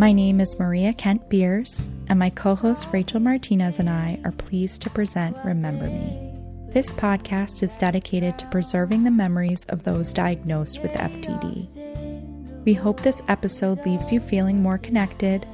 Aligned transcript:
My 0.00 0.12
name 0.12 0.40
is 0.40 0.58
Maria 0.58 0.94
Kent 0.94 1.28
Beers, 1.28 1.86
and 2.08 2.18
my 2.18 2.30
co 2.30 2.54
host 2.54 2.88
Rachel 2.90 3.20
Martinez 3.20 3.78
and 3.80 3.90
I 3.90 4.18
are 4.24 4.32
pleased 4.32 4.80
to 4.80 4.88
present 4.88 5.36
Remember 5.44 5.84
Me. 5.84 6.32
This 6.70 6.90
podcast 6.90 7.62
is 7.62 7.76
dedicated 7.76 8.38
to 8.38 8.46
preserving 8.46 9.04
the 9.04 9.10
memories 9.10 9.66
of 9.66 9.84
those 9.84 10.14
diagnosed 10.14 10.80
with 10.80 10.92
FTD. 10.92 12.64
We 12.64 12.72
hope 12.72 13.00
this 13.00 13.20
episode 13.28 13.84
leaves 13.84 14.10
you 14.10 14.20
feeling 14.20 14.62
more 14.62 14.78
connected, 14.78 15.46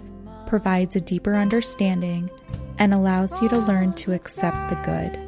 provides 0.47 0.95
a 0.95 1.01
deeper 1.01 1.35
understanding, 1.35 2.31
and 2.79 2.95
allows 2.95 3.43
you 3.43 3.49
to 3.49 3.59
learn 3.59 3.95
to 3.95 4.13
accept 4.13 4.71
the 4.71 4.77
good. 4.85 5.19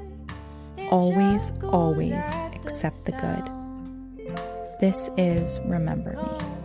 Always, 0.93 1.51
always 1.65 2.37
accept 2.55 3.05
the 3.05 3.19
good. 3.19 4.39
This 4.81 5.11
is 5.17 5.59
Remember 5.65 6.13
Me. 6.13 6.58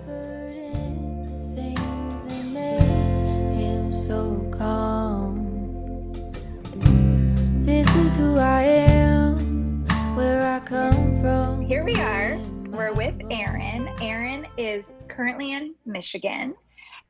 Is 8.14 8.20
who 8.20 8.38
I 8.38 8.62
am, 8.64 9.86
where 10.16 10.42
I 10.42 10.60
come 10.60 11.22
from. 11.22 11.62
Here 11.62 11.84
we 11.84 11.96
are. 11.96 12.38
We're 12.68 12.94
with 12.94 13.16
Erin. 13.32 13.90
Erin 14.02 14.48
is 14.58 14.94
currently 15.08 15.54
in 15.54 15.74
Michigan. 15.86 16.54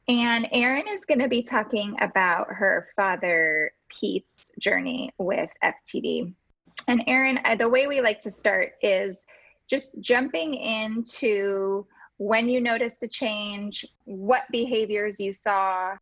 And 0.08 0.48
Erin 0.52 0.86
is 0.88 1.06
going 1.06 1.20
to 1.20 1.28
be 1.28 1.44
talking 1.44 1.96
about 2.00 2.48
her 2.50 2.90
father 2.96 3.72
Pete's 3.90 4.52
journey 4.60 5.14
with 5.18 5.50
FTD. 5.64 6.34
And 6.88 7.04
Erin, 7.08 7.40
uh, 7.44 7.56
the 7.56 7.70
way 7.70 7.88
we 7.88 8.02
like 8.02 8.22
to 8.22 8.32
start 8.32 8.74
is 8.82 9.26
just 9.70 9.92
jumping 10.00 10.54
into 10.54 11.86
when 12.18 12.48
you 12.48 12.62
noticed 12.62 13.04
a 13.04 13.08
change, 13.08 13.86
what 14.06 14.44
behaviors 14.52 15.20
you 15.20 15.34
saw. 15.34 15.96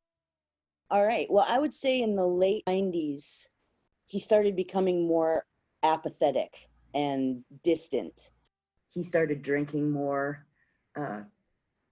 All 0.91 1.05
right. 1.05 1.27
Well, 1.29 1.45
I 1.47 1.59
would 1.59 1.73
say 1.73 2.01
in 2.01 2.15
the 2.15 2.27
late 2.27 2.63
90s, 2.67 3.47
he 4.11 4.19
started 4.19 4.57
becoming 4.57 5.07
more 5.07 5.45
apathetic 5.83 6.67
and 6.93 7.45
distant. 7.63 8.31
He 8.89 9.03
started 9.03 9.41
drinking 9.41 9.89
more. 9.89 10.45
Uh, 10.99 11.21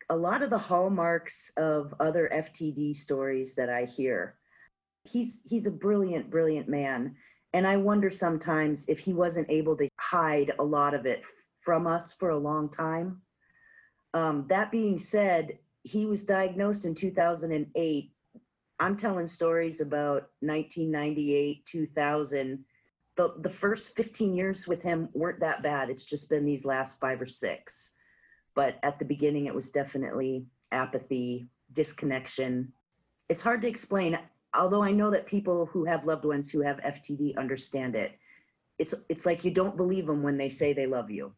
a 0.10 0.18
lot 0.18 0.42
of 0.42 0.50
the 0.50 0.58
hallmarks 0.58 1.54
of 1.56 1.94
other 2.02 2.30
FTD 2.34 2.94
stories 2.94 3.56
that 3.56 3.70
I 3.70 3.86
hear. 3.86 4.36
He's 5.06 5.42
he's 5.46 5.66
a 5.66 5.72
brilliant, 5.72 6.30
brilliant 6.30 6.68
man, 6.68 7.16
and 7.54 7.66
I 7.66 7.78
wonder 7.78 8.12
sometimes 8.12 8.84
if 8.90 9.00
he 9.00 9.14
wasn't 9.14 9.50
able 9.50 9.78
to 9.78 9.88
hide 9.98 10.52
a 10.60 10.64
lot 10.64 10.94
of 10.94 11.06
it 11.06 11.24
from 11.62 11.88
us 11.88 12.12
for 12.12 12.32
a 12.32 12.38
long 12.38 12.68
time. 12.68 13.22
Um, 14.14 14.46
that 14.50 14.72
being 14.72 14.98
said, 14.98 15.58
he 15.84 16.06
was 16.06 16.24
diagnosed 16.24 16.84
in 16.84 16.96
2008 16.96 18.12
I'm 18.80 18.96
telling 18.96 19.28
stories 19.28 19.82
about 19.82 20.30
1998, 20.40 21.66
2000. 21.66 22.64
The, 23.18 23.34
the 23.42 23.50
first 23.50 23.96
15 23.96 24.34
years 24.34 24.68
with 24.68 24.82
him 24.82 25.10
weren't 25.14 25.42
that 25.42 25.62
bad. 25.62 25.90
It's 25.90 26.06
just 26.06 26.30
been 26.30 26.46
these 26.46 26.64
last 26.64 27.00
five 27.00 27.22
or 27.22 27.28
six. 27.28 27.92
But 28.56 28.76
at 28.84 28.98
the 28.98 29.06
beginning, 29.06 29.48
it 29.48 29.54
was 29.54 29.70
definitely 29.70 30.46
apathy, 30.72 31.48
disconnection. 31.74 32.72
It's 33.28 33.42
hard 33.42 33.62
to 33.64 33.68
explain, 33.68 34.18
although 34.54 34.84
I 34.84 34.92
know 34.92 35.12
that 35.12 35.26
people 35.26 35.66
who 35.66 35.84
have 35.86 36.06
loved 36.06 36.26
ones 36.26 36.50
who 36.50 36.62
have 36.62 36.78
FTD 36.78 37.38
understand 37.38 37.96
it. 37.96 38.14
It's, 38.78 38.94
it's 39.10 39.26
like 39.26 39.44
you 39.44 39.52
don't 39.52 39.76
believe 39.76 40.08
them 40.08 40.24
when 40.24 40.38
they 40.38 40.50
say 40.50 40.72
they 40.72 40.88
love 40.88 41.12
you. 41.12 41.34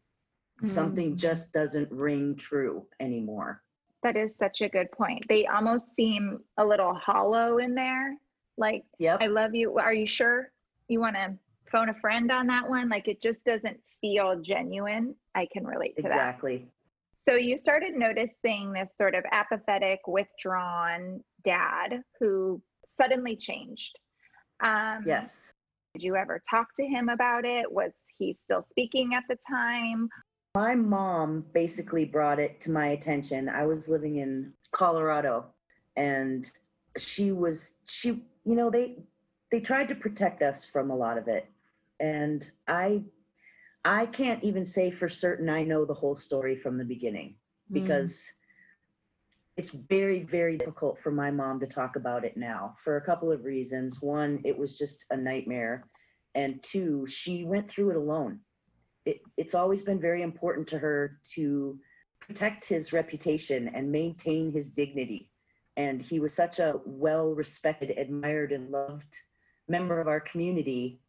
Mm-hmm. 0.58 0.68
Something 0.68 1.16
just 1.16 1.52
doesn't 1.52 1.90
ring 1.90 2.36
true 2.36 2.86
anymore. 3.00 3.62
That 4.02 4.16
is 4.16 4.34
such 4.36 4.60
a 4.60 4.68
good 4.68 4.90
point. 4.90 5.26
They 5.28 5.46
almost 5.46 5.94
seem 5.94 6.40
a 6.58 6.64
little 6.64 6.94
hollow 6.94 7.58
in 7.58 7.74
there. 7.74 8.16
Like, 8.58 8.84
yep. 8.98 9.18
I 9.20 9.28
love 9.28 9.54
you. 9.54 9.78
Are 9.78 9.94
you 9.94 10.06
sure 10.06 10.50
you 10.88 11.00
want 11.00 11.16
to 11.16 11.34
phone 11.70 11.88
a 11.88 11.94
friend 11.94 12.30
on 12.30 12.46
that 12.48 12.68
one? 12.68 12.88
Like, 12.88 13.06
it 13.08 13.22
just 13.22 13.44
doesn't 13.44 13.78
feel 14.00 14.40
genuine. 14.40 15.14
I 15.34 15.46
can 15.52 15.64
relate 15.64 15.96
to 15.96 16.02
exactly. 16.02 16.56
that. 16.56 16.62
Exactly. 16.62 16.72
So, 17.28 17.36
you 17.36 17.56
started 17.56 17.94
noticing 17.94 18.72
this 18.72 18.92
sort 18.98 19.14
of 19.14 19.24
apathetic, 19.30 20.00
withdrawn 20.08 21.22
dad 21.44 22.02
who 22.18 22.60
suddenly 23.00 23.36
changed. 23.36 23.98
Um, 24.60 25.04
yes. 25.06 25.52
Did 25.94 26.02
you 26.02 26.16
ever 26.16 26.40
talk 26.48 26.68
to 26.76 26.84
him 26.84 27.08
about 27.08 27.44
it? 27.44 27.70
Was 27.70 27.92
he 28.18 28.36
still 28.44 28.62
speaking 28.62 29.14
at 29.14 29.24
the 29.28 29.36
time? 29.48 30.08
My 30.54 30.74
mom 30.74 31.46
basically 31.54 32.04
brought 32.04 32.38
it 32.38 32.60
to 32.60 32.70
my 32.70 32.88
attention. 32.88 33.48
I 33.48 33.64
was 33.64 33.88
living 33.88 34.16
in 34.16 34.52
Colorado 34.70 35.46
and 35.96 36.50
she 36.98 37.32
was 37.32 37.72
she 37.86 38.22
you 38.44 38.54
know 38.54 38.68
they 38.68 38.98
they 39.50 39.60
tried 39.60 39.88
to 39.88 39.94
protect 39.94 40.42
us 40.42 40.64
from 40.64 40.90
a 40.90 40.96
lot 40.96 41.16
of 41.16 41.26
it. 41.26 41.48
And 42.00 42.50
I 42.68 43.02
I 43.82 44.06
can't 44.06 44.44
even 44.44 44.66
say 44.66 44.90
for 44.90 45.08
certain 45.08 45.48
I 45.48 45.62
know 45.62 45.86
the 45.86 45.94
whole 45.94 46.16
story 46.16 46.56
from 46.56 46.76
the 46.76 46.84
beginning 46.84 47.36
hmm. 47.68 47.74
because 47.74 48.12
mm. 48.12 48.32
it's 49.56 49.70
very 49.70 50.22
very 50.22 50.58
difficult 50.58 50.98
for 51.02 51.12
my 51.12 51.30
mom 51.30 51.60
to 51.60 51.66
talk 51.66 51.96
about 51.96 52.26
it 52.26 52.36
now 52.36 52.74
for 52.76 52.98
a 52.98 53.04
couple 53.04 53.32
of 53.32 53.46
reasons. 53.46 54.02
One, 54.02 54.38
it 54.44 54.58
was 54.58 54.76
just 54.76 55.06
a 55.10 55.16
nightmare 55.16 55.86
and 56.34 56.62
two, 56.62 57.06
she 57.06 57.44
went 57.44 57.70
through 57.70 57.90
it 57.90 57.96
alone 57.96 58.40
it, 59.04 59.20
it's 59.36 59.54
always 59.54 59.82
been 59.82 60.00
very 60.00 60.22
important 60.22 60.66
to 60.68 60.78
her 60.78 61.18
to 61.34 61.78
protect 62.20 62.64
his 62.64 62.92
reputation 62.92 63.68
and 63.74 63.90
maintain 63.90 64.52
his 64.52 64.70
dignity. 64.70 65.30
And 65.76 66.00
he 66.00 66.20
was 66.20 66.34
such 66.34 66.58
a 66.58 66.80
well 66.84 67.34
respected, 67.34 67.90
admired, 67.96 68.52
and 68.52 68.70
loved 68.70 69.16
member 69.68 70.00
of 70.00 70.08
our 70.08 70.20
community 70.20 71.00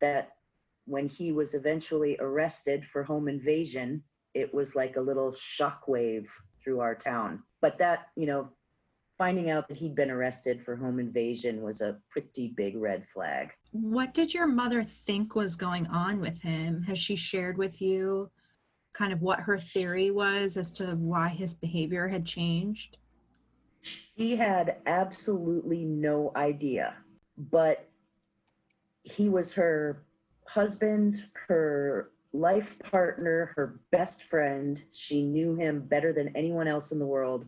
that 0.00 0.32
when 0.86 1.06
he 1.06 1.32
was 1.32 1.54
eventually 1.54 2.16
arrested 2.18 2.84
for 2.86 3.02
home 3.02 3.28
invasion, 3.28 4.02
it 4.34 4.52
was 4.52 4.74
like 4.74 4.96
a 4.96 5.00
little 5.00 5.32
shockwave 5.32 6.28
through 6.62 6.80
our 6.80 6.94
town. 6.94 7.42
But 7.60 7.78
that, 7.78 8.08
you 8.16 8.26
know, 8.26 8.48
finding 9.18 9.50
out 9.50 9.68
that 9.68 9.76
he'd 9.76 9.94
been 9.94 10.10
arrested 10.10 10.62
for 10.64 10.76
home 10.76 10.98
invasion 10.98 11.60
was 11.60 11.80
a 11.80 11.98
pretty 12.10 12.54
big 12.56 12.76
red 12.76 13.04
flag. 13.12 13.52
What 13.70 14.14
did 14.14 14.32
your 14.32 14.46
mother 14.46 14.82
think 14.82 15.34
was 15.34 15.56
going 15.56 15.86
on 15.88 16.20
with 16.20 16.40
him? 16.40 16.82
Has 16.82 16.98
she 16.98 17.16
shared 17.16 17.58
with 17.58 17.82
you 17.82 18.30
kind 18.92 19.12
of 19.12 19.20
what 19.20 19.40
her 19.40 19.58
theory 19.58 20.10
was 20.10 20.56
as 20.56 20.72
to 20.72 20.94
why 20.96 21.28
his 21.28 21.54
behavior 21.54 22.08
had 22.08 22.24
changed? 22.24 22.96
She 24.16 24.36
had 24.36 24.78
absolutely 24.86 25.84
no 25.84 26.32
idea, 26.34 26.94
but 27.36 27.88
he 29.04 29.28
was 29.28 29.52
her 29.52 30.02
husband, 30.46 31.24
her 31.46 32.10
life 32.32 32.78
partner, 32.80 33.52
her 33.54 33.80
best 33.90 34.24
friend. 34.24 34.82
She 34.92 35.22
knew 35.22 35.54
him 35.54 35.82
better 35.82 36.12
than 36.12 36.34
anyone 36.36 36.68
else 36.68 36.90
in 36.90 36.98
the 36.98 37.06
world 37.06 37.46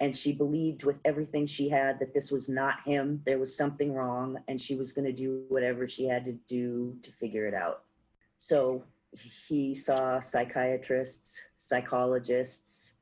and 0.00 0.16
she 0.16 0.32
believed 0.32 0.84
with 0.84 0.96
everything 1.04 1.46
she 1.46 1.68
had 1.68 1.98
that 2.00 2.14
this 2.14 2.30
was 2.30 2.48
not 2.48 2.76
him. 2.86 3.22
There 3.26 3.38
was 3.38 3.54
something 3.54 3.92
wrong 3.92 4.38
and 4.48 4.58
she 4.58 4.74
was 4.74 4.92
going 4.92 5.04
to 5.04 5.12
do 5.12 5.44
whatever 5.48 5.86
she 5.86 6.06
had 6.06 6.24
to 6.24 6.32
do 6.48 6.96
to 7.02 7.12
figure 7.12 7.46
it 7.46 7.54
out. 7.54 7.82
So 8.38 8.84
he 9.46 9.74
saw 9.74 10.20
psychiatrists 10.20 11.36
psychologists 11.56 12.94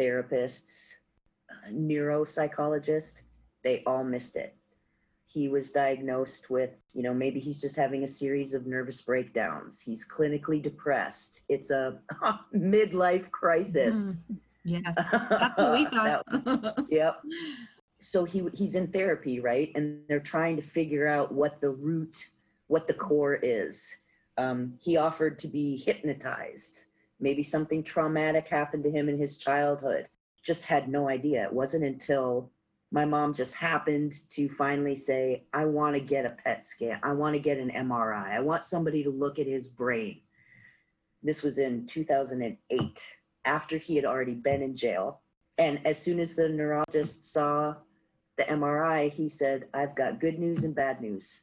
therapists 0.00 0.94
neuropsychologists 1.70 3.22
they 3.62 3.82
all 3.86 4.02
missed 4.02 4.36
it. 4.36 4.56
He 5.26 5.48
was 5.48 5.70
diagnosed 5.70 6.48
with 6.48 6.70
you 6.94 7.02
know 7.02 7.14
maybe 7.14 7.38
he's 7.38 7.60
just 7.60 7.76
having 7.76 8.02
a 8.04 8.08
series 8.08 8.54
of 8.54 8.66
nervous 8.66 9.02
breakdowns. 9.02 9.80
He's 9.80 10.04
clinically 10.04 10.62
depressed. 10.62 11.42
It's 11.48 11.70
a 11.70 11.98
midlife 12.54 13.30
crisis. 13.30 13.94
Mm-hmm 13.94 14.34
Yes, 14.70 14.94
that's 15.30 15.58
what 15.58 15.72
we 15.72 15.84
thought. 15.86 16.24
yep. 16.90 17.20
So 18.00 18.24
he 18.24 18.48
he's 18.54 18.74
in 18.74 18.88
therapy, 18.88 19.40
right? 19.40 19.70
And 19.74 20.02
they're 20.08 20.20
trying 20.20 20.56
to 20.56 20.62
figure 20.62 21.06
out 21.06 21.32
what 21.32 21.60
the 21.60 21.70
root, 21.70 22.30
what 22.68 22.86
the 22.86 22.94
core 22.94 23.34
is. 23.34 23.94
Um, 24.38 24.74
he 24.80 24.96
offered 24.96 25.38
to 25.40 25.48
be 25.48 25.76
hypnotized. 25.76 26.84
Maybe 27.18 27.42
something 27.42 27.82
traumatic 27.82 28.48
happened 28.48 28.84
to 28.84 28.90
him 28.90 29.08
in 29.08 29.18
his 29.18 29.36
childhood. 29.36 30.08
Just 30.42 30.64
had 30.64 30.88
no 30.88 31.08
idea. 31.08 31.44
It 31.44 31.52
wasn't 31.52 31.84
until 31.84 32.50
my 32.92 33.04
mom 33.04 33.34
just 33.34 33.54
happened 33.54 34.14
to 34.30 34.48
finally 34.48 34.94
say, 34.94 35.44
I 35.52 35.64
want 35.64 35.94
to 35.94 36.00
get 36.00 36.24
a 36.24 36.30
PET 36.30 36.64
scan. 36.64 36.98
I 37.02 37.12
want 37.12 37.34
to 37.34 37.40
get 37.40 37.58
an 37.58 37.70
MRI. 37.70 38.30
I 38.30 38.40
want 38.40 38.64
somebody 38.64 39.04
to 39.04 39.10
look 39.10 39.38
at 39.38 39.46
his 39.46 39.68
brain. 39.68 40.20
This 41.22 41.42
was 41.42 41.58
in 41.58 41.86
2008 41.86 43.00
after 43.44 43.78
he 43.78 43.96
had 43.96 44.04
already 44.04 44.34
been 44.34 44.62
in 44.62 44.74
jail. 44.76 45.20
And 45.58 45.80
as 45.86 46.00
soon 46.00 46.20
as 46.20 46.34
the 46.34 46.48
neurologist 46.48 47.32
saw 47.32 47.74
the 48.36 48.44
MRI, 48.44 49.10
he 49.10 49.28
said, 49.28 49.66
I've 49.74 49.94
got 49.94 50.20
good 50.20 50.38
news 50.38 50.64
and 50.64 50.74
bad 50.74 51.00
news. 51.00 51.40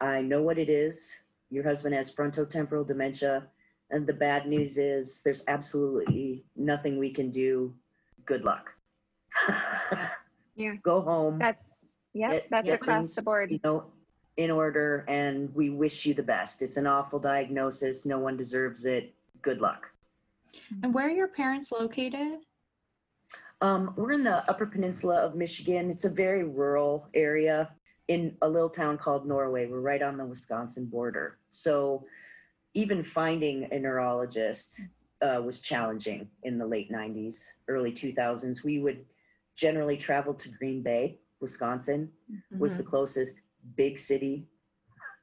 I 0.00 0.20
know 0.20 0.42
what 0.42 0.58
it 0.58 0.68
is. 0.68 1.14
Your 1.50 1.64
husband 1.64 1.94
has 1.94 2.12
frontotemporal 2.12 2.86
dementia. 2.86 3.46
And 3.90 4.06
the 4.06 4.12
bad 4.12 4.46
news 4.46 4.76
is 4.76 5.22
there's 5.24 5.44
absolutely 5.48 6.44
nothing 6.56 6.98
we 6.98 7.10
can 7.10 7.30
do. 7.30 7.74
Good 8.26 8.44
luck. 8.44 8.74
Yeah. 10.56 10.74
Go 10.82 11.00
home. 11.00 11.38
That's 11.38 11.62
get- 12.14 12.50
that's 12.50 12.68
across 12.68 13.06
things, 13.06 13.14
the 13.14 13.22
board. 13.22 13.50
You 13.50 13.60
know, 13.62 13.84
in 14.36 14.50
order, 14.50 15.04
and 15.08 15.54
we 15.54 15.70
wish 15.70 16.04
you 16.04 16.14
the 16.14 16.22
best. 16.22 16.62
It's 16.62 16.76
an 16.76 16.86
awful 16.86 17.18
diagnosis. 17.18 18.04
No 18.04 18.18
one 18.18 18.36
deserves 18.36 18.84
it. 18.84 19.14
Good 19.40 19.60
luck. 19.60 19.90
And 20.82 20.92
where 20.94 21.06
are 21.06 21.10
your 21.10 21.28
parents 21.28 21.72
located? 21.72 22.38
Um, 23.60 23.92
we're 23.96 24.12
in 24.12 24.22
the 24.22 24.48
Upper 24.48 24.66
Peninsula 24.66 25.16
of 25.16 25.34
Michigan. 25.34 25.90
It's 25.90 26.04
a 26.04 26.10
very 26.10 26.44
rural 26.44 27.08
area 27.14 27.70
in 28.06 28.36
a 28.42 28.48
little 28.48 28.70
town 28.70 28.98
called 28.98 29.26
Norway. 29.26 29.66
We're 29.66 29.80
right 29.80 30.02
on 30.02 30.16
the 30.16 30.24
Wisconsin 30.24 30.86
border. 30.86 31.38
So 31.52 32.04
even 32.74 33.02
finding 33.02 33.68
a 33.72 33.78
neurologist 33.78 34.80
uh, 35.20 35.42
was 35.44 35.60
challenging 35.60 36.28
in 36.44 36.58
the 36.58 36.66
late 36.66 36.90
90s, 36.92 37.46
early 37.66 37.90
2000s. 37.92 38.62
We 38.62 38.78
would 38.78 39.04
generally 39.56 39.96
travel 39.96 40.32
to 40.34 40.48
Green 40.50 40.82
Bay, 40.82 41.18
Wisconsin, 41.40 42.08
was 42.60 42.76
the 42.76 42.82
closest 42.84 43.36
big 43.76 43.98
city 43.98 44.46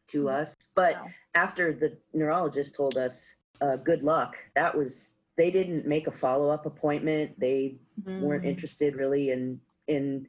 to 0.07 0.29
us. 0.29 0.55
But 0.75 0.95
Wow. 0.95 1.07
after 1.35 1.73
the 1.73 1.97
neurologist 2.13 2.75
told 2.75 2.97
us, 2.97 3.33
uh, 3.61 3.77
good 3.77 4.03
luck, 4.03 4.35
that 4.55 4.75
was, 4.77 5.13
they 5.37 5.51
didn't 5.51 5.85
make 5.85 6.07
a 6.07 6.11
follow 6.11 6.49
up 6.49 6.65
appointment. 6.65 7.39
They 7.39 7.77
weren't 8.05 8.43
Mm. 8.43 8.49
interested 8.49 8.95
really 8.95 9.31
in 9.31 9.59
in 9.87 10.27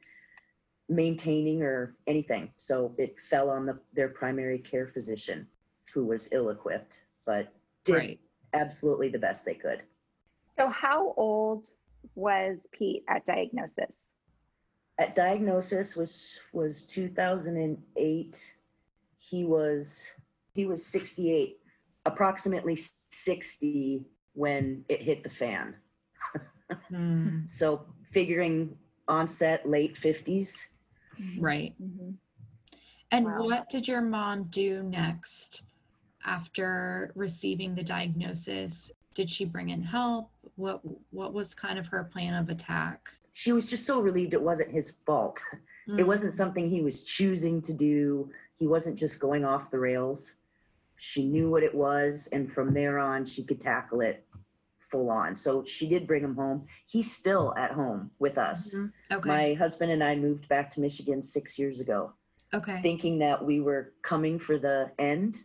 maintaining 0.89 1.61
or 1.63 1.95
anything 2.07 2.49
so 2.57 2.95
it 2.97 3.19
fell 3.29 3.49
on 3.49 3.65
the 3.65 3.77
their 3.93 4.07
primary 4.09 4.57
care 4.59 4.87
physician 4.87 5.45
who 5.93 6.05
was 6.05 6.29
ill 6.31 6.49
equipped 6.49 7.03
but 7.25 7.53
did 7.83 7.95
Right. 7.95 8.19
absolutely 8.53 9.09
the 9.09 9.19
best 9.19 9.43
they 9.43 9.53
could 9.55 9.83
So 10.57 10.69
how 10.69 11.13
old 11.17 11.69
was 12.15 12.59
Pete 12.71 13.03
at 13.09 13.25
diagnosis? 13.25 14.13
at 14.97 15.13
diagnosis 15.13 15.95
which 15.97 16.39
was 16.53 16.83
2008 16.83 18.53
he 19.17 19.43
was 19.43 20.11
he 20.53 20.65
was 20.65 20.85
68 20.85 21.57
approximately 22.05 22.79
60 23.11 24.05
when 24.37 24.85
it 24.87 25.01
hit 25.01 25.23
the 25.23 25.29
fan 25.29 25.75
Mm, 26.91 27.43
so 27.49 27.85
figuring 28.11 28.77
onset 29.07 29.67
late 29.67 29.95
50s 29.95 30.67
right. 31.39 31.73
Mhm. 31.81 32.15
And 33.11 33.25
Wow. 33.25 33.43
what 33.47 33.69
did 33.69 33.87
your 33.87 34.01
mom 34.01 34.43
do 34.43 34.83
next 34.83 35.63
after 36.25 37.11
receiving 37.15 37.73
the 37.75 37.83
diagnosis? 37.83 38.91
Did 39.13 39.29
she 39.29 39.45
bring 39.45 39.69
in 39.69 39.81
help? 39.81 40.29
What 40.55 40.81
what 41.11 41.33
was 41.33 41.55
kind 41.55 41.79
of 41.79 41.87
her 41.87 42.03
plan 42.03 42.33
of 42.35 42.49
attack? 42.49 43.13
she 43.33 43.51
was 43.51 43.65
just 43.67 43.85
so 43.85 43.99
relieved 44.01 44.33
it 44.33 44.41
wasn't 44.41 44.71
his 44.71 44.91
fault 45.05 45.41
It 45.87 46.03
Mm, 46.03 46.07
wasn't 46.07 46.33
something 46.33 46.69
he 46.69 46.81
was 46.81 47.03
choosing 47.03 47.61
to 47.61 47.71
do. 47.73 48.29
He 48.59 48.67
wasn't 48.67 48.97
just 48.99 49.19
going 49.19 49.45
off 49.45 49.71
the 49.71 49.79
rails. 49.79 50.35
She 50.97 51.23
knew 51.25 51.49
what 51.49 51.63
it 51.63 51.73
was, 51.73 52.27
and 52.33 52.51
from 52.51 52.73
there 52.73 52.99
on, 52.99 53.23
she 53.25 53.43
could 53.43 53.61
tackle 53.61 54.01
it 54.01 54.25
full 54.89 55.09
on. 55.09 55.35
So 55.35 55.63
she 55.65 55.87
did 55.87 56.07
bring 56.07 56.23
him 56.23 56.35
home. 56.35 56.65
He's 56.85 57.11
still 57.13 57.53
at 57.57 57.71
home 57.71 58.11
with 58.19 58.37
us. 58.37 58.73
mhm. 58.73 58.91
Okay. 59.11 59.27
My 59.29 59.53
husband 59.53 59.91
and 59.91 60.03
I 60.03 60.15
moved 60.15 60.47
back 60.47 60.69
to 60.71 60.81
Michigan 60.81 61.23
six 61.23 61.57
years 61.59 61.79
ago, 61.79 62.13
okay. 62.53 62.81
thinking 62.81 63.19
that 63.19 63.43
we 63.43 63.59
were 63.61 63.93
coming 64.03 64.39
for 64.39 64.57
the 64.57 64.91
end 64.99 65.39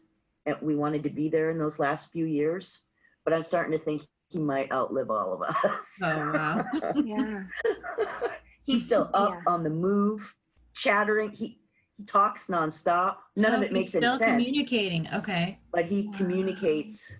and 0.46 0.56
we 0.60 0.74
wanted 0.76 1.02
to 1.04 1.10
be 1.10 1.28
there 1.28 1.50
in 1.50 1.58
those 1.58 1.78
last 1.78 2.10
few 2.12 2.26
years. 2.26 2.80
But 3.24 3.32
I'm 3.34 3.42
starting 3.42 3.76
to 3.78 3.84
think 3.84 4.02
he 4.30 4.38
might 4.38 4.72
outlive 4.72 5.10
all 5.10 5.32
of 5.34 5.42
us. 5.42 5.86
Oh 6.02 6.32
wow. 6.32 6.64
Yeah. 7.04 7.42
He's 8.64 8.84
still 8.84 9.10
up 9.12 9.30
Yeah. 9.44 9.52
on 9.52 9.64
the 9.64 9.70
move, 9.70 10.34
chattering. 10.74 11.30
He 11.32 11.58
he 11.98 12.04
talks 12.04 12.46
nonstop. 12.46 13.16
None 13.36 13.54
of 13.54 13.62
it 13.62 13.72
makes 13.72 13.92
he's 13.92 14.02
any 14.02 14.16
still 14.16 14.18
communicating. 14.18 15.08
Okay. 15.12 15.58
but 15.72 15.84
he 15.84 16.02
Wow. 16.08 16.12
communicates 16.16 17.12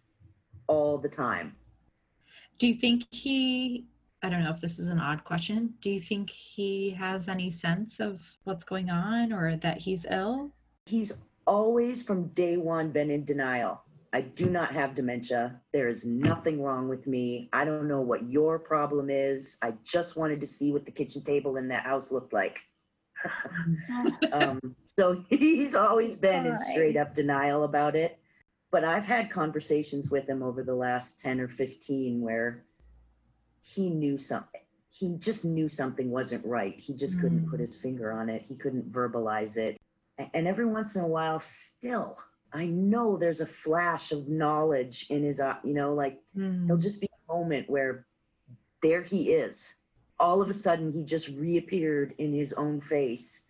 all 0.66 0.98
the 0.98 1.08
time. 1.08 1.54
Do 2.62 2.69
you 2.69 2.75
think 2.75 3.06
he 3.11 3.87
I 4.23 4.29
don't 4.29 4.44
know 4.44 4.50
if 4.50 4.61
this 4.61 4.79
is 4.79 4.87
an 4.87 5.00
odd 5.00 5.25
question. 5.25 5.75
Do 5.81 5.91
you 5.91 5.99
think 5.99 6.31
he 6.31 6.91
has 6.91 7.29
any 7.29 7.50
sense 7.50 7.99
of 7.99 8.37
what's 8.44 8.62
going 8.62 8.88
on 8.88 9.32
or 9.32 9.56
that 9.56 9.79
he's 9.79 10.06
ill? 10.09 10.53
He's 10.87 11.11
always 11.44 12.05
from 12.05 12.29
day 12.29 12.56
one 12.56 12.93
been 12.93 13.11
in 13.11 13.25
denial. 13.25 13.82
I 14.12 14.20
do 14.20 14.49
not 14.49 14.73
have 14.73 14.94
dementia. 14.94 15.61
There 15.73 15.88
is 15.88 16.05
nothing 16.05 16.62
wrong 16.62 16.88
with 16.88 17.09
me. 17.09 17.49
I 17.53 17.64
don't 17.64 17.88
know 17.88 18.00
what 18.00 18.31
your 18.31 18.61
problem 18.61 19.11
is. 19.11 19.56
I 19.61 19.75
just 19.82 20.14
wanted 20.14 20.41
to 20.41 20.47
see 20.47 20.70
what 20.70 20.85
the 20.85 20.93
kitchen 20.93 21.25
table 21.25 21.56
in 21.56 21.67
that 21.67 21.82
house 21.82 22.12
looked 22.12 22.32
like. 22.32 22.61
um, 24.32 24.61
so 24.85 25.25
he's 25.31 25.75
always 25.75 26.14
been 26.14 26.47
in 26.47 26.56
straight 26.56 26.97
up 26.97 27.12
denial 27.12 27.64
about 27.64 27.97
it. 27.97 28.20
But 28.72 28.84
I've 28.84 29.04
had 29.04 29.30
conversations 29.30 30.10
with 30.10 30.26
him 30.28 30.42
over 30.42 30.62
the 30.64 30.74
last 30.74 31.20
10 31.20 31.40
or 31.40 31.48
15 31.48 32.20
where 32.22 32.64
he 33.60 33.90
knew 33.90 34.16
something. 34.19 34.62
He 34.88 35.14
just 35.19 35.44
knew 35.44 35.69
something 35.69 36.10
wasn't 36.10 36.44
right. 36.44 36.74
He 36.78 36.94
just 36.94 37.20
couldn't 37.20 37.46
Mm. 37.46 37.50
put 37.50 37.60
his 37.60 37.76
finger 37.76 38.10
on 38.12 38.28
it. 38.30 38.42
He 38.42 38.56
couldn't 38.56 38.90
verbalize 38.90 39.56
it. 39.56 39.78
And 40.34 40.46
every 40.48 40.66
once 40.66 40.96
in 40.96 41.02
a 41.04 41.06
while, 41.06 41.38
still, 41.38 42.19
I 42.52 42.66
know 42.66 43.16
there's 43.16 43.40
a 43.42 43.46
flash 43.46 44.10
of 44.10 44.28
knowledge 44.28 45.06
in 45.10 45.22
his, 45.22 45.38
eye. 45.40 45.58
you 45.64 45.75
know, 45.75 45.94
like 45.94 46.18
Mm, 46.36 46.66
there'll 46.66 46.80
just 46.80 47.00
be 47.00 47.08
a 47.28 47.32
moment 47.32 47.68
where 47.70 48.06
there 48.82 49.02
he 49.02 49.32
is. 49.34 49.75
All 50.18 50.40
of 50.42 50.48
a 50.50 50.54
sudden, 50.54 50.90
he 50.90 51.04
just 51.04 51.28
reappeared 51.28 52.14
in 52.18 52.32
his 52.32 52.52
own 52.54 52.80
face, 52.80 53.42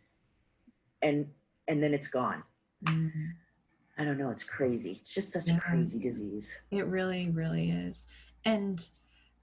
and 1.00 1.32
and 1.68 1.82
then 1.82 1.94
it's 1.94 2.08
gone. 2.08 2.42
mm. 2.84 3.10
I 3.98 4.04
don't 4.04 4.18
know. 4.18 4.30
It's 4.30 4.44
crazy. 4.44 4.92
It's 5.00 5.12
just 5.12 5.32
such 5.32 5.46
Yeah. 5.48 5.56
a 5.56 5.60
crazy 5.60 5.98
disease. 5.98 6.56
It 6.70 6.86
really, 6.86 7.28
really 7.30 7.70
is. 7.70 8.06
And 8.44 8.88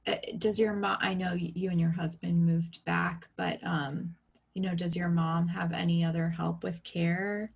uh, 0.08 0.16
does 0.38 0.60
your 0.60 0.74
mom, 0.74 0.98
I 1.02 1.14
know 1.14 1.34
you 1.34 1.70
and 1.70 1.80
your 1.80 1.92
husband 1.92 2.46
moved 2.46 2.84
back, 2.86 3.28
but, 3.36 3.60
um, 3.64 4.16
you 4.56 4.62
know, 4.62 4.74
does 4.74 4.96
your 4.96 5.10
mom 5.10 5.48
have 5.50 5.72
any 5.72 6.04
other 6.04 6.30
help 6.30 6.64
with 6.64 6.84
care? 6.84 7.52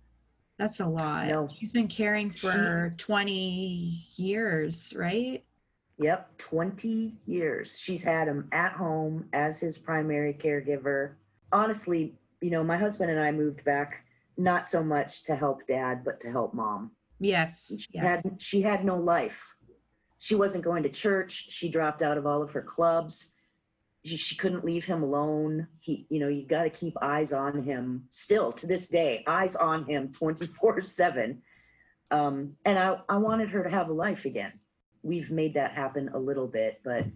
That's 0.58 0.78
a 0.78 0.86
lot. 0.86 1.26
No. 1.28 1.48
She's 1.58 1.72
been 1.72 1.88
caring 1.88 2.30
She- 2.30 2.46
for 2.46 2.94
20 2.96 4.04
years, 4.16 4.94
right? 4.96 5.44
Yep, 5.98 6.38
20 6.38 7.16
years. 7.26 7.78
She's 7.78 8.02
had 8.02 8.28
him 8.28 8.48
at 8.52 8.72
home 8.72 9.28
as 9.32 9.58
his 9.58 9.78
primary 9.78 10.32
caregiver. 10.34 11.14
Honestly, 11.52 12.14
you 12.40 12.50
know, 12.50 12.62
my 12.64 12.76
husband 12.76 13.10
and 13.10 13.20
I 13.20 13.30
moved 13.32 13.64
back 13.64 14.04
not 14.36 14.66
so 14.66 14.82
much 14.82 15.22
to 15.24 15.36
help 15.36 15.66
dad, 15.66 16.02
but 16.04 16.20
to 16.20 16.30
help 16.30 16.54
mom. 16.54 16.92
Yes. 17.20 17.76
She 17.80 17.88
Yes. 17.94 18.24
had 18.24 18.40
she 18.40 18.62
had 18.62 18.84
no 18.84 18.96
life. 18.98 19.54
She 20.18 20.34
wasn't 20.34 20.64
going 20.64 20.82
to 20.84 20.88
church. 20.88 21.46
She 21.50 21.68
dropped 21.68 22.02
out 22.02 22.18
of 22.18 22.26
all 22.26 22.42
of 22.42 22.52
her 22.52 22.62
clubs. 22.62 23.30
She, 24.04 24.16
she 24.16 24.36
couldn't 24.36 24.64
leave 24.64 24.84
him 24.84 25.02
alone. 25.02 25.68
He, 25.80 26.06
you 26.10 26.18
know, 26.18 26.28
you 26.28 26.46
got 26.46 26.64
to 26.64 26.70
keep 26.70 26.94
eyes 27.02 27.32
on 27.32 27.62
him. 27.62 28.04
Still 28.10 28.52
to 28.52 28.66
this 28.66 28.86
day, 28.86 29.22
eyes 29.26 29.56
on 29.56 29.84
him 29.84 30.12
24 30.12 30.82
seven. 30.82 31.42
Um, 32.10 32.56
and 32.64 32.78
I, 32.78 32.98
I 33.08 33.16
wanted 33.16 33.50
her 33.50 33.62
to 33.64 33.70
have 33.70 33.88
a 33.88 33.92
life 33.92 34.24
again. 34.24 34.52
We've 35.02 35.30
made 35.30 35.54
that 35.54 35.72
happen 35.72 36.10
a 36.14 36.18
little 36.18 36.46
bit, 36.46 36.80
but 36.84 37.06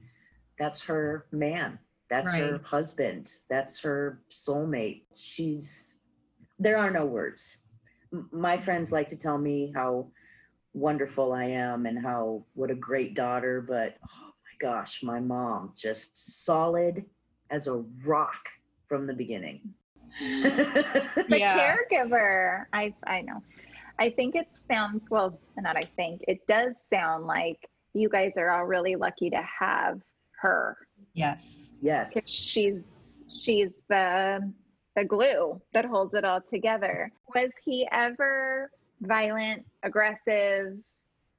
that's 0.58 0.80
her 0.82 1.26
man. 1.30 1.78
That's 2.10 2.32
her 2.32 2.58
husband. 2.64 3.32
That's 3.50 3.78
her 3.80 4.22
soulmate. 4.30 5.02
She's, 5.14 5.87
there 6.58 6.76
are 6.78 6.90
no 6.90 7.04
words 7.06 7.58
m- 8.12 8.28
my 8.32 8.56
friends 8.56 8.90
like 8.92 9.08
to 9.08 9.16
tell 9.16 9.38
me 9.38 9.72
how 9.74 10.08
wonderful 10.74 11.32
I 11.32 11.44
am 11.44 11.86
and 11.86 11.98
how 11.98 12.44
what 12.54 12.70
a 12.70 12.74
great 12.74 13.14
daughter, 13.14 13.60
but 13.66 13.96
oh 14.04 14.26
my 14.26 14.56
gosh, 14.60 15.02
my 15.02 15.18
mom 15.18 15.72
just 15.76 16.44
solid 16.44 17.04
as 17.50 17.66
a 17.66 17.82
rock 18.04 18.48
from 18.86 19.06
the 19.06 19.12
beginning. 19.14 19.60
the 20.20 21.26
Yeah. 21.28 21.76
caregiver 21.76 22.64
i 22.72 22.92
i 23.06 23.20
know 23.20 23.40
i 23.98 24.08
think 24.10 24.34
it 24.34 24.46
sounds 24.70 25.02
well 25.10 25.38
not 25.58 25.76
i 25.76 25.82
think 25.96 26.22
it 26.26 26.38
does 26.48 26.74
sound 26.92 27.26
like 27.26 27.58
you 27.94 28.08
guys 28.08 28.32
are 28.36 28.50
all 28.50 28.64
really 28.64 28.96
lucky 28.96 29.28
to 29.30 29.40
have 29.60 30.00
her 30.40 30.76
Yes. 31.14 31.74
yes. 31.82 32.08
because 32.14 32.28
she's 32.28 32.84
she's 33.32 33.70
the 33.88 34.50
the 34.98 35.04
glue 35.04 35.60
that 35.72 35.84
holds 35.84 36.14
it 36.14 36.24
all 36.24 36.40
together 36.40 37.12
was 37.34 37.50
he 37.64 37.86
ever 37.92 38.70
violent 39.02 39.64
aggressive 39.84 40.76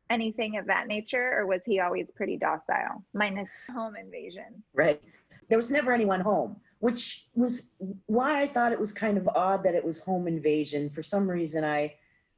anything 0.10 0.58
of 0.58 0.66
that 0.66 0.88
nature 0.88 1.34
or 1.38 1.46
was 1.46 1.62
he 1.66 1.82
always 1.82 2.10
pretty 2.10 2.38
docile 2.38 3.04
minus 3.14 3.50
home 3.74 3.96
invasion 3.98 4.64
Right. 4.74 5.02
There 5.50 5.58
was 5.58 5.72
never 5.72 5.92
anyone 5.92 6.22
home, 6.22 6.58
which 6.78 7.26
was 7.34 7.64
why 8.06 8.44
I 8.44 8.48
thought 8.48 8.72
it 8.72 8.80
was 8.80 8.92
kind 8.92 9.18
of 9.18 9.28
odd 9.30 9.64
that 9.64 9.74
it 9.74 9.84
was 9.84 9.98
home 9.98 10.28
invasion. 10.28 10.92
For 10.92 11.02
some 11.02 11.28
reason, 11.28 11.64
I 11.64 11.96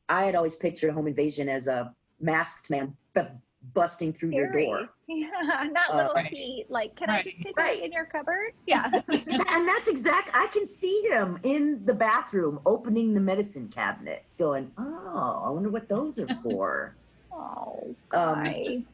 I 0.07 0.23
had 0.23 0.33
always 0.33 0.55
pictured 0.55 0.93
home 0.93 1.07
invasion 1.07 1.49
as 1.49 1.67
a 1.67 1.93
masked 2.21 2.69
man 2.69 2.95
b- 3.13 3.21
busting 3.73 4.11
through 4.13 4.31
your 4.31 4.51
door. 4.51 4.89
Yeah, 5.07 5.27
not 5.71 5.91
Uh, 5.93 5.97
little 5.97 6.13
Right. 6.15 6.31
Pete. 6.31 6.69
Like, 6.69 6.95
can 6.95 7.09
I 7.09 7.21
just 7.21 7.37
take 7.37 7.55
Right. 7.57 7.75
right. 7.79 7.83
in 7.83 7.91
your 7.91 8.05
cupboard? 8.05 8.53
Yeah. 8.65 8.89
and 9.07 9.67
that's 9.67 9.87
exact. 9.87 10.31
I 10.33 10.47
can 10.47 10.65
see 10.65 11.01
him 11.09 11.39
in 11.43 11.85
the 11.85 11.93
bathroom 11.93 12.59
opening 12.65 13.13
the 13.13 13.19
medicine 13.21 13.67
cabinet, 13.69 14.23
going, 14.37 14.71
"Oh, 14.77 15.43
I 15.45 15.49
wonder 15.51 15.69
what 15.69 15.87
those 15.87 16.19
are 16.19 16.27
for." 16.43 16.95
oh, 17.31 17.95
Um, 18.11 18.85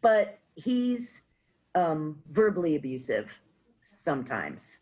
but 0.00 0.38
he's 0.54 1.22
um, 1.74 2.18
verbally 2.30 2.76
abusive 2.76 3.38
sometimes. 3.82 4.78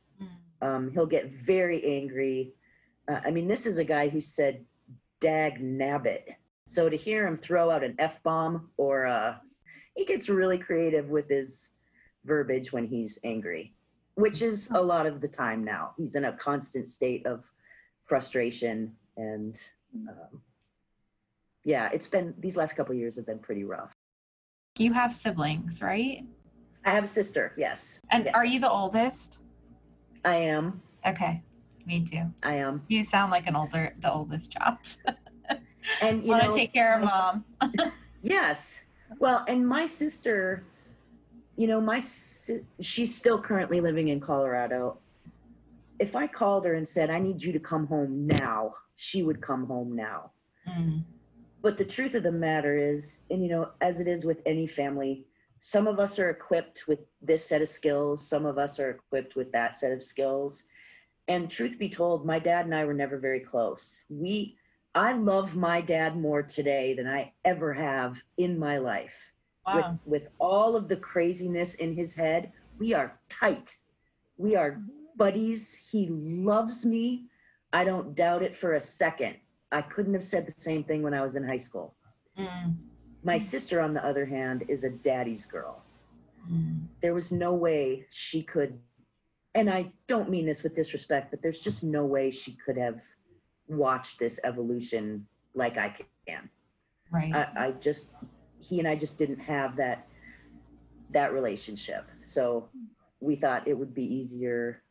Um, 0.62 0.90
he'll 0.92 1.04
get 1.06 1.30
very 1.30 1.84
angry. 1.84 2.54
Uh, 3.06 3.20
I 3.24 3.30
mean, 3.30 3.46
this 3.48 3.66
is 3.66 3.76
a 3.76 3.84
guy 3.84 4.08
who 4.08 4.20
said 4.20 4.64
"dag 5.20 5.60
nabbit," 5.60 6.36
so 6.66 6.88
to 6.88 6.97
hear 6.97 7.26
him 7.26 7.37
throw 7.38 7.71
out 7.71 7.85
an 7.85 7.94
f 7.99 8.23
bomb 8.23 8.71
or 8.76 9.06
uh, 9.06 9.37
he 9.94 10.04
gets 10.04 10.28
really 10.28 10.59
creative 10.59 11.09
with 11.11 11.28
his 11.28 11.71
verbiage 12.25 12.73
when 12.73 12.87
he's 12.87 13.18
angry, 13.25 13.75
which 14.14 14.42
is 14.42 14.71
a 14.71 14.80
lot 14.80 15.06
of 15.06 15.21
the 15.21 15.28
time 15.28 15.62
now. 15.64 15.92
He's 15.97 16.14
in 16.14 16.25
a 16.25 16.33
constant 16.33 16.88
state 16.88 17.26
of 17.26 17.44
frustration 18.04 18.94
and. 19.16 19.59
Um, 20.09 20.42
yeah, 21.66 21.88
it's 21.94 22.06
been 22.09 22.35
these 22.38 22.56
last 22.56 22.76
couple 22.76 22.94
years 22.94 23.16
have 23.16 23.25
been 23.25 23.38
pretty 23.38 23.64
rough. 23.64 23.94
You 24.76 24.92
have 24.92 25.14
siblings, 25.14 25.80
right? 25.80 26.23
I 26.85 26.90
have 26.90 27.04
a 27.04 27.09
sister, 27.09 27.54
yes. 27.56 28.00
And 28.11 28.25
Yes. 28.26 28.35
are 28.35 28.44
you 28.44 28.61
the 28.61 28.68
oldest? 28.68 29.40
I 30.26 30.35
am. 30.37 30.83
Okay, 31.06 31.42
me 31.87 32.04
too. 32.04 32.35
I 32.42 32.56
am. 32.56 32.83
You 32.88 33.02
sound 33.02 33.30
like 33.30 33.47
an 33.47 33.56
older, 33.56 33.94
the 33.99 34.12
oldest 34.12 34.52
child. 34.52 34.76
And 36.00 36.22
you 36.22 36.30
Want 36.30 36.44
know, 36.44 36.50
to 36.52 36.56
take 36.56 36.72
care 36.72 36.96
of 36.98 37.04
mom. 37.04 37.44
yes. 38.22 38.82
Well, 39.18 39.44
and 39.48 39.66
my 39.66 39.86
sister, 39.86 40.64
you 41.56 41.66
know, 41.66 41.80
my 41.80 42.00
si- 42.00 42.62
she's 42.80 43.14
still 43.14 43.40
currently 43.40 43.80
living 43.80 44.08
in 44.08 44.20
Colorado. 44.20 44.98
If 45.98 46.16
I 46.16 46.26
called 46.26 46.64
her 46.64 46.74
and 46.74 46.86
said, 46.86 47.10
"I 47.10 47.18
need 47.18 47.42
you 47.42 47.52
to 47.52 47.60
come 47.60 47.86
home 47.86 48.26
now," 48.26 48.74
she 48.96 49.22
would 49.22 49.40
come 49.40 49.66
home 49.66 49.94
now. 49.94 50.32
Mm, 50.68 51.04
But 51.62 51.76
the 51.78 51.84
truth 51.84 52.14
of 52.14 52.22
the 52.22 52.32
matter 52.32 52.76
is, 52.76 53.18
and 53.30 53.42
you 53.42 53.48
know, 53.50 53.70
as 53.80 54.00
it 54.00 54.08
is 54.08 54.24
with 54.24 54.40
any 54.46 54.66
family, 54.66 55.26
some 55.60 55.86
of 55.86 55.98
us 56.00 56.18
are 56.18 56.30
equipped 56.30 56.88
with 56.88 57.00
this 57.22 57.44
set 57.44 57.62
of 57.62 57.68
skills, 57.68 58.26
some 58.26 58.44
of 58.46 58.58
us 58.58 58.78
are 58.78 58.90
equipped 58.90 59.36
with 59.36 59.52
that 59.52 59.76
set 59.76 59.92
of 59.92 60.02
skills. 60.02 60.64
And 61.28 61.50
truth 61.50 61.78
be 61.78 61.88
told, 61.88 62.26
my 62.26 62.38
dad 62.38 62.66
and 62.66 62.74
I 62.74 62.84
were 62.84 62.92
never 62.92 63.16
very 63.18 63.40
close. 63.40 64.04
We 64.10 64.56
I 64.94 65.12
love 65.14 65.56
my 65.56 65.80
dad 65.80 66.16
more 66.16 66.42
today 66.42 66.94
than 66.94 67.06
I 67.06 67.32
ever 67.44 67.72
have 67.74 68.22
in 68.38 68.58
my 68.58 68.78
life. 68.78 69.32
wow. 69.66 69.76
With 70.06 70.22
with 70.22 70.28
all 70.38 70.76
of 70.76 70.88
the 70.88 70.96
craziness 70.96 71.74
in 71.74 71.94
his 71.94 72.14
head, 72.14 72.52
we 72.78 72.94
are 72.94 73.18
tight. 73.28 73.76
We 74.36 74.56
are 74.56 74.80
buddies. 75.16 75.74
He 75.90 76.08
loves 76.10 76.84
me. 76.84 77.26
I 77.72 77.84
don't 77.84 78.14
doubt 78.14 78.42
it 78.42 78.54
for 78.56 78.74
a 78.74 78.80
second. 78.80 79.36
I 79.72 79.82
couldn't 79.82 80.14
have 80.14 80.22
said 80.24 80.46
the 80.46 80.60
same 80.60 80.84
thing 80.84 81.02
when 81.02 81.14
I 81.14 81.22
was 81.22 81.34
in 81.34 81.44
high 81.44 81.58
school. 81.58 81.94
Mm, 82.38 82.80
My 83.24 83.38
sister, 83.38 83.80
on 83.80 83.94
the 83.94 84.04
other 84.06 84.24
hand, 84.26 84.64
is 84.68 84.84
a 84.84 84.90
daddy's 84.90 85.46
girl. 85.46 85.82
mm, 86.50 86.86
There 87.02 87.14
was 87.14 87.32
no 87.32 87.52
way 87.54 88.06
she 88.10 88.42
could, 88.42 88.78
and 89.54 89.68
I 89.70 89.92
don't 90.06 90.30
mean 90.30 90.46
this 90.46 90.62
with 90.62 90.74
disrespect, 90.76 91.30
but 91.32 91.42
there's 91.42 91.60
just 91.60 91.82
no 91.82 92.04
way 92.04 92.30
she 92.30 92.52
could 92.64 92.76
have 92.76 93.00
watched 93.68 94.18
this 94.18 94.38
evolution 94.44 95.26
like 95.54 95.76
I 95.76 95.94
can. 96.26 96.49
right. 97.11 97.35
I, 97.35 97.66
I 97.66 97.71
just, 97.73 98.06
he 98.61 98.78
and 98.78 98.88
I 98.88 98.97
just 98.97 99.18
didn't 99.18 99.40
have 99.40 99.76
that, 99.76 100.06
that 101.11 101.33
relationship. 101.33 102.06
So 102.23 102.68
we 103.21 103.37
thought 103.37 103.66
it 103.68 103.75
would 103.75 103.94
be 103.94 104.04
easier, 104.04 104.83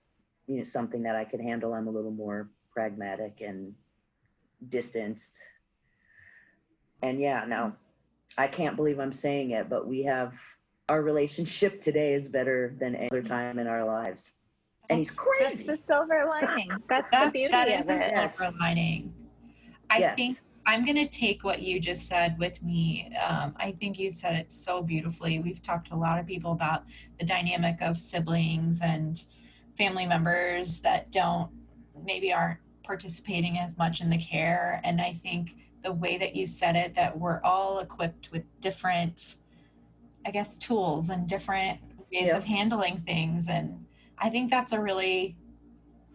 you 0.47 0.57
know, 0.57 0.63
something 0.63 1.03
that 1.03 1.15
I 1.15 1.25
could 1.25 1.41
handle. 1.41 1.73
I'm 1.73 1.87
a 1.87 1.91
little 1.91 2.11
more 2.11 2.49
pragmatic 2.71 3.41
and 3.41 3.73
distanced. 4.69 5.37
And 7.01 7.19
yeah, 7.19 7.45
now 7.45 7.75
I 8.37 8.47
can't 8.47 8.75
believe 8.75 8.99
I'm 8.99 9.11
saying 9.11 9.51
it, 9.51 9.69
but 9.69 9.87
we 9.87 10.03
have 10.03 10.33
our 10.89 11.01
relationship 11.01 11.81
today 11.87 12.13
is 12.13 12.27
better 12.27 12.75
than 12.79 12.95
any 12.95 13.09
other 13.11 13.21
time 13.21 13.59
in 13.59 13.67
our 13.67 13.85
lives. 13.85 14.31
And 14.93 14.99
he's 15.05 15.17
That's- 15.39 15.63
That's 15.63 15.63
the 15.63 15.79
silver 15.87 16.25
lining. 16.27 16.71
That's 16.89 17.09
the 17.25 17.31
beauty 17.31 17.51
that 17.51 17.67
of 17.67 17.79
is 17.81 17.89
a 17.89 17.95
it. 17.95 18.11
Yes. 18.15 18.37
silver 18.37 18.55
lining. 18.59 19.13
I 19.89 19.97
Yes. 19.99 20.15
think 20.15 20.39
I'm 20.65 20.85
going 20.85 20.95
to 20.95 21.07
take 21.07 21.43
what 21.43 21.61
you 21.61 21.79
just 21.79 22.07
said 22.07 22.39
with 22.39 22.63
me. 22.63 23.11
Um, 23.27 23.53
I 23.57 23.71
think 23.71 23.99
you 23.99 24.11
said 24.11 24.35
it 24.35 24.51
so 24.51 24.81
beautifully. 24.81 25.39
We've 25.39 25.61
talked 25.61 25.87
to 25.89 25.95
a 25.95 25.97
lot 25.97 26.19
of 26.19 26.25
people 26.25 26.53
about 26.53 26.83
the 27.19 27.25
dynamic 27.25 27.81
of 27.81 27.97
siblings 27.97 28.81
and 28.81 29.19
family 29.77 30.05
members 30.05 30.79
that 30.81 31.11
don't, 31.11 31.49
maybe 32.05 32.31
aren't 32.31 32.59
participating 32.83 33.57
as 33.59 33.77
much 33.77 33.99
in 34.01 34.09
the 34.09 34.17
care. 34.17 34.79
And 34.85 35.01
I 35.01 35.11
think 35.13 35.55
the 35.83 35.91
way 35.91 36.17
that 36.17 36.33
you 36.35 36.47
said 36.47 36.75
it, 36.77 36.95
that 36.95 37.17
we're 37.19 37.41
all 37.43 37.79
equipped 37.79 38.31
with 38.31 38.43
different, 38.61 39.35
I 40.25 40.31
guess, 40.31 40.57
tools 40.57 41.09
and 41.09 41.27
different 41.27 41.79
ways 42.13 42.27
Yeah. 42.27 42.37
of 42.37 42.45
handling 42.45 43.01
things. 43.01 43.49
And 43.49 43.85
I 44.17 44.29
think 44.29 44.51
that's 44.51 44.73
a 44.73 44.81
really 44.81 45.35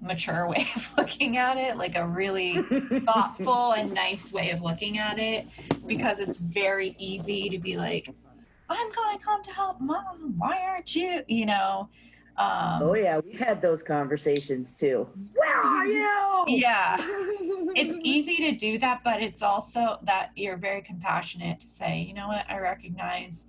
mature 0.01 0.49
way 0.49 0.67
of 0.77 0.95
looking 0.99 1.37
at 1.37 1.57
it, 1.57 1.77
like 1.77 1.97
a 1.97 2.07
really 2.07 2.63
thoughtful 3.07 3.73
and 3.73 3.93
nice 3.93 4.33
way 4.33 4.51
of 4.51 4.63
looking 4.63 4.99
at 4.99 5.19
it 5.19 5.47
because 5.87 6.21
it's 6.21 6.39
very 6.39 6.95
easy 6.99 7.49
to 7.49 7.59
be 7.59 7.77
like 7.77 8.11
i'm 8.71 8.93
going 8.93 9.19
home 9.21 9.43
to 9.43 9.53
help 9.53 9.81
mom. 9.81 10.35
Why 10.37 10.59
aren't 10.63 10.95
you? 10.95 11.23
You 11.27 11.47
know? 11.47 11.89
Um 12.37 12.83
Oh 12.83 12.95
yeah, 12.95 13.21
we've 13.25 13.39
had 13.39 13.63
those 13.63 13.83
conversations 13.83 14.75
too. 14.75 15.09
Where 15.35 15.57
are 15.57 15.87
you? 15.87 16.45
yeah. 16.49 16.97
It's 17.75 17.99
easy 18.03 18.37
to 18.37 18.53
do 18.53 18.79
that 18.79 19.03
but 19.03 19.23
it's 19.23 19.43
also 19.43 19.99
that 20.03 20.31
you're 20.37 20.59
very 20.59 20.83
compassionate 20.83 21.61
to 21.61 21.69
say 21.69 22.01
you 22.01 22.15
know 22.15 22.29
what? 22.29 22.45
I 22.49 22.59
recognize 22.59 23.49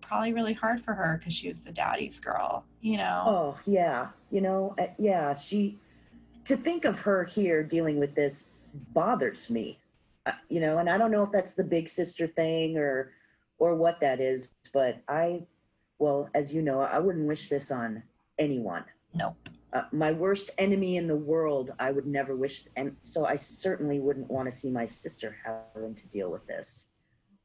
probably 0.00 0.32
really 0.32 0.52
hard 0.52 0.80
for 0.80 0.94
her 0.94 1.16
because 1.18 1.34
she 1.34 1.48
was 1.48 1.64
the 1.64 1.72
daddy's 1.72 2.20
girl 2.20 2.64
you 2.80 2.96
know 2.96 3.24
Oh 3.26 3.58
yeah, 3.66 4.08
you 4.30 4.40
know, 4.40 4.74
uh, 4.78 4.86
yeah. 4.98 5.34
She 5.34 5.78
to 6.44 6.56
think 6.56 6.84
of 6.84 6.96
her 6.98 7.24
here 7.24 7.62
dealing 7.62 7.98
with 7.98 8.14
this 8.14 8.46
bothers 8.92 9.50
me, 9.50 9.78
uh, 10.26 10.32
you 10.48 10.60
know. 10.60 10.78
And 10.78 10.88
I 10.88 10.98
don't 10.98 11.10
know 11.10 11.22
if 11.22 11.32
that's 11.32 11.54
the 11.54 11.64
big 11.64 11.88
sister 11.88 12.26
thing 12.26 12.76
or 12.76 13.12
or 13.58 13.74
what 13.74 14.00
that 14.00 14.20
is, 14.20 14.50
but 14.72 15.02
I, 15.08 15.42
well, 15.98 16.28
as 16.34 16.52
you 16.52 16.62
know, 16.62 16.80
I 16.80 16.98
wouldn't 16.98 17.26
wish 17.26 17.48
this 17.48 17.70
on 17.70 18.02
anyone. 18.38 18.84
nope 19.14 19.36
Uh, 19.72 19.84
my 19.92 20.12
worst 20.12 20.50
enemy 20.58 20.96
in 20.96 21.06
the 21.06 21.16
world, 21.16 21.72
I 21.78 21.90
would 21.90 22.06
never 22.06 22.36
wish, 22.36 22.66
and 22.76 22.96
so 23.00 23.26
I 23.26 23.36
certainly 23.36 24.00
wouldn't 24.00 24.30
want 24.30 24.48
to 24.50 24.56
see 24.56 24.70
my 24.70 24.86
sister 24.86 25.36
having 25.44 25.94
to 25.94 26.06
deal 26.08 26.30
with 26.30 26.46
this. 26.46 26.86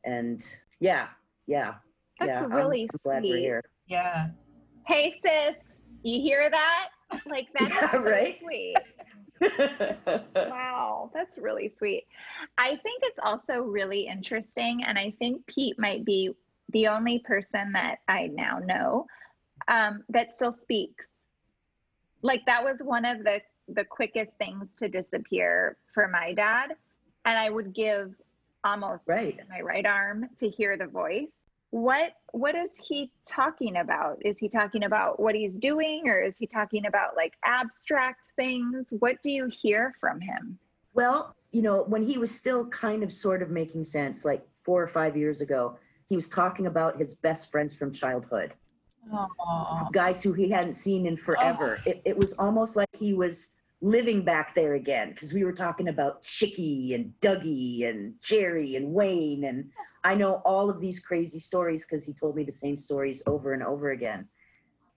And 0.03 0.43
yeah, 0.79 1.07
yeah, 1.47 1.75
That's 2.21 2.39
yeah. 2.39 2.43
I'm- 2.45 2.55
really 2.55 2.83
I'm 2.83 2.99
glad 3.03 3.23
we're 3.23 3.29
sweet. 3.31 3.39
here. 3.41 3.63
yeah 3.87 4.27
Hey 4.87 5.11
sis, 5.23 5.57
you 6.03 6.21
hear 6.21 6.49
that? 6.49 6.89
Like 7.25 7.47
that's 7.53 7.73
Yeah, 7.73 7.91
so 7.91 7.99
right? 8.03 8.37
sweet. 8.41 8.75
Wow, 10.49 11.11
that's 11.13 11.37
really 11.37 11.73
sweet. 11.77 12.05
I 12.57 12.69
think 12.77 13.01
it's 13.03 13.19
also 13.21 13.61
really 13.61 14.07
interesting, 14.07 14.83
and 14.85 14.97
I 14.97 15.13
think 15.19 15.45
Pete 15.47 15.77
might 15.77 16.05
be 16.05 16.31
the 16.71 16.87
only 16.87 17.19
person 17.19 17.71
that 17.73 17.97
I 18.07 18.27
now 18.27 18.59
know 18.59 19.07
um, 19.67 20.03
that 20.09 20.31
still 20.33 20.51
speaks. 20.53 21.07
Like 22.21 22.45
that 22.45 22.63
was 22.63 22.77
one 22.81 23.03
of 23.05 23.23
the 23.23 23.41
the 23.67 23.83
quickest 23.83 24.31
things 24.37 24.71
to 24.77 24.87
disappear 24.87 25.77
for 25.93 26.07
my 26.07 26.33
dad, 26.33 26.69
and 27.25 27.37
I 27.37 27.49
would 27.49 27.73
give 27.73 28.13
almost 28.63 29.07
Right. 29.07 29.37
my 29.49 29.61
right 29.61 29.85
arm 29.85 30.29
to 30.37 30.49
hear 30.49 30.77
the 30.77 30.87
voice. 30.87 31.35
What 31.71 32.13
what 32.33 32.55
is 32.55 32.69
he 32.87 33.11
talking 33.25 33.77
about? 33.77 34.17
Is 34.23 34.37
he 34.37 34.49
talking 34.49 34.83
about 34.83 35.19
what 35.19 35.35
he's 35.35 35.57
doing, 35.57 36.07
or 36.07 36.21
is 36.21 36.37
he 36.37 36.45
talking 36.45 36.85
about 36.85 37.15
like 37.15 37.33
abstract 37.45 38.31
things? 38.35 38.87
What 38.99 39.21
do 39.23 39.31
you 39.31 39.49
hear 39.49 39.95
from 39.99 40.19
him? 40.19 40.59
Well, 40.93 41.35
you 41.51 41.61
know, 41.61 41.83
when 41.87 42.03
he 42.03 42.17
was 42.17 42.29
still 42.29 42.65
kind 42.67 43.03
of 43.03 43.11
sort 43.11 43.41
of 43.41 43.49
making 43.49 43.85
sense, 43.85 44.25
like 44.25 44.45
four 44.63 44.81
or 44.81 44.87
five 44.87 45.15
years 45.15 45.39
ago, 45.39 45.77
he 46.07 46.15
was 46.15 46.27
talking 46.27 46.67
about 46.67 46.97
his 46.97 47.15
best 47.15 47.49
friends 47.49 47.73
from 47.73 47.93
childhood, 47.93 48.53
Aw. 49.13 49.89
guys 49.93 50.21
who 50.21 50.33
he 50.33 50.49
hadn't 50.49 50.73
seen 50.73 51.05
in 51.05 51.15
forever. 51.15 51.79
It, 51.85 52.01
it 52.03 52.17
was 52.17 52.33
almost 52.33 52.75
like 52.75 52.89
he 52.97 53.13
was 53.13 53.47
living 53.81 54.23
back 54.23 54.53
there 54.53 54.75
again 54.75 55.11
because 55.11 55.33
we 55.33 55.43
were 55.43 55.51
talking 55.51 55.87
about 55.87 56.21
Chicky 56.21 56.93
and 56.93 57.13
Dougie 57.19 57.89
and 57.89 58.13
Jerry 58.21 58.75
and 58.75 58.93
Wayne. 58.93 59.45
And 59.45 59.71
I 60.03 60.13
know 60.15 60.35
all 60.45 60.69
of 60.69 60.79
these 60.79 60.99
crazy 60.99 61.39
stories 61.39 61.85
because 61.85 62.05
he 62.05 62.13
told 62.13 62.35
me 62.35 62.43
the 62.43 62.51
same 62.51 62.77
stories 62.77 63.23
over 63.25 63.53
and 63.53 63.63
over 63.63 63.91
again. 63.91 64.27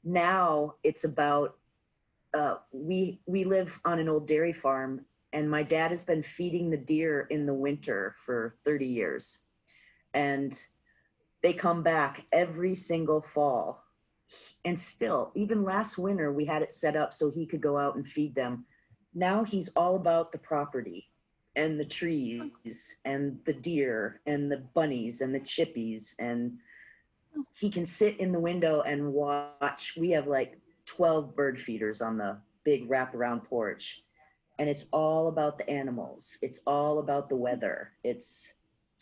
Now 0.05 0.75
it's 0.83 1.05
about 1.05 1.57
uh, 2.35 2.57
we 2.73 3.21
we 3.27 3.45
live 3.45 3.81
on 3.85 3.99
an 3.99 4.09
old 4.09 4.27
dairy 4.27 4.53
farm 4.53 5.05
and 5.33 5.51
my 5.51 5.63
dad 5.63 5.91
has 5.91 6.05
been 6.05 6.23
feeding 6.23 6.69
the 6.69 6.77
deer 6.77 7.27
in 7.31 7.47
the 7.47 7.55
winter 7.55 8.15
for 8.25 8.57
30 8.65 8.87
years 8.87 9.39
and 10.13 10.59
they 11.43 11.53
come 11.53 11.83
back 11.83 12.25
every 12.33 12.75
single 12.75 13.21
fall. 13.21 13.85
And 14.65 14.79
still, 14.79 15.31
even 15.35 15.63
last 15.63 15.99
winter, 15.99 16.33
we 16.33 16.47
had 16.47 16.63
it 16.63 16.73
set 16.73 16.97
up 16.97 17.13
so 17.13 17.31
he 17.31 17.45
could 17.47 17.61
go 17.61 17.77
out 17.77 17.97
and 17.97 18.09
feed 18.09 18.35
them. 18.35 18.65
Now 19.15 19.45
he's 19.45 19.69
all 19.77 19.97
about 19.97 20.33
the 20.33 20.39
property 20.39 21.09
and 21.57 21.79
the 21.79 21.85
trees 21.85 22.97
and 23.05 23.39
the 23.45 23.53
deer 23.53 24.21
and 24.27 24.51
the 24.51 24.63
bunnies 24.75 25.21
and 25.21 25.35
the 25.35 25.41
chippies. 25.41 26.15
And 26.19 26.59
he 27.57 27.71
can 27.71 27.87
sit 27.87 28.19
in 28.19 28.33
the 28.33 28.41
window 28.41 28.83
and 28.83 29.13
watch. 29.13 29.95
We 29.97 30.11
have 30.11 30.27
like 30.27 30.59
12 30.87 31.35
bird 31.37 31.61
feeders 31.61 32.01
on 32.03 32.19
the 32.19 32.39
big 32.65 32.89
wraparound 32.89 33.45
porch. 33.45 34.03
And 34.59 34.69
it's 34.69 34.87
all 34.93 35.29
about 35.29 35.59
the 35.59 35.69
animals, 35.69 36.39
it's 36.41 36.61
all 36.67 37.01
about 37.01 37.29
the 37.29 37.37
weather. 37.37 37.91
It's 38.05 38.53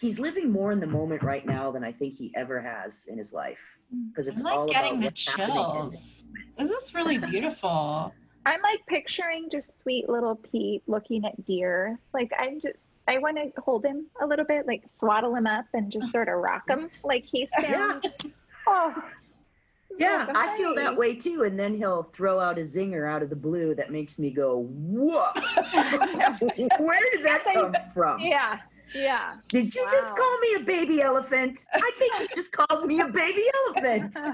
he's 0.00 0.19
living 0.19 0.50
more 0.50 0.73
in 0.73 0.81
the 0.81 0.87
moment 0.87 1.23
right 1.23 1.47
now 1.47 1.71
than 1.71 1.85
I 1.85 1.92
think 1.92 2.14
he 2.14 2.33
ever 2.35 2.61
has 2.61 3.04
in 3.07 3.19
his 3.19 3.33
life 3.33 3.61
because 4.09 4.28
it's 4.28 4.38
I'm 4.38 4.45
like 4.45 4.57
all 4.57 4.66
getting 4.66 4.99
about 4.99 5.04
the 5.04 5.11
chills. 5.11 6.26
This 6.57 6.71
is 6.71 6.95
really 6.95 7.19
beautiful. 7.19 8.14
I'm 8.45 8.61
like 8.63 8.85
picturing 8.87 9.49
just 9.51 9.81
sweet 9.81 10.09
little 10.09 10.37
Pete 10.37 10.83
looking 10.87 11.25
at 11.25 11.45
deer. 11.47 11.99
Like 12.13 12.33
I'm 12.39 12.61
just 12.61 12.79
I 13.09 13.19
want 13.19 13.37
to 13.37 13.61
hold 13.61 13.85
him 13.85 14.07
a 14.21 14.27
little 14.27 14.45
bit, 14.45 14.67
like 14.67 14.83
swaddle 14.99 15.35
him 15.35 15.47
up 15.47 15.65
and 15.75 15.91
just 15.91 16.13
sort 16.13 16.29
of 16.29 16.35
rock 16.39 16.69
him. 16.69 16.89
Like 17.05 17.25
he 17.25 17.49
Yeah, 17.61 18.01
sounds 18.01 18.07
oh 18.67 19.03
yeah, 19.99 20.27
I 20.35 20.57
feel 20.57 20.75
that 20.77 20.97
way 20.97 21.15
too. 21.15 21.43
And 21.43 21.59
then 21.59 21.77
he'll 21.77 22.05
throw 22.15 22.41
out 22.41 22.59
a 22.59 22.63
zinger 22.63 23.07
out 23.09 23.23
of 23.23 23.29
the 23.29 23.37
blue 23.37 23.75
that 23.75 23.93
makes 23.93 24.19
me 24.19 24.31
go, 24.31 24.67
"Whoa! 24.71 25.27
Where 26.79 26.99
did 27.13 27.23
that 27.25 27.43
That's 27.45 27.49
how 27.49 27.53
you- 27.67 27.73
come 27.73 27.75
from? 27.93 28.21
Yeah. 28.21 28.59
Yeah. 28.95 29.37
Did 29.49 29.75
you 29.75 29.87
just 29.91 30.17
call 30.17 30.39
me 30.39 30.55
a 30.55 30.61
baby 30.61 31.03
elephant? 31.03 31.59
I 31.75 31.91
think 31.99 32.13
you 32.21 32.29
just 32.35 32.53
called 32.53 32.87
me 32.87 33.01
a 33.01 33.09
baby 33.09 33.45
elephant." 33.69 34.17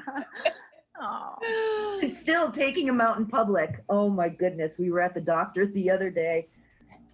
oh. 1.00 1.98
And 2.02 2.12
still 2.12 2.50
taking 2.52 2.86
him 2.86 3.00
out 3.00 3.18
in 3.18 3.26
public. 3.26 3.82
Oh 3.88 4.08
my 4.08 4.28
goodness. 4.28 4.78
We 4.78 4.90
were 4.90 5.00
at 5.00 5.14
the 5.14 5.20
doctor 5.20 5.66
the 5.66 5.90
other 5.90 6.10
day 6.10 6.48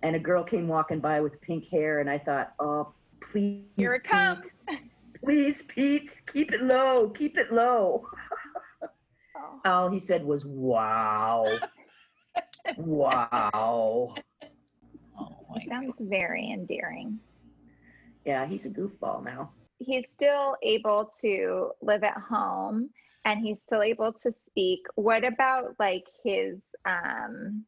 and 0.03 0.15
a 0.15 0.19
girl 0.19 0.45
came 0.45 0.69
walking 0.69 1.01
by 1.01 1.23
with 1.23 1.41
pink 1.41 1.67
hair 1.69 2.01
and 2.01 2.11
I 2.11 2.19
thought, 2.19 2.53
oh, 2.61 2.93
please. 3.21 3.65
Here 3.77 3.95
it 3.95 4.05
comes. 4.05 4.53
Please, 5.25 5.63
Pete, 5.63 6.21
keep 6.31 6.53
it 6.53 6.61
low, 6.61 7.09
keep 7.09 7.39
it 7.39 7.51
low. 7.51 8.07
Oh. 9.35 9.61
All 9.65 9.91
he 9.91 9.99
said 9.99 10.23
was, 10.23 10.45
wow. 10.45 11.47
wow. 12.77 14.15
Oh 15.19 15.47
my 15.49 15.65
Sounds 15.67 15.95
very 15.99 16.51
endearing. 16.51 17.19
Yeah, 18.27 18.47
he's 18.47 18.67
a 18.67 18.71
goofball 18.71 19.25
now. 19.25 19.53
He's 19.79 20.05
still 20.15 20.57
able 20.63 21.11
to 21.23 21.71
live 21.81 22.05
at 22.05 22.19
home 22.19 22.91
and 23.25 23.41
he's 23.41 23.61
still 23.63 23.83
able 23.83 24.13
to 24.13 24.31
speak. 24.47 24.81
What 24.95 25.25
about 25.25 25.75
like 25.79 26.05
his 26.25 26.59
um 26.85 27.65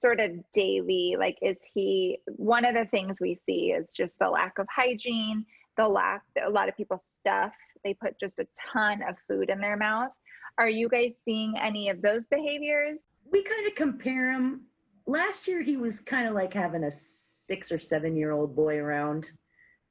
sort 0.00 0.20
of 0.20 0.30
daily 0.52 1.16
like 1.18 1.38
is 1.40 1.56
he 1.72 2.18
one 2.26 2.64
of 2.64 2.74
the 2.74 2.84
things 2.86 3.20
we 3.20 3.34
see 3.46 3.72
is 3.72 3.94
just 3.96 4.18
the 4.18 4.28
lack 4.28 4.58
of 4.58 4.66
hygiene, 4.74 5.44
the 5.76 5.88
lack 5.88 6.22
a 6.44 6.50
lot 6.50 6.68
of 6.68 6.76
people 6.76 7.02
stuff. 7.20 7.54
They 7.84 7.94
put 7.94 8.18
just 8.18 8.38
a 8.38 8.46
ton 8.72 9.02
of 9.08 9.16
food 9.28 9.48
in 9.48 9.60
their 9.60 9.76
mouth. 9.76 10.10
Are 10.58 10.68
you 10.68 10.88
guys 10.88 11.12
seeing 11.24 11.54
any 11.62 11.88
of 11.88 12.02
those 12.02 12.24
behaviors? 12.26 13.04
We 13.30 13.42
kind 13.42 13.66
of 13.66 13.74
compare 13.74 14.32
him. 14.32 14.62
Last 15.06 15.46
year, 15.46 15.60
he 15.62 15.76
was 15.76 16.00
kind 16.00 16.26
of 16.26 16.34
like 16.34 16.52
having 16.52 16.84
a 16.84 16.90
six 16.90 17.70
or 17.70 17.78
seven 17.78 18.16
year 18.16 18.32
old 18.32 18.56
boy 18.56 18.78
around. 18.78 19.30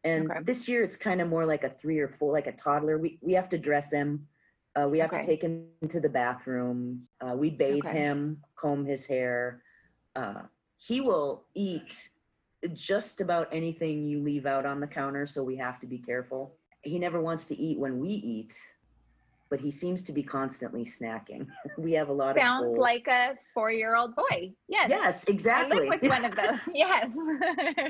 And 0.03 0.29
Okay. 0.29 0.39
this 0.43 0.67
year, 0.67 0.83
it's 0.83 0.97
kind 0.97 1.21
of 1.21 1.29
more 1.29 1.45
like 1.45 1.63
a 1.63 1.69
three 1.69 1.99
or 1.99 2.09
four, 2.09 2.33
like 2.33 2.47
a 2.47 2.51
toddler. 2.51 2.97
We, 2.97 3.17
we 3.21 3.33
have 3.33 3.49
to 3.49 3.57
dress 3.57 3.91
him. 3.91 4.27
Uh, 4.79 4.88
we 4.89 4.99
have 4.99 5.11
Okay. 5.11 5.21
to 5.21 5.25
take 5.27 5.41
him 5.41 5.67
to 5.88 5.99
the 5.99 6.09
bathroom. 6.09 7.07
Uh, 7.21 7.35
we 7.35 7.49
bathe 7.49 7.85
Okay. 7.85 7.97
him, 7.97 8.41
comb 8.59 8.85
his 8.85 9.05
hair. 9.05 9.63
Uh, 10.15 10.43
he 10.77 10.99
will 11.01 11.45
eat 11.53 12.09
just 12.73 13.21
about 13.21 13.47
anything 13.53 14.03
you 14.05 14.19
leave 14.21 14.45
out 14.45 14.65
on 14.65 14.79
the 14.79 14.88
counter, 14.88 15.25
so 15.27 15.43
we 15.43 15.55
have 15.55 15.79
to 15.79 15.88
be 15.88 15.99
careful. 15.99 16.57
He 16.81 16.99
never 16.99 17.21
wants 17.21 17.45
to 17.47 17.55
eat 17.55 17.79
when 17.79 17.99
we 17.99 18.09
eat, 18.09 18.53
but 19.49 19.61
he 19.61 19.71
seems 19.71 20.03
to 20.03 20.11
be 20.11 20.23
constantly 20.23 20.83
snacking. 20.83 21.47
we 21.77 21.93
have 21.93 22.09
a 22.09 22.13
lot 22.13 22.35
of 22.35 22.41
Sounds 22.41 22.65
bowls. 22.65 22.79
like 22.79 23.07
a 23.07 23.35
four-year-old 23.53 24.15
boy. 24.15 24.53
Yes. 24.67 24.89
Yes, 24.89 25.25
I 25.27 25.31
exactly. 25.31 25.89
live 25.89 26.01
with 26.01 26.09
one 26.09 26.25
of 26.25 26.35
those. 26.35 26.59
Yes. 26.73 27.07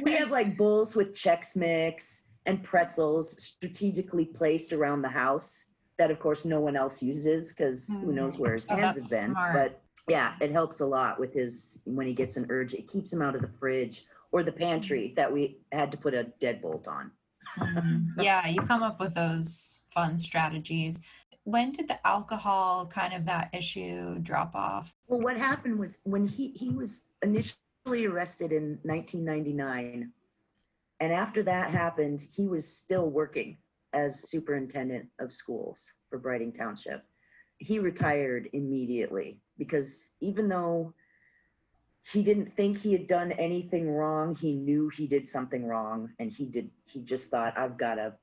we 0.04 0.14
have 0.14 0.30
like 0.30 0.56
bowls 0.62 0.96
with 0.96 1.14
Chex 1.16 1.56
Mix 1.56 2.22
and 2.46 2.62
pretzels 2.62 3.42
strategically 3.44 4.26
placed 4.26 4.72
around 4.72 5.02
the 5.02 5.10
house 5.10 5.66
that, 5.98 6.12
of 6.12 6.20
course, 6.20 6.46
no 6.46 6.60
one 6.60 6.76
else 6.76 7.02
uses 7.02 7.50
because 7.50 7.96
who 8.02 8.12
knows 8.12 8.38
where 8.38 8.54
his 8.54 8.68
Oh, 8.70 8.76
hands 8.76 8.98
have 8.98 9.10
been. 9.10 9.32
smart. 9.32 9.54
But 9.54 9.82
yeah, 10.08 10.34
it 10.42 10.52
helps 10.52 10.82
a 10.82 10.86
lot 10.86 11.20
with 11.20 11.34
his 11.34 11.80
when 11.86 12.06
he 12.06 12.14
gets 12.14 12.38
an 12.38 12.46
urge. 12.50 12.74
It 12.74 12.88
keeps 12.88 13.12
him 13.12 13.22
out 13.22 13.36
of 13.36 13.42
the 13.42 13.50
fridge 13.60 14.06
or 14.32 14.44
the 14.44 14.52
pantry 14.52 15.14
that 15.16 15.32
we 15.32 15.58
had 15.72 15.92
to 15.92 15.98
put 15.98 16.14
a 16.14 16.32
deadbolt 16.42 16.88
on. 16.88 17.12
Mm, 17.60 18.12
yeah, 18.22 18.48
you 18.48 18.62
come 18.62 18.84
up 18.84 19.00
with 19.00 19.14
those 19.14 19.80
fun 19.90 20.18
strategies. 20.18 21.02
When 21.44 21.72
did 21.72 21.88
the 21.88 22.06
alcohol 22.06 22.88
kind 22.88 23.14
of 23.14 23.26
that 23.26 23.50
issue 23.54 24.20
drop 24.20 24.56
off? 24.56 24.94
Well, 25.08 25.22
what 25.22 25.38
happened 25.38 25.80
was 25.80 26.00
when 26.04 26.28
he 26.28 26.50
he 26.50 26.70
was 26.70 27.04
initially 27.22 28.06
arrested 28.06 28.52
in 28.52 28.80
1999, 28.84 30.12
and 31.00 31.14
after 31.14 31.44
that 31.44 31.70
happened, 31.72 32.26
he 32.36 32.48
was 32.48 32.68
still 32.68 33.10
working 33.10 33.58
as 33.96 34.30
superintendent 34.30 35.08
of 35.20 35.34
schools 35.34 35.92
for 36.10 36.20
Breitung 36.20 36.56
Township. 36.56 37.04
He 37.58 37.80
retired 37.80 38.50
immediately 38.54 39.40
because 39.58 40.12
even 40.20 40.50
though 40.50 40.94
he 42.12 42.22
didn't 42.22 42.54
think 42.54 42.78
he 42.78 42.92
had 42.92 43.08
done 43.08 43.32
anything 43.32 43.90
wrong, 43.90 44.36
he 44.36 44.54
knew 44.54 44.90
he 44.90 45.08
did 45.08 45.28
something 45.28 45.66
wrong, 45.66 46.10
and 46.20 46.32
he 46.32 46.46
did. 46.46 46.70
He 46.84 47.02
just 47.02 47.32
thought, 47.32 47.58
"I've 47.58 47.78
got 47.78 47.96
to." 47.96 48.14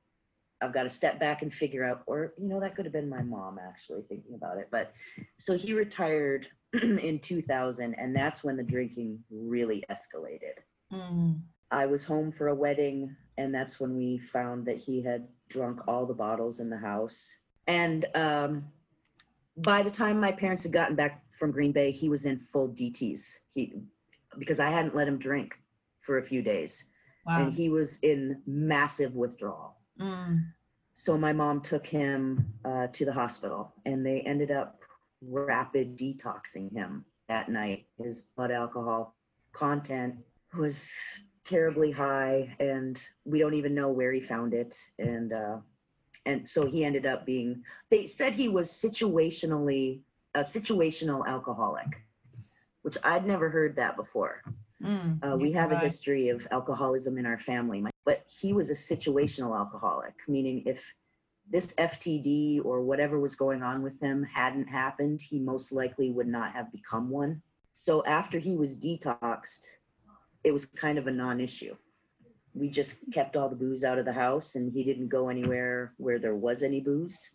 I've 0.61 0.71
got 0.71 0.83
to 0.83 0.89
step 0.89 1.19
back 1.19 1.41
and 1.41 1.53
figure 1.53 1.83
out, 1.83 2.03
or, 2.05 2.33
you 2.37 2.47
know, 2.47 2.61
that 2.61 2.73
could 2.73 2.85
have 2.85 2.93
been 2.93 3.09
my 3.09 3.21
mom 3.21 3.59
actually 3.59 4.03
thinking 4.03 4.33
about 4.33 4.57
it. 4.59 4.69
But 4.71 4.93
so 5.37 5.57
he 5.57 5.73
retired 5.73 6.47
in 6.73 7.19
2000, 7.19 7.93
and 7.95 8.15
that's 8.15 8.45
when 8.45 8.55
the 8.55 8.63
drinking 8.63 9.21
really 9.29 9.83
escalated. 9.91 10.63
Mm, 10.93 11.41
I 11.69 11.85
was 11.85 12.05
home 12.05 12.31
for 12.31 12.47
a 12.47 12.55
wedding, 12.55 13.13
and 13.37 13.53
that's 13.53 13.79
when 13.79 13.95
we 13.95 14.17
found 14.17 14.65
that 14.65 14.77
he 14.77 15.01
had 15.01 15.27
drunk 15.49 15.81
all 15.87 16.05
the 16.05 16.13
bottles 16.13 16.59
in 16.59 16.69
the 16.69 16.77
house. 16.77 17.35
And 17.67 18.05
um, 18.15 18.65
by 19.57 19.83
the 19.83 19.89
time 19.89 20.19
my 20.19 20.31
parents 20.31 20.63
had 20.63 20.71
gotten 20.71 20.95
back 20.95 21.23
from 21.39 21.51
Green 21.51 21.71
Bay, 21.71 21.91
he 21.91 22.09
was 22.09 22.25
in 22.25 22.39
full 22.39 22.69
DTs. 22.69 23.35
He 23.47 23.73
because 24.37 24.59
I 24.59 24.69
hadn't 24.69 24.95
let 24.95 25.07
him 25.07 25.17
drink 25.17 25.59
for 26.01 26.17
a 26.17 26.23
few 26.23 26.41
days, 26.41 26.85
wow. 27.25 27.43
and 27.43 27.53
he 27.53 27.69
was 27.69 27.99
in 28.01 28.41
massive 28.47 29.13
withdrawal. 29.15 29.77
Mm, 29.99 30.41
So 30.93 31.17
my 31.17 31.31
mom 31.33 31.61
took 31.61 31.85
him 31.85 32.53
uh, 32.65 32.87
to 32.93 33.05
the 33.05 33.13
hospital, 33.13 33.73
and 33.85 34.05
they 34.05 34.21
ended 34.21 34.51
up 34.51 34.79
rapid 35.21 35.97
detoxing 35.97 36.71
him 36.73 37.05
that 37.29 37.49
night. 37.49 37.85
His 37.97 38.23
blood 38.35 38.51
alcohol 38.51 39.15
content 39.53 40.15
was 40.57 40.91
terribly 41.45 41.91
high, 41.91 42.55
and 42.59 43.01
we 43.25 43.39
don't 43.39 43.53
even 43.53 43.73
know 43.75 43.89
where 43.89 44.11
he 44.11 44.21
found 44.21 44.53
it. 44.53 44.77
And 44.99 45.33
uh, 45.33 45.57
and 46.25 46.47
so 46.47 46.65
he 46.65 46.85
ended 46.85 47.05
up 47.05 47.25
being. 47.25 47.63
They 47.89 48.05
said 48.05 48.33
he 48.33 48.47
was 48.49 48.69
situationally 48.71 50.01
a 50.35 50.39
situational 50.39 51.27
alcoholic, 51.27 52.01
which 52.81 52.97
I'd 53.03 53.25
never 53.25 53.49
heard 53.49 53.75
that 53.75 53.95
before. 53.95 54.41
mm, 54.81 55.19
Uh, 55.23 55.35
we 55.37 55.49
neither 55.51 55.59
have 55.59 55.71
a 55.71 55.75
have 55.75 55.83
history 55.83 56.29
of 56.29 56.47
alcoholism 56.51 57.17
in 57.17 57.25
our 57.25 57.37
family, 57.39 57.81
My- 57.81 57.91
but 58.05 58.23
he 58.27 58.53
was 58.53 58.69
a 58.71 58.73
situational 58.73 59.55
alcoholic, 59.57 60.15
meaning 60.27 60.63
if 60.65 60.83
this 61.51 61.73
FTD 61.77 62.61
or 62.63 62.81
whatever 62.81 63.19
was 63.19 63.35
going 63.35 63.61
on 63.61 63.83
with 63.83 63.99
him 63.99 64.23
hadn't 64.23 64.67
happened, 64.67 65.21
he 65.21 65.39
most 65.39 65.71
likely 65.71 66.09
would 66.09 66.27
not 66.27 66.53
have 66.53 66.71
become 66.71 67.09
one. 67.09 67.41
So 67.73 68.03
after 68.05 68.39
he 68.39 68.55
was 68.55 68.75
detoxed, 68.77 69.65
it 70.43 70.51
was 70.51 70.65
kind 70.65 70.97
of 70.97 71.07
a 71.07 71.11
non 71.11 71.39
issue. 71.39 71.75
We 72.53 72.69
just 72.69 72.97
kept 73.11 73.35
all 73.35 73.49
the 73.49 73.55
booze 73.55 73.83
out 73.83 73.97
of 73.97 74.05
the 74.05 74.13
house 74.13 74.55
and 74.55 74.71
he 74.71 74.83
didn't 74.83 75.07
go 75.07 75.29
anywhere 75.29 75.93
where 75.97 76.19
there 76.19 76.35
was 76.35 76.61
any 76.61 76.81
booze. 76.81 77.29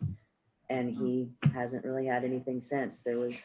And 0.71 0.90
he 0.90 1.31
hasn't 1.55 1.85
really 1.85 2.07
had 2.07 2.25
anything 2.25 2.61
since. 2.61 3.01
There 3.01 3.18
was, 3.18 3.37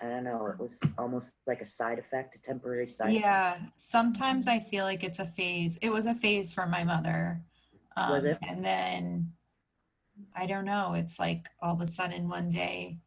I 0.00 0.06
don't 0.06 0.24
know, 0.24 0.46
it 0.46 0.58
was 0.58 0.78
almost 0.96 1.32
like 1.46 1.60
a 1.60 1.64
side 1.64 1.98
effect, 1.98 2.36
a 2.36 2.40
temporary 2.40 2.86
side 2.86 3.12
Yeah, 3.12 3.54
effect. 3.56 3.72
sometimes 3.76 4.46
I 4.46 4.60
feel 4.60 4.84
like 4.84 5.02
it's 5.04 5.18
a 5.18 5.26
phase. 5.26 5.78
It 5.82 5.90
was 5.90 6.06
a 6.06 6.14
phase 6.14 6.54
for 6.54 6.66
my 6.66 6.84
mother. 6.84 7.42
Um, 7.96 8.10
Was 8.12 8.24
it? 8.24 8.38
And 8.48 8.64
then 8.64 9.32
I 10.34 10.46
don't 10.46 10.64
know, 10.64 10.94
it's 10.94 11.18
like 11.18 11.48
all 11.60 11.74
of 11.74 11.80
a 11.80 11.86
sudden 11.86 12.28
one 12.28 12.50
day 12.50 12.98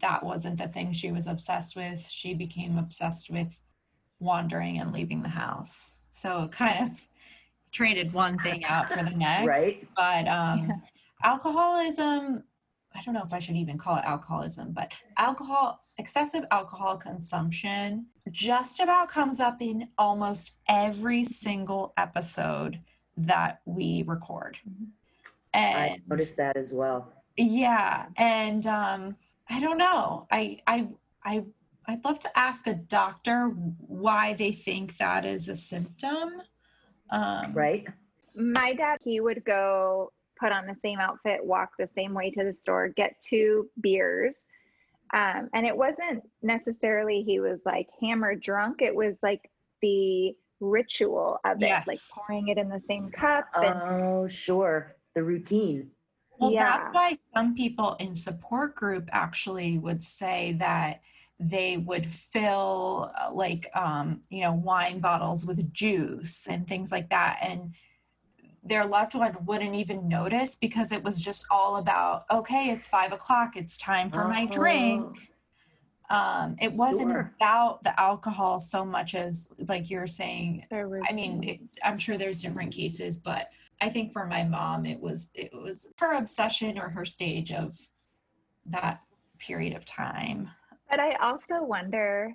that 0.00 0.22
wasn't 0.24 0.58
the 0.58 0.68
thing 0.68 0.92
she 0.92 1.10
was 1.10 1.26
obsessed 1.26 1.74
with. 1.74 2.06
She 2.08 2.34
became 2.34 2.76
obsessed 2.76 3.30
with 3.30 3.60
wandering 4.20 4.78
and 4.78 4.92
leaving 4.92 5.22
the 5.22 5.28
house. 5.28 6.00
So 6.10 6.48
kind 6.48 6.90
of 6.90 7.00
traded 7.72 8.12
one 8.12 8.38
thing 8.38 8.64
out 8.64 8.90
for 8.90 9.02
the 9.02 9.10
next. 9.16 9.46
Right? 9.46 9.86
But 9.94 10.26
um, 10.28 10.70
alcoholism 11.22 12.44
i 12.94 13.02
don't 13.04 13.14
know 13.14 13.22
if 13.24 13.32
i 13.32 13.38
should 13.38 13.56
even 13.56 13.76
call 13.78 13.96
it 13.96 14.04
alcoholism 14.04 14.72
but 14.72 14.92
alcohol 15.16 15.82
excessive 15.98 16.44
alcohol 16.50 16.96
consumption 16.96 18.06
just 18.30 18.80
about 18.80 19.08
comes 19.08 19.40
up 19.40 19.56
in 19.60 19.88
almost 19.98 20.52
every 20.68 21.24
single 21.24 21.92
episode 21.96 22.78
that 23.16 23.60
we 23.64 24.02
record 24.06 24.58
And 25.54 25.76
I 25.78 25.98
noticed 26.06 26.36
that 26.36 26.56
as 26.56 26.72
well. 26.72 27.12
yeah 27.36 28.06
and 28.16 28.66
um 28.66 29.16
i 29.48 29.58
don't 29.60 29.78
know 29.78 30.26
i 30.30 30.60
i 30.66 30.86
i 31.24 31.42
i'd 31.88 32.04
love 32.04 32.18
to 32.18 32.38
ask 32.38 32.66
a 32.66 32.74
doctor 32.74 33.48
why 33.48 34.32
they 34.34 34.52
think 34.52 34.96
that 34.98 35.24
is 35.24 35.48
a 35.48 35.56
symptom 35.56 36.42
um 37.10 37.52
Right? 37.52 37.86
my 38.34 38.74
dad 38.74 38.98
he 39.02 39.20
would 39.20 39.44
go 39.44 40.12
put 40.38 40.52
on 40.52 40.66
the 40.66 40.76
same 40.82 40.98
outfit 40.98 41.44
walk 41.44 41.70
the 41.78 41.86
same 41.86 42.12
way 42.12 42.30
to 42.30 42.44
the 42.44 42.52
store 42.52 42.88
get 42.88 43.20
two 43.20 43.68
beers 43.80 44.38
um, 45.14 45.48
and 45.54 45.64
it 45.64 45.76
wasn't 45.76 46.22
necessarily 46.42 47.22
he 47.22 47.38
was 47.40 47.60
like 47.64 47.88
hammered 48.00 48.40
drunk 48.42 48.82
it 48.82 48.94
was 48.94 49.18
like 49.22 49.48
the 49.80 50.34
ritual 50.60 51.38
of 51.44 51.62
it 51.62 51.86
like 51.86 51.98
pouring 52.14 52.48
it 52.48 52.58
in 52.58 52.68
the 52.68 52.80
same 52.80 53.10
cup 53.10 53.46
and 53.54 53.80
Oh, 54.16 54.28
sure. 54.28 54.96
The 55.14 55.22
routine. 55.22 55.90
Well, 56.38 56.52
that's 56.52 56.88
why 56.92 57.16
some 57.34 57.54
people 57.54 57.96
in 58.00 58.14
support 58.14 58.74
group 58.74 59.08
actually 59.12 59.78
would 59.78 60.02
say 60.02 60.56
that 60.58 61.00
they 61.38 61.76
would 61.76 62.06
fill 62.06 63.12
uh, 63.20 63.32
like 63.32 63.70
um, 63.74 64.22
you 64.30 64.42
know 64.42 64.52
wine 64.52 65.00
bottles 65.00 65.44
with 65.44 65.72
juice 65.72 66.46
and 66.48 66.66
things 66.66 66.90
like 66.90 67.10
that, 67.10 67.38
and 67.42 67.74
their 68.62 68.84
loved 68.84 69.14
one 69.14 69.36
wouldn't 69.44 69.74
even 69.74 70.08
notice 70.08 70.56
because 70.56 70.90
it 70.92 71.04
was 71.04 71.20
just 71.20 71.46
all 71.50 71.76
about 71.76 72.24
okay, 72.30 72.70
it's 72.70 72.88
five 72.88 73.12
o'clock, 73.12 73.56
it's 73.56 73.76
time 73.76 74.10
for 74.10 74.26
my 74.28 74.46
drink. 74.46 75.30
Um, 76.08 76.54
it 76.60 76.72
wasn't 76.72 77.10
Sure. 77.10 77.32
about 77.36 77.82
the 77.82 77.98
alcohol 78.00 78.60
so 78.60 78.84
much 78.84 79.14
as 79.16 79.48
like 79.66 79.90
you're 79.90 80.06
saying 80.06 80.64
I 81.08 81.12
mean, 81.12 81.42
it, 81.42 81.60
I'm 81.84 81.98
sure 81.98 82.16
there's 82.16 82.42
different 82.42 82.72
cases, 82.72 83.18
but 83.18 83.50
I 83.80 83.88
think 83.88 84.12
for 84.12 84.24
my 84.26 84.44
mom, 84.44 84.86
it 84.86 85.00
was 85.00 85.30
it 85.34 85.50
was 85.52 85.88
her 85.98 86.16
obsession 86.16 86.78
or 86.78 86.88
her 86.90 87.04
stage 87.04 87.52
of 87.52 87.76
that 88.66 89.00
period 89.38 89.76
of 89.76 89.84
time. 89.84 90.50
But 90.88 91.00
I 91.00 91.14
also 91.16 91.62
wonder, 91.62 92.34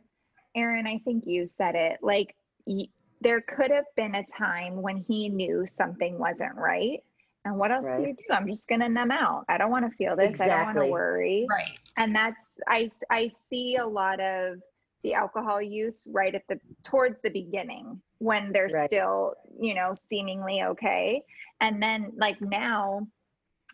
Erin, 0.56 0.88
I 0.88 1.00
think 1.00 1.26
you 1.26 1.48
said 1.48 1.76
it, 1.76 2.00
like 2.02 2.36
y- 2.66 2.88
there 3.22 3.42
could 3.42 3.72
have 3.72 3.86
been 3.96 4.16
a 4.16 4.26
time 4.26 4.82
when 4.82 4.98
he 5.08 5.30
knew 5.30 5.66
something 5.78 6.18
wasn't 6.18 6.56
right. 6.56 7.00
And 7.46 7.58
what 7.58 7.72
else 7.72 7.86
do 7.86 8.04
you 8.04 8.14
do? 8.14 8.24
I'm 8.32 8.48
just 8.48 8.68
going 8.68 8.82
to 8.82 8.90
numb 8.90 9.12
out. 9.12 9.46
I 9.50 9.58
don't 9.58 9.72
want 9.72 9.90
to 9.90 9.96
feel 9.98 10.16
this. 10.16 10.40
I 10.40 10.48
don't 10.48 10.64
want 10.64 10.78
to 10.78 10.86
worry. 10.92 11.48
Right. 11.50 11.80
And 11.98 12.16
that's, 12.16 12.38
I, 12.68 12.90
I 13.10 13.32
see 13.50 13.78
a 13.78 13.86
lot 13.86 14.20
of 14.20 14.60
the 15.04 15.16
alcohol 15.16 15.60
use 15.62 16.06
right 16.12 16.36
at 16.36 16.44
the, 16.50 16.60
towards 16.84 17.20
the 17.24 17.32
beginning 17.32 18.00
when 18.20 18.52
they're 18.52 18.70
Right. 18.72 18.88
still, 18.88 19.34
you 19.60 19.74
know, 19.74 19.94
seemingly 19.96 20.62
okay. 20.62 21.24
And 21.60 21.82
then 21.82 22.12
like 22.18 22.40
now, 22.42 23.08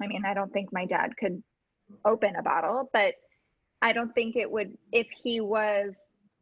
I 0.01 0.07
mean, 0.07 0.23
I 0.25 0.33
don't 0.33 0.51
think 0.53 0.71
my 0.71 0.85
dad 0.85 1.17
could 1.17 1.43
open 2.05 2.35
a 2.37 2.43
bottle, 2.43 2.89
but 2.93 3.15
I 3.81 3.93
don't 3.93 4.13
think 4.13 4.35
it 4.35 4.49
would 4.49 4.77
if 4.91 5.07
he 5.23 5.39
was 5.39 5.95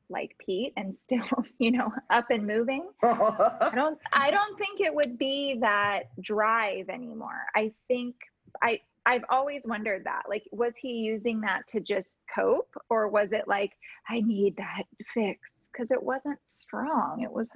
like 0.10 0.36
Pete 0.40 0.74
and 0.78 0.94
still, 0.98 1.46
you 1.60 1.72
know, 1.72 1.92
up 2.10 2.30
and 2.30 2.46
moving. 2.46 2.88
I 3.04 3.72
don't 3.76 4.00
I 4.14 4.32
don't 4.32 4.58
think 4.58 4.80
it 4.80 4.94
would 4.94 5.18
be 5.18 5.58
that 5.62 6.04
drive 6.22 6.90
anymore. 6.90 7.46
I 7.56 7.72
think 7.88 8.16
I 8.62 8.80
I've 9.06 9.26
always 9.30 9.64
wondered 9.66 10.04
that. 10.06 10.24
Like 10.30 10.44
was 10.52 10.74
he 10.78 10.90
using 10.90 11.42
that 11.42 11.68
to 11.70 11.80
just 11.80 12.08
cope 12.34 12.74
or 12.90 13.08
was 13.08 13.32
it 13.32 13.48
like 13.48 13.72
I 14.10 14.22
need 14.22 14.58
that 14.58 14.84
fix 15.14 15.54
cuz 15.76 15.92
it 15.92 16.02
wasn't 16.02 16.40
strong. 16.46 17.22
It 17.22 17.32
was 17.32 17.50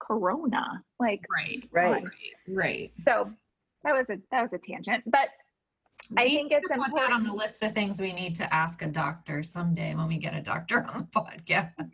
corona. 0.00 0.84
Like 1.00 1.20
Right. 1.30 1.68
Right. 1.72 2.04
Right. 2.48 2.92
so 3.04 3.32
that 3.82 3.94
was 3.94 4.08
a 4.08 4.18
that 4.30 4.42
was 4.42 4.52
a 4.52 4.58
tangent. 4.58 5.04
But 5.06 5.28
I 6.16 6.28
think 6.28 6.52
it's 6.52 6.66
could 6.66 6.76
put 6.78 6.94
that 6.96 7.12
on 7.12 7.24
the 7.24 7.32
list 7.32 7.62
of 7.62 7.72
things 7.72 8.00
we 8.00 8.12
need 8.12 8.34
to 8.36 8.54
ask 8.54 8.82
a 8.82 8.86
doctor 8.88 9.42
someday 9.42 9.94
when 9.94 10.06
we 10.08 10.18
get 10.18 10.34
a 10.34 10.42
doctor 10.42 10.84
on 10.90 11.08
the 11.12 11.20
podcast. 11.20 11.72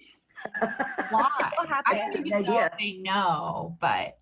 Why? 1.10 1.28
What 1.56 1.68
I 1.86 1.94
don't 1.94 1.98
happened? 1.98 2.26
even 2.26 2.42
know 2.42 2.52
idea. 2.54 2.70
if 2.72 2.78
they 2.78 2.92
know, 3.02 3.76
but 3.80 4.18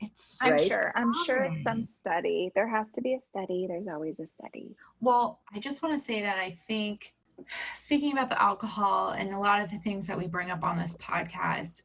it's 0.00 0.40
I'm 0.42 0.52
Right. 0.52 0.66
sure. 0.68 0.92
I'm 0.94 1.12
sure 1.24 1.42
it's 1.44 1.62
some 1.64 1.82
study. 1.82 2.50
There 2.54 2.68
has 2.68 2.86
to 2.94 3.00
be 3.00 3.14
a 3.14 3.18
study. 3.30 3.66
There's 3.68 3.88
always 3.88 4.20
a 4.20 4.26
study. 4.26 4.74
Well, 5.00 5.40
I 5.54 5.58
just 5.58 5.82
want 5.82 5.94
to 5.96 5.98
say 5.98 6.22
that 6.22 6.38
I 6.38 6.56
think, 6.66 7.14
speaking 7.74 8.12
about 8.12 8.30
the 8.30 8.40
alcohol 8.40 9.10
and 9.10 9.32
a 9.32 9.38
lot 9.38 9.60
of 9.62 9.70
the 9.70 9.78
things 9.78 10.06
that 10.06 10.18
we 10.18 10.26
bring 10.26 10.50
up 10.50 10.62
on 10.64 10.76
this 10.76 10.96
podcast, 10.96 11.82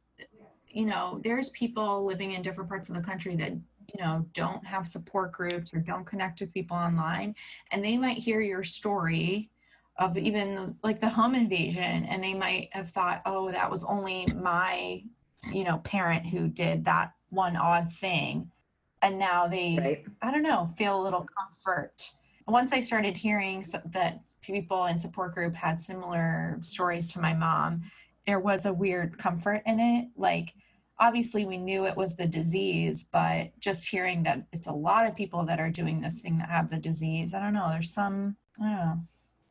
you 0.68 0.86
know, 0.86 1.20
there's 1.22 1.50
people 1.50 2.04
living 2.04 2.32
in 2.32 2.42
different 2.42 2.68
parts 2.68 2.88
of 2.88 2.94
the 2.96 3.00
country 3.02 3.36
that, 3.36 3.52
you 3.94 4.02
know, 4.02 4.26
don't 4.32 4.66
have 4.66 4.86
support 4.86 5.32
groups 5.32 5.72
or 5.72 5.78
don't 5.78 6.04
connect 6.04 6.40
with 6.40 6.52
people 6.52 6.76
online. 6.76 7.34
And 7.70 7.84
they 7.84 7.96
might 7.96 8.18
hear 8.18 8.40
your 8.40 8.64
story 8.64 9.50
of 9.98 10.18
even 10.18 10.76
like 10.82 11.00
the 11.00 11.08
home 11.08 11.34
invasion 11.34 12.04
and 12.06 12.22
they 12.22 12.34
might 12.34 12.68
have 12.72 12.90
thought, 12.90 13.22
oh, 13.24 13.50
that 13.50 13.70
was 13.70 13.84
only 13.84 14.26
my, 14.34 15.02
you 15.52 15.62
know, 15.62 15.78
parent 15.78 16.26
who 16.26 16.48
did 16.48 16.84
that 16.84 17.12
one 17.30 17.56
odd 17.56 17.92
thing. 17.92 18.50
And 19.02 19.18
now 19.18 19.46
they, 19.46 19.78
right? 19.80 20.04
I 20.22 20.32
don't 20.32 20.42
know, 20.42 20.70
feel 20.76 21.00
a 21.00 21.02
little 21.02 21.26
comfort. 21.38 22.14
Once 22.48 22.72
I 22.72 22.80
started 22.80 23.16
hearing 23.16 23.64
that 23.92 24.20
people 24.42 24.86
in 24.86 24.98
support 24.98 25.34
group 25.34 25.54
had 25.54 25.80
similar 25.80 26.58
stories 26.62 27.12
to 27.12 27.20
my 27.20 27.32
mom, 27.32 27.82
there 28.26 28.40
was 28.40 28.66
a 28.66 28.72
weird 28.72 29.18
comfort 29.18 29.62
in 29.66 29.78
it. 29.78 30.08
Like, 30.16 30.54
obviously, 30.98 31.44
we 31.44 31.58
knew 31.58 31.86
it 31.86 31.96
was 31.96 32.16
the 32.16 32.26
disease, 32.26 33.04
but 33.12 33.50
just 33.60 33.88
hearing 33.88 34.22
that 34.24 34.44
it's 34.52 34.66
a 34.66 34.72
lot 34.72 35.06
of 35.06 35.14
people 35.16 35.44
that 35.44 35.60
are 35.60 35.70
doing 35.70 36.00
this 36.00 36.22
thing 36.22 36.38
that 36.38 36.48
have 36.48 36.70
the 36.70 36.78
disease, 36.78 37.34
I 37.34 37.40
don't 37.40 37.54
know. 37.54 37.68
There's 37.70 37.92
some, 37.92 38.36
I 38.60 38.64
don't 38.64 38.72
know. 38.76 38.98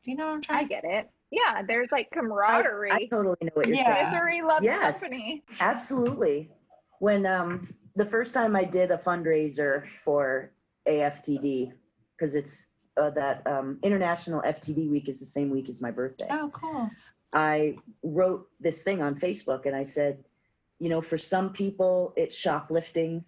Do 0.04 0.12
you 0.12 0.18
know 0.18 0.28
what 0.28 0.34
I'm 0.34 0.40
I 0.40 0.42
trying 0.42 0.66
to 0.66 0.70
say? 0.70 0.82
get 0.82 0.92
it. 0.92 1.10
Yeah, 1.32 1.62
there's 1.68 1.90
like 1.92 2.08
I, 2.12 2.16
camaraderie. 2.16 2.92
I 2.92 3.06
totally 3.06 3.38
know 3.42 3.50
what 3.54 3.68
you're 3.68 3.76
Yeah. 3.78 3.94
saying. 3.94 4.06
Misery 4.12 4.42
loves 4.42 4.64
Yes. 4.64 5.00
company. 5.00 5.44
Absolutely. 5.60 6.52
When 7.00 7.26
um 7.26 7.74
the 7.96 8.06
first 8.06 8.34
time 8.34 8.56
I 8.56 8.64
did 8.64 8.92
a 8.92 8.98
fundraiser 8.98 9.88
for 10.04 10.52
AFTD, 10.88 11.72
because 12.18 12.36
it's 12.36 12.66
uh, 12.98 13.10
that 13.12 13.46
um, 13.48 13.80
International 13.84 14.42
FTD 14.42 14.90
Week 14.90 15.10
is 15.10 15.20
the 15.20 15.26
same 15.26 15.50
week 15.50 15.70
as 15.70 15.82
my 15.82 15.90
birthday. 15.92 16.28
Oh, 16.30 16.50
cool. 16.54 16.90
I 17.34 17.76
wrote 18.04 18.48
this 18.60 18.84
thing 18.84 19.02
on 19.02 19.16
Facebook 19.16 19.66
and 19.66 19.76
I 19.76 19.84
said, 19.84 20.24
you 20.84 20.90
know, 20.90 21.02
for 21.02 21.18
some 21.18 21.52
people 21.52 22.14
it's 22.16 22.36
shoplifting. 22.36 23.24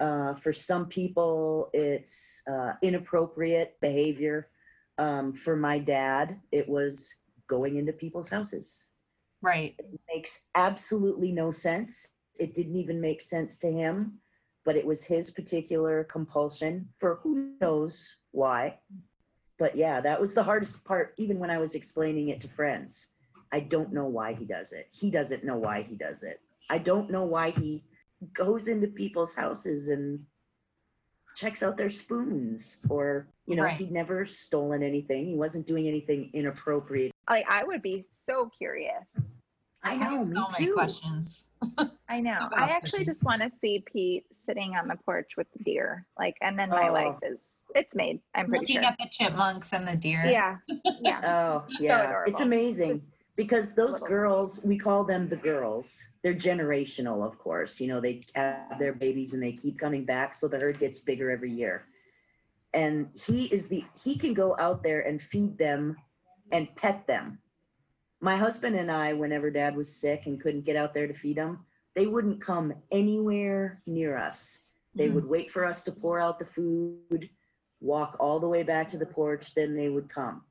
Uh, 0.00 0.34
for 0.34 0.52
some 0.52 0.86
people 0.86 1.68
it's 1.72 2.40
uh, 2.50 2.72
inappropriate 2.82 3.76
behavior. 3.80 4.48
Um, 4.96 5.32
for 5.32 5.56
my 5.56 5.78
dad, 5.78 6.40
it 6.52 6.68
was 6.68 7.14
going 7.48 7.76
into 7.76 7.92
people's 7.92 8.28
houses 8.28 8.86
Right. 9.44 9.74
It 9.78 10.00
makes 10.08 10.40
absolutely 10.54 11.30
no 11.30 11.52
sense. 11.52 12.08
It 12.38 12.54
didn't 12.54 12.76
even 12.76 12.98
make 12.98 13.20
sense 13.20 13.58
to 13.58 13.70
him, 13.70 14.14
but 14.64 14.74
it 14.74 14.86
was 14.86 15.04
his 15.04 15.30
particular 15.30 16.04
compulsion 16.04 16.88
for 16.98 17.16
who 17.16 17.52
knows 17.60 18.08
why. 18.30 18.78
But 19.58 19.76
yeah, 19.76 20.00
that 20.00 20.18
was 20.18 20.32
the 20.32 20.42
hardest 20.42 20.82
part, 20.86 21.12
even 21.18 21.38
when 21.38 21.50
I 21.50 21.58
was 21.58 21.74
explaining 21.74 22.30
it 22.30 22.40
to 22.40 22.48
friends. 22.48 23.08
I 23.52 23.60
don't 23.60 23.92
know 23.92 24.06
why 24.06 24.32
he 24.32 24.46
does 24.46 24.72
it. 24.72 24.88
He 24.90 25.10
doesn't 25.10 25.44
know 25.44 25.58
why 25.58 25.82
he 25.82 25.94
does 25.94 26.22
it. 26.22 26.40
I 26.70 26.78
don't 26.78 27.10
know 27.10 27.24
why 27.24 27.50
he 27.50 27.84
goes 28.32 28.68
into 28.68 28.86
people's 28.88 29.34
houses 29.34 29.88
and 29.88 30.20
checks 31.36 31.62
out 31.62 31.76
their 31.76 31.90
spoons 31.90 32.78
or, 32.88 33.28
you 33.46 33.56
know, 33.56 33.64
Right. 33.64 33.76
he'd 33.76 33.90
never 33.92 34.24
stolen 34.26 34.82
anything. 34.82 35.26
He 35.26 35.34
wasn't 35.34 35.66
doing 35.66 35.88
anything 35.88 36.30
inappropriate. 36.32 37.12
Like 37.28 37.44
I 37.48 37.64
would 37.64 37.82
be 37.82 38.06
so 38.12 38.48
curious. 38.56 39.04
I 39.82 39.92
I 39.92 39.96
know, 39.96 40.04
have 40.10 40.28
me 40.28 40.34
so 40.36 40.46
many 40.52 40.66
too. 40.66 40.72
questions. 40.72 41.48
I 42.08 42.20
know. 42.20 42.48
I 42.56 42.68
actually 42.70 43.00
deer. 43.00 43.06
just 43.12 43.24
want 43.24 43.42
to 43.42 43.50
see 43.60 43.84
Pete 43.84 44.24
sitting 44.46 44.74
on 44.76 44.88
the 44.88 44.96
porch 45.04 45.32
with 45.36 45.46
the 45.56 45.62
deer. 45.64 46.06
Like, 46.18 46.36
and 46.40 46.58
then 46.58 46.70
my 46.70 46.88
Oh. 46.88 46.92
life 46.92 47.18
is 47.22 47.38
it's 47.74 47.94
made. 47.96 48.20
I'm 48.36 48.46
pretty 48.46 48.60
Looking 48.66 48.82
sure. 48.82 48.92
at 48.92 48.98
the 48.98 49.08
chipmunks 49.10 49.72
and 49.72 49.86
the 49.86 49.96
deer. 49.96 50.24
Yeah. 50.26 50.58
Yeah. 51.02 51.20
Oh, 51.24 51.66
yeah. 51.80 52.22
It's 52.26 52.38
amazing 52.40 52.90
Just 52.96 53.02
because 53.36 53.72
those 53.72 54.00
girls, 54.00 54.62
we 54.64 54.78
call 54.78 55.04
them 55.04 55.28
the 55.28 55.36
girls. 55.36 56.02
They're 56.22 56.34
generational, 56.34 57.26
of 57.26 57.38
course. 57.38 57.80
You 57.80 57.88
know, 57.88 58.00
they 58.00 58.22
have 58.34 58.78
their 58.78 58.92
babies 58.92 59.34
and 59.34 59.42
they 59.42 59.52
keep 59.52 59.78
coming 59.78 60.04
back. 60.04 60.34
So 60.34 60.48
the 60.48 60.58
herd 60.58 60.78
gets 60.78 60.98
bigger 60.98 61.30
every 61.30 61.50
year. 61.50 61.84
And 62.72 63.08
he 63.14 63.46
is 63.46 63.68
the, 63.68 63.84
he 64.02 64.16
can 64.16 64.34
go 64.34 64.56
out 64.58 64.82
there 64.82 65.00
and 65.02 65.20
feed 65.20 65.58
them 65.58 65.96
and 66.52 66.74
pet 66.76 67.06
them. 67.06 67.38
My 68.20 68.36
husband 68.36 68.76
and 68.76 68.90
I, 68.90 69.12
whenever 69.12 69.50
dad 69.50 69.76
was 69.76 69.94
sick 69.94 70.26
and 70.26 70.40
couldn't 70.40 70.64
get 70.64 70.76
out 70.76 70.94
there 70.94 71.06
to 71.06 71.14
feed 71.14 71.36
them 71.36 71.64
they 71.94 72.06
wouldn't 72.06 72.40
come 72.40 72.74
anywhere 72.90 73.80
near 73.86 74.16
us. 74.16 74.58
They 74.94 75.08
Mm. 75.08 75.14
would 75.14 75.26
wait 75.26 75.50
for 75.50 75.64
us 75.64 75.82
to 75.82 75.92
pour 75.92 76.20
out 76.20 76.38
the 76.38 76.46
food. 76.46 77.30
walk 77.80 78.16
all 78.18 78.40
the 78.40 78.48
way 78.48 78.62
back 78.62 78.88
to 78.88 78.96
the 78.96 79.04
porch, 79.04 79.52
then 79.54 79.76
they 79.76 79.90
would 79.90 80.08
come. 80.08 80.42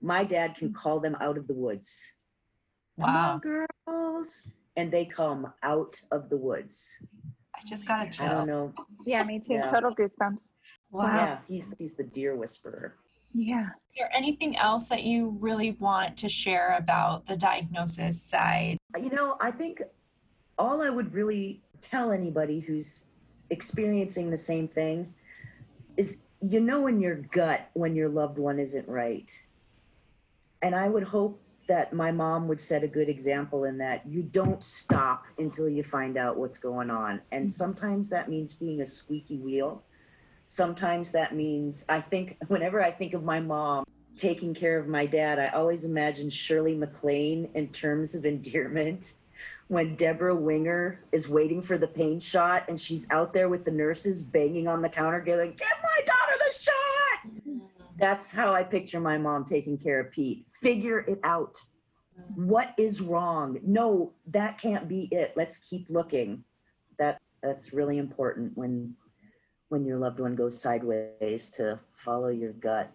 My 0.00 0.24
dad 0.24 0.54
can 0.56 0.72
call 0.72 1.00
them 1.00 1.16
out 1.20 1.36
of 1.38 1.46
the 1.46 1.54
woods. 1.54 2.00
Come 3.00 3.12
Wow. 3.14 3.32
on, 3.34 3.40
girls. 3.40 4.42
And 4.76 4.92
they 4.92 5.04
come 5.04 5.52
out 5.62 6.00
of 6.10 6.28
the 6.28 6.36
woods. 6.36 6.86
I 7.54 7.60
just 7.66 7.86
got 7.86 8.18
a 8.20 8.24
I 8.24 8.28
don't 8.34 8.46
know. 8.46 8.72
Yeah, 9.06 9.24
me 9.24 9.38
too. 9.38 9.54
Yeah. 9.54 9.70
Total 9.70 9.94
goosebumps. 9.94 10.40
Wow. 10.90 11.06
Yeah, 11.06 11.38
he's 11.48 11.70
he's 11.78 11.94
the 11.94 12.04
deer 12.04 12.36
whisperer. 12.36 12.94
Yeah. 13.32 13.68
Is 13.90 13.96
there 13.98 14.10
anything 14.14 14.56
else 14.56 14.88
that 14.88 15.02
you 15.04 15.36
really 15.40 15.72
want 15.72 16.16
to 16.18 16.28
share 16.28 16.76
about 16.76 17.26
the 17.26 17.36
diagnosis 17.36 18.20
side? 18.22 18.78
You 18.98 19.10
know, 19.10 19.36
I 19.40 19.50
think 19.50 19.82
all 20.58 20.82
I 20.82 20.90
would 20.90 21.12
really 21.12 21.62
tell 21.82 22.12
anybody 22.12 22.60
who's 22.60 23.00
experiencing 23.50 24.30
the 24.30 24.36
same 24.36 24.68
thing 24.68 25.12
is 25.96 26.16
you 26.40 26.60
know 26.60 26.86
in 26.86 27.00
your 27.00 27.16
gut 27.16 27.68
when 27.74 27.94
your 27.94 28.08
loved 28.08 28.38
one 28.38 28.58
isn't 28.58 28.86
right. 28.88 29.30
And 30.62 30.74
I 30.74 30.88
would 30.88 31.04
hope 31.04 31.40
that 31.68 31.92
my 31.92 32.12
mom 32.12 32.46
would 32.48 32.60
set 32.60 32.84
a 32.84 32.88
good 32.88 33.08
example 33.08 33.64
in 33.64 33.78
that 33.78 34.06
you 34.06 34.22
don't 34.22 34.62
stop 34.62 35.24
until 35.38 35.68
you 35.68 35.82
find 35.82 36.16
out 36.16 36.36
what's 36.36 36.58
going 36.58 36.90
on. 36.90 37.20
And 37.32 37.46
mm-hmm. 37.46 37.50
sometimes 37.50 38.08
that 38.08 38.28
means 38.28 38.52
being 38.52 38.82
a 38.82 38.86
squeaky 38.86 39.38
wheel. 39.38 39.82
Sometimes 40.46 41.10
that 41.10 41.34
means, 41.34 41.84
I 41.88 42.00
think, 42.00 42.36
whenever 42.48 42.82
I 42.82 42.90
think 42.90 43.14
of 43.14 43.24
my 43.24 43.40
mom 43.40 43.84
taking 44.16 44.54
care 44.54 44.78
of 44.78 44.86
my 44.86 45.06
dad, 45.06 45.38
I 45.38 45.48
always 45.48 45.84
imagine 45.84 46.30
Shirley 46.30 46.74
MacLaine 46.74 47.50
in 47.54 47.68
terms 47.68 48.14
of 48.14 48.24
endearment. 48.24 49.12
When 49.68 49.96
Debra 49.96 50.32
Winger 50.32 51.00
is 51.10 51.28
waiting 51.28 51.60
for 51.60 51.76
the 51.76 51.88
pain 51.88 52.20
shot 52.20 52.66
and 52.68 52.80
she's 52.80 53.10
out 53.10 53.32
there 53.32 53.48
with 53.48 53.64
the 53.64 53.72
nurses 53.72 54.22
banging 54.22 54.68
on 54.68 54.80
the 54.80 54.88
counter, 54.88 55.20
going, 55.20 55.54
Give 55.54 55.66
my 55.82 56.04
daughter 56.04 56.38
the 56.38 56.52
shot! 56.56 57.32
Mm-hmm. 57.48 57.75
That's 57.98 58.30
how 58.30 58.54
I 58.54 58.62
picture 58.62 59.00
my 59.00 59.18
mom 59.18 59.44
taking 59.44 59.78
care 59.78 60.00
of 60.00 60.12
Pete. 60.12 60.46
Figure 60.60 61.00
it 61.00 61.18
out. 61.24 61.56
What 62.34 62.74
is 62.78 63.00
wrong? 63.00 63.58
No, 63.62 64.12
that 64.28 64.58
can't 64.60 64.88
be 64.88 65.08
it. 65.10 65.32
Let's 65.36 65.58
keep 65.58 65.86
looking. 65.88 66.44
That 66.98 67.20
that's 67.42 67.72
really 67.72 67.98
important 67.98 68.56
when 68.56 68.94
when 69.68 69.84
your 69.84 69.98
loved 69.98 70.20
one 70.20 70.34
goes 70.34 70.60
sideways 70.60 71.50
to 71.50 71.78
follow 71.92 72.28
your 72.28 72.52
gut 72.52 72.90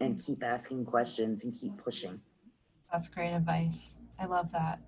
and 0.00 0.22
keep 0.22 0.42
asking 0.44 0.84
questions 0.84 1.44
and 1.44 1.54
keep 1.58 1.76
pushing. 1.78 2.20
That's 2.92 3.08
great 3.08 3.32
advice. 3.32 3.98
I 4.18 4.26
love 4.26 4.52
that. 4.52 4.80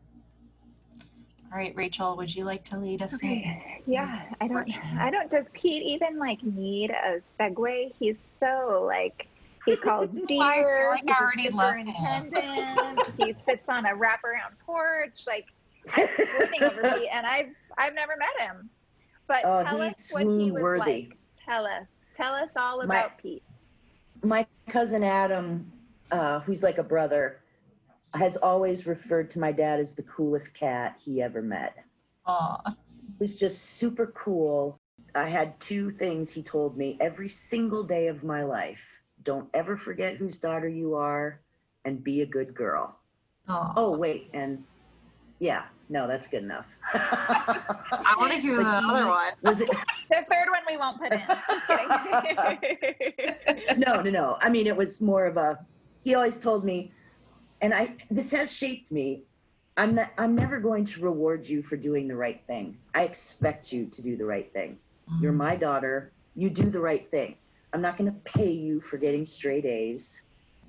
All 1.50 1.56
right, 1.58 1.74
Rachel, 1.74 2.16
would 2.16 2.34
you 2.34 2.44
like 2.44 2.64
to 2.66 2.78
lead 2.78 3.00
us 3.02 3.22
in? 3.22 3.30
Okay. 3.38 3.82
Yeah. 3.86 4.22
I 4.40 4.48
don't 4.48 4.70
I 4.98 5.10
don't 5.10 5.30
does 5.30 5.46
Pete 5.54 5.82
even 5.82 6.18
like 6.18 6.42
need 6.42 6.90
a 6.90 7.20
segue? 7.40 7.92
He's 7.98 8.20
so 8.38 8.84
like 8.86 9.26
he 9.64 9.76
calls 9.84 10.10
I 10.10 10.14
feel 10.14 10.26
deer. 10.26 10.88
like 10.90 11.10
I 11.10 11.22
already 11.22 11.48
love 11.48 11.74
him. 11.74 12.32
he 13.18 13.34
sits 13.46 13.66
on 13.68 13.86
a 13.86 13.90
wraparound 13.94 14.58
porch. 14.66 15.26
Like 15.26 15.46
swooning 15.94 16.62
over 16.64 16.82
Pete 16.98 17.08
and 17.12 17.26
I've 17.26 17.48
I've 17.78 17.94
never 17.94 18.12
met 18.18 18.46
him. 18.46 18.68
But 19.26 19.42
Oh, 19.44 19.62
tell 19.64 19.80
us 19.80 19.94
he's 19.96 20.10
what 20.12 20.22
he 20.22 20.26
was 20.28 20.36
swoon-worthy. 20.60 20.80
like. 21.08 21.16
Tell 21.44 21.64
us. 21.64 21.88
Tell 22.12 22.34
us 22.34 22.50
all 22.56 22.78
My- 22.78 22.84
about 22.84 23.18
Pete. 23.18 23.42
My 24.22 24.46
cousin 24.68 25.02
Adam, 25.04 25.70
uh, 26.10 26.40
who's 26.40 26.62
like 26.62 26.78
a 26.78 26.82
brother, 26.82 27.38
has 28.14 28.36
always 28.36 28.86
referred 28.86 29.30
to 29.30 29.38
my 29.38 29.52
dad 29.52 29.80
as 29.80 29.94
the 29.94 30.02
coolest 30.02 30.54
cat 30.54 30.98
he 31.02 31.22
ever 31.22 31.42
met. 31.42 31.76
Aw. 32.26 32.60
He 32.66 32.74
was 33.18 33.36
just 33.36 33.76
super 33.78 34.06
cool. 34.08 34.78
I 35.14 35.28
had 35.28 35.58
two 35.60 35.90
things 35.92 36.30
he 36.32 36.42
told 36.42 36.76
me 36.76 36.96
every 37.00 37.28
single 37.28 37.82
day 37.82 38.08
of 38.08 38.24
my 38.24 38.42
life. 38.42 38.80
Don't 39.24 39.48
ever 39.54 39.76
forget 39.76 40.16
whose 40.16 40.38
daughter 40.38 40.68
you 40.68 40.94
are 40.94 41.40
and 41.84 42.02
be 42.02 42.22
a 42.22 42.26
good 42.26 42.54
girl. 42.54 42.98
Aw. 43.48 43.72
Oh, 43.76 43.96
wait, 43.96 44.30
and 44.34 44.62
yeah, 45.38 45.64
no, 45.88 46.06
that's 46.06 46.28
good 46.28 46.42
enough. 46.42 46.66
I 46.94 48.14
want 48.18 48.32
to 48.32 48.38
hear 48.40 48.56
But 48.56 48.64
the 48.64 48.80
he- 48.80 48.90
other 48.90 49.06
one. 49.08 49.32
Was 49.42 49.60
it? 49.60 49.68
The 50.10 50.24
third 50.30 50.48
one 50.50 50.62
we 50.66 50.78
won't 50.78 50.98
put 50.98 51.12
in. 51.12 51.22
Just 51.50 51.66
kidding. 51.66 51.88
no, 53.86 54.00
no, 54.00 54.10
no. 54.10 54.38
I 54.40 54.48
mean, 54.48 54.66
it 54.66 54.74
was 54.74 55.02
more 55.02 55.26
of 55.26 55.36
a. 55.36 55.58
He 56.02 56.14
always 56.14 56.38
told 56.38 56.64
me, 56.64 56.92
and 57.60 57.74
I. 57.74 57.94
This 58.10 58.30
has 58.32 58.52
shaped 58.52 58.90
me. 58.90 59.22
I'm 59.76 59.94
not. 59.94 60.10
I'm 60.18 60.34
never 60.34 60.60
going 60.60 60.84
to 60.86 61.00
reward 61.00 61.46
you 61.46 61.62
for 61.62 61.76
doing 61.76 62.08
the 62.08 62.16
right 62.16 62.42
thing. 62.46 62.76
I 62.94 63.02
expect 63.02 63.72
you 63.72 63.86
to 63.86 64.02
do 64.02 64.16
the 64.16 64.24
right 64.24 64.52
thing. 64.52 64.78
You're 65.20 65.32
mm-hmm. 65.32 65.38
my 65.38 65.56
daughter. 65.56 66.12
You 66.34 66.50
do 66.50 66.70
the 66.70 66.80
right 66.80 67.10
thing. 67.10 67.36
I'm 67.72 67.82
not 67.82 67.96
going 67.96 68.10
to 68.10 68.18
pay 68.20 68.50
you 68.50 68.80
for 68.80 68.96
getting 68.96 69.24
straight 69.24 69.64
A's. 69.64 70.22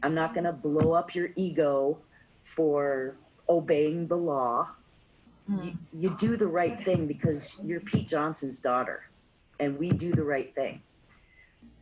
I'm 0.04 0.16
not 0.16 0.34
going 0.34 0.46
to 0.46 0.52
blow 0.52 0.94
up 0.94 1.14
your 1.14 1.30
ego 1.36 2.00
for 2.44 3.16
obeying 3.48 4.08
the 4.08 4.18
law. 4.18 4.70
Mm. 5.50 5.66
You, 5.66 5.78
you 5.94 6.18
do 6.20 6.38
the 6.38 6.48
right 6.48 6.84
thing 6.84 7.08
because 7.08 7.58
you're 7.64 7.82
Pete 7.82 8.08
Johnson's 8.08 8.60
daughter, 8.60 9.04
and 9.60 9.78
we 9.78 9.92
do 9.92 10.12
the 10.14 10.24
right 10.24 10.54
thing. 10.56 10.82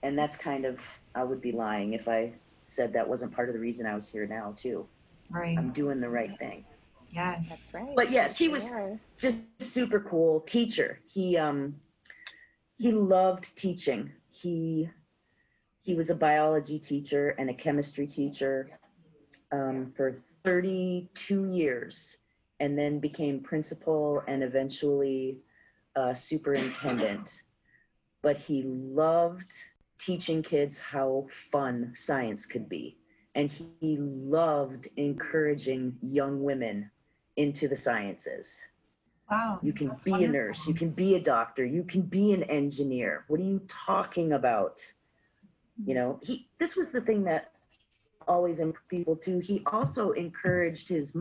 And 0.03 0.17
that's 0.17 0.35
kind 0.35 0.65
of, 0.65 0.79
I 1.15 1.23
would 1.23 1.41
be 1.41 1.51
lying 1.51 1.93
if 1.93 2.07
I 2.07 2.33
said 2.65 2.93
that 2.93 3.07
wasn't 3.07 3.33
part 3.33 3.49
of 3.49 3.53
the 3.53 3.59
reason 3.59 3.85
I 3.85 3.95
was 3.95 4.07
here 4.07 4.27
now, 4.27 4.53
too. 4.55 4.85
Right. 5.29 5.57
I'm 5.57 5.71
doing 5.71 5.99
the 5.99 6.09
right 6.09 6.37
thing. 6.39 6.65
Yes. 7.09 7.49
That's 7.49 7.73
right. 7.73 7.95
But 7.95 8.11
yes, 8.11 8.37
he 8.37 8.47
was 8.47 8.67
Sure. 8.67 8.99
just 9.17 9.37
super 9.59 9.99
cool 9.99 10.41
teacher. 10.41 10.99
He 11.05 11.37
um 11.37 11.75
he 12.77 12.91
loved 12.91 13.55
teaching. 13.55 14.11
He 14.29 14.89
he 15.81 15.95
was 15.95 16.09
a 16.09 16.15
biology 16.15 16.79
teacher 16.79 17.29
and 17.39 17.49
a 17.49 17.53
chemistry 17.53 18.07
teacher 18.07 18.79
um, 19.53 19.93
for 19.95 20.17
32 20.43 21.45
years, 21.45 22.17
and 22.59 22.77
then 22.77 22.99
became 22.99 23.39
principal 23.41 24.21
and 24.27 24.43
eventually 24.43 25.37
uh, 25.95 26.13
superintendent. 26.13 27.41
But 28.21 28.37
he 28.37 28.63
loved 28.63 29.53
teaching 29.97 30.43
kids 30.43 30.77
how 30.77 31.27
fun 31.29 31.93
science 31.95 32.45
could 32.45 32.67
be, 32.67 32.97
and 33.37 33.51
he 33.51 33.97
loved 33.99 34.89
encouraging 34.97 35.95
young 36.01 36.43
women 36.43 36.89
into 37.37 37.67
the 37.67 37.75
sciences. 37.75 38.63
Wow. 39.29 39.59
You 39.61 39.73
can 39.73 39.95
be 40.03 40.23
a 40.23 40.27
nurse, 40.27 40.65
you 40.65 40.73
can 40.73 40.89
be 40.89 41.15
a 41.15 41.19
doctor, 41.19 41.63
you 41.63 41.83
can 41.83 42.01
be 42.01 42.33
an 42.33 42.43
engineer. 42.43 43.25
What 43.27 43.39
are 43.39 43.43
you 43.43 43.61
talking 43.67 44.33
about? 44.33 44.81
You 45.85 45.93
know, 45.93 46.19
he 46.23 46.49
this 46.59 46.75
was 46.75 46.89
the 46.89 47.01
thing 47.01 47.23
that 47.25 47.51
always 48.27 48.59
people 48.89 49.15
too. 49.15 49.37
He 49.37 49.61
also 49.71 50.11
encouraged 50.11 50.89
his 50.89 51.13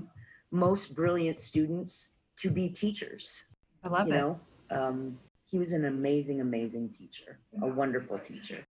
most 0.50 0.94
brilliant 0.94 1.38
students 1.38 2.08
to 2.38 2.50
be 2.50 2.70
teachers. 2.70 3.44
I 3.84 3.88
love 3.88 4.06
it. 4.06 4.10
you 4.10 4.14
it. 4.14 4.18
know, 4.18 4.40
um, 4.70 5.18
he 5.44 5.58
was 5.58 5.72
an 5.72 5.84
amazing, 5.84 6.40
amazing 6.40 6.90
teacher, 6.90 7.40
a 7.60 7.66
wonderful 7.66 8.18
teacher. 8.18 8.64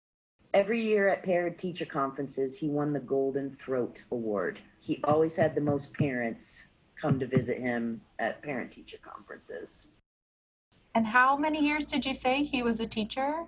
Every 0.54 0.80
year 0.80 1.08
at 1.08 1.24
parent 1.24 1.58
teacher 1.58 1.84
conferences, 1.84 2.56
he 2.56 2.68
won 2.68 2.92
the 2.92 3.00
Golden 3.00 3.58
Throat 3.60 4.00
Award. 4.12 4.60
He 4.78 5.00
always 5.02 5.34
had 5.34 5.56
the 5.56 5.60
most 5.60 5.92
parents 5.94 6.68
come 6.94 7.18
to 7.18 7.26
visit 7.26 7.58
him 7.58 8.00
at 8.20 8.40
parent 8.40 8.70
teacher 8.70 8.98
conferences. 9.02 9.88
And 10.94 11.08
how 11.08 11.36
many 11.36 11.66
years 11.66 11.84
did 11.84 12.06
you 12.06 12.14
say 12.14 12.44
he 12.44 12.62
was 12.62 12.78
a 12.78 12.86
teacher? 12.86 13.46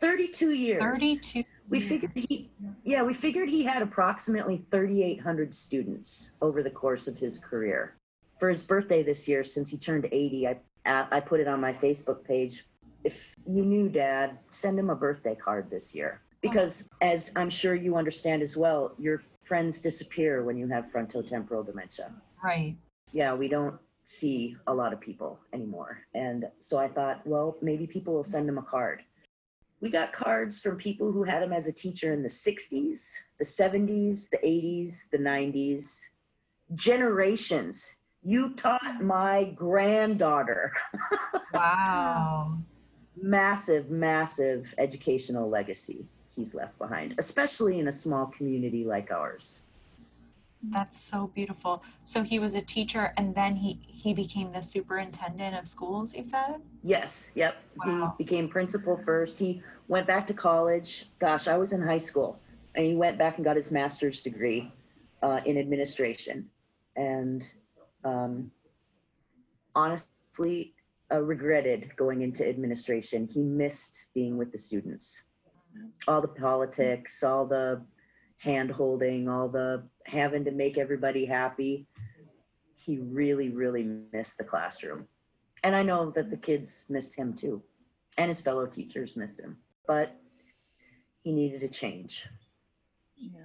32 0.00 0.50
years. 0.50 0.82
32. 0.82 1.44
We 1.68 1.80
figured 1.80 2.10
he, 2.16 2.50
yeah, 2.82 3.04
we 3.04 3.14
figured 3.14 3.48
he 3.48 3.62
had 3.62 3.80
approximately 3.80 4.64
3,800 4.72 5.54
students 5.54 6.32
over 6.42 6.64
the 6.64 6.70
course 6.70 7.06
of 7.06 7.16
his 7.16 7.38
career. 7.38 7.94
For 8.40 8.48
his 8.48 8.64
birthday 8.64 9.04
this 9.04 9.28
year, 9.28 9.44
since 9.44 9.70
he 9.70 9.76
turned 9.76 10.08
80, 10.10 10.48
I, 10.48 10.56
I 10.84 11.20
put 11.20 11.38
it 11.38 11.46
on 11.46 11.60
my 11.60 11.74
Facebook 11.74 12.24
page. 12.24 12.66
If 13.04 13.36
you 13.46 13.64
knew 13.64 13.88
Dad, 13.88 14.36
send 14.50 14.76
him 14.80 14.90
a 14.90 14.96
birthday 14.96 15.36
card 15.36 15.70
this 15.70 15.94
year. 15.94 16.22
Oh. 16.42 16.48
Because, 16.48 16.88
as 17.02 17.30
I'm 17.36 17.50
sure 17.50 17.74
you 17.74 17.96
understand 17.96 18.42
as 18.42 18.56
well, 18.56 18.94
your 18.98 19.22
friends 19.44 19.80
disappear 19.80 20.42
when 20.44 20.56
you 20.56 20.68
have 20.68 20.86
frontotemporal 20.94 21.66
dementia 21.66 22.12
Right. 22.42 22.76
yeah, 23.12 23.34
we 23.34 23.48
don't 23.48 23.76
see 24.04 24.56
a 24.66 24.72
lot 24.74 24.92
of 24.92 25.00
people 25.00 25.38
anymore. 25.52 25.98
And 26.14 26.46
so 26.58 26.78
I 26.78 26.88
thought, 26.88 27.26
well, 27.26 27.56
maybe 27.60 27.86
people 27.86 28.14
will 28.14 28.24
send 28.24 28.48
him 28.48 28.56
a 28.58 28.62
card. 28.62 29.02
We 29.80 29.90
got 29.90 30.12
cards 30.12 30.58
from 30.60 30.76
people 30.76 31.12
who 31.12 31.22
had 31.24 31.42
him 31.42 31.52
as 31.52 31.66
a 31.66 31.72
teacher 31.72 32.12
in 32.12 32.22
the 32.22 32.28
60s, 32.28 33.12
the 33.38 33.44
70s, 33.44 34.30
the 34.30 34.38
80s, 34.38 34.94
the 35.10 35.18
90s, 35.18 36.00
generations. 36.74 37.96
You 38.22 38.50
taught 38.54 39.02
my 39.02 39.44
granddaughter. 39.54 40.72
Wow. 41.52 42.58
massive, 43.20 43.90
massive 43.90 44.72
educational 44.78 45.50
legacy 45.50 46.06
he's 46.34 46.54
left 46.54 46.78
behind, 46.78 47.14
especially 47.18 47.78
in 47.78 47.88
a 47.88 47.92
small 47.92 48.26
community 48.26 48.84
like 48.84 49.10
ours. 49.10 49.60
That's 50.62 50.98
so 50.98 51.28
beautiful. 51.28 51.82
So 52.04 52.22
he 52.22 52.38
was 52.38 52.54
a 52.54 52.60
teacher 52.60 53.12
and 53.16 53.34
then 53.34 53.56
he 53.56 53.80
he 53.86 54.12
became 54.12 54.50
the 54.50 54.60
superintendent 54.60 55.56
of 55.56 55.66
schools, 55.66 56.14
you 56.14 56.22
said? 56.22 56.56
Yes, 56.82 57.30
yep. 57.34 57.56
Wow. 57.78 58.14
He 58.18 58.24
became 58.24 58.48
principal 58.48 59.00
first. 59.04 59.38
He 59.38 59.62
went 59.88 60.06
back 60.06 60.26
to 60.26 60.34
college. 60.34 61.06
Gosh, 61.18 61.48
I 61.48 61.56
was 61.56 61.72
in 61.72 61.80
high 61.80 61.98
school. 61.98 62.38
And 62.74 62.84
he 62.84 62.94
went 62.94 63.18
back 63.18 63.36
and 63.36 63.44
got 63.44 63.56
his 63.56 63.70
master's 63.70 64.22
degree 64.22 64.70
uh, 65.22 65.40
in 65.46 65.56
administration. 65.56 66.48
And 66.94 67.44
um, 68.04 68.50
honestly, 69.74 70.74
uh, 71.10 71.20
regretted 71.20 71.90
going 71.96 72.22
into 72.22 72.46
administration. 72.46 73.26
He 73.26 73.42
missed 73.42 74.06
being 74.14 74.36
with 74.36 74.52
the 74.52 74.58
students. 74.58 75.24
All 76.08 76.20
the 76.20 76.28
politics, 76.28 77.22
all 77.22 77.46
the 77.46 77.82
hand 78.38 78.70
holding, 78.70 79.28
all 79.28 79.48
the 79.48 79.82
having 80.06 80.44
to 80.44 80.50
make 80.50 80.78
everybody 80.78 81.24
happy. 81.24 81.86
He 82.74 82.98
really, 82.98 83.50
really 83.50 83.84
missed 84.12 84.38
the 84.38 84.44
classroom. 84.44 85.06
And 85.62 85.76
I 85.76 85.82
know 85.82 86.10
that 86.10 86.30
the 86.30 86.36
kids 86.36 86.86
missed 86.88 87.14
him 87.14 87.34
too, 87.34 87.62
and 88.16 88.28
his 88.28 88.40
fellow 88.40 88.66
teachers 88.66 89.16
missed 89.16 89.38
him, 89.38 89.58
but 89.86 90.16
he 91.22 91.32
needed 91.32 91.62
a 91.62 91.68
change. 91.68 92.26
Yeah. 93.16 93.40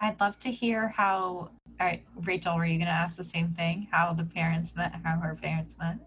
I'd 0.00 0.18
love 0.20 0.38
to 0.40 0.50
hear 0.50 0.88
how 0.88 1.50
all 1.80 1.86
right, 1.86 2.04
Rachel, 2.22 2.56
were 2.56 2.64
you 2.64 2.78
gonna 2.78 2.90
ask 2.90 3.16
the 3.16 3.24
same 3.24 3.50
thing? 3.50 3.86
How 3.92 4.12
the 4.12 4.24
parents 4.24 4.74
met, 4.74 5.00
how 5.04 5.20
her 5.20 5.36
parents 5.36 5.76
met? 5.78 5.98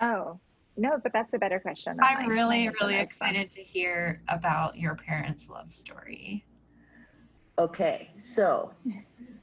Oh, 0.00 0.38
no, 0.80 0.98
but 1.02 1.12
that's 1.12 1.34
a 1.34 1.38
better 1.38 1.60
question. 1.60 1.96
than 1.96 2.04
I'm 2.04 2.20
mine. 2.20 2.28
really, 2.28 2.58
Mine 2.66 2.68
is 2.74 2.78
the 2.80 2.84
really 2.86 2.94
next 2.98 3.20
one. 3.20 3.30
excited 3.30 3.50
to 3.50 3.60
hear 3.62 4.22
about 4.28 4.76
your 4.78 4.94
parents' 4.94 5.50
love 5.50 5.70
story. 5.70 6.44
Okay, 7.58 8.10
so 8.18 8.72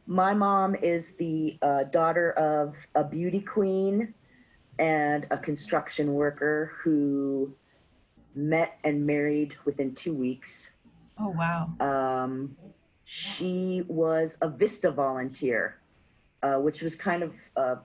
my 0.08 0.34
mom 0.34 0.74
is 0.76 1.12
the 1.20 1.58
uh, 1.62 1.84
daughter 1.84 2.32
of 2.32 2.76
a 2.96 3.04
beauty 3.04 3.40
queen 3.40 4.14
and 4.80 5.28
a 5.30 5.38
construction 5.38 6.14
worker 6.16 6.72
who 6.84 7.54
met 8.34 8.80
and 8.84 9.06
married 9.06 9.56
within 9.66 9.94
two 9.94 10.14
weeks. 10.14 10.72
Oh 11.20 11.30
wow. 11.30 11.70
Um, 11.80 12.56
she 13.04 13.84
was 13.88 14.38
a 14.42 14.50
Vista 14.50 14.90
volunteer, 14.92 15.78
uh, 16.42 16.56
which 16.56 16.82
was 16.82 16.96
kind 16.96 17.22
of 17.22 17.34
uh, 17.56 17.76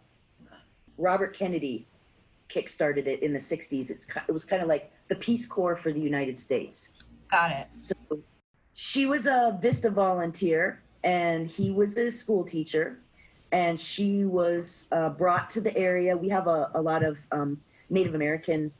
Robert 0.96 1.36
Kennedy 1.36 1.86
kickstarted 2.52 3.06
it 3.06 3.22
in 3.22 3.32
the 3.32 3.38
60s. 3.38 3.90
It's 3.90 4.06
it 4.28 4.32
was 4.32 4.44
kind 4.44 4.62
of 4.62 4.68
like 4.68 4.92
the 5.08 5.14
Peace 5.16 5.46
Corps 5.46 5.76
for 5.76 5.92
the 5.92 6.00
United 6.00 6.38
States. 6.38 6.90
Got 7.30 7.52
it. 7.52 7.68
So 7.78 7.94
she 8.74 9.06
was 9.06 9.26
a 9.26 9.58
Vista 9.60 9.90
volunteer, 9.90 10.82
and 11.04 11.48
he 11.48 11.70
was 11.70 11.96
a 11.96 12.10
school 12.10 12.44
teacher. 12.44 12.98
And 13.52 13.78
she 13.78 14.24
was 14.24 14.86
uh, 14.92 15.10
brought 15.10 15.50
to 15.50 15.60
the 15.60 15.76
area. 15.76 16.16
We 16.16 16.30
have 16.30 16.46
a, 16.46 16.70
a 16.74 16.80
lot 16.80 17.02
of 17.02 17.18
um, 17.32 17.60
Native 17.90 18.14
American 18.14 18.72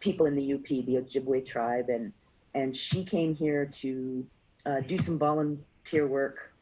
people 0.00 0.24
in 0.24 0.34
the 0.34 0.54
UP, 0.54 0.66
the 0.66 0.96
Ojibwe 0.96 1.44
tribe, 1.44 1.88
and 1.88 2.12
and 2.54 2.74
she 2.74 3.04
came 3.04 3.34
here 3.34 3.66
to 3.66 4.26
uh, 4.64 4.80
do 4.80 4.96
some 4.96 5.18
volunteer 5.18 6.06
work 6.06 6.52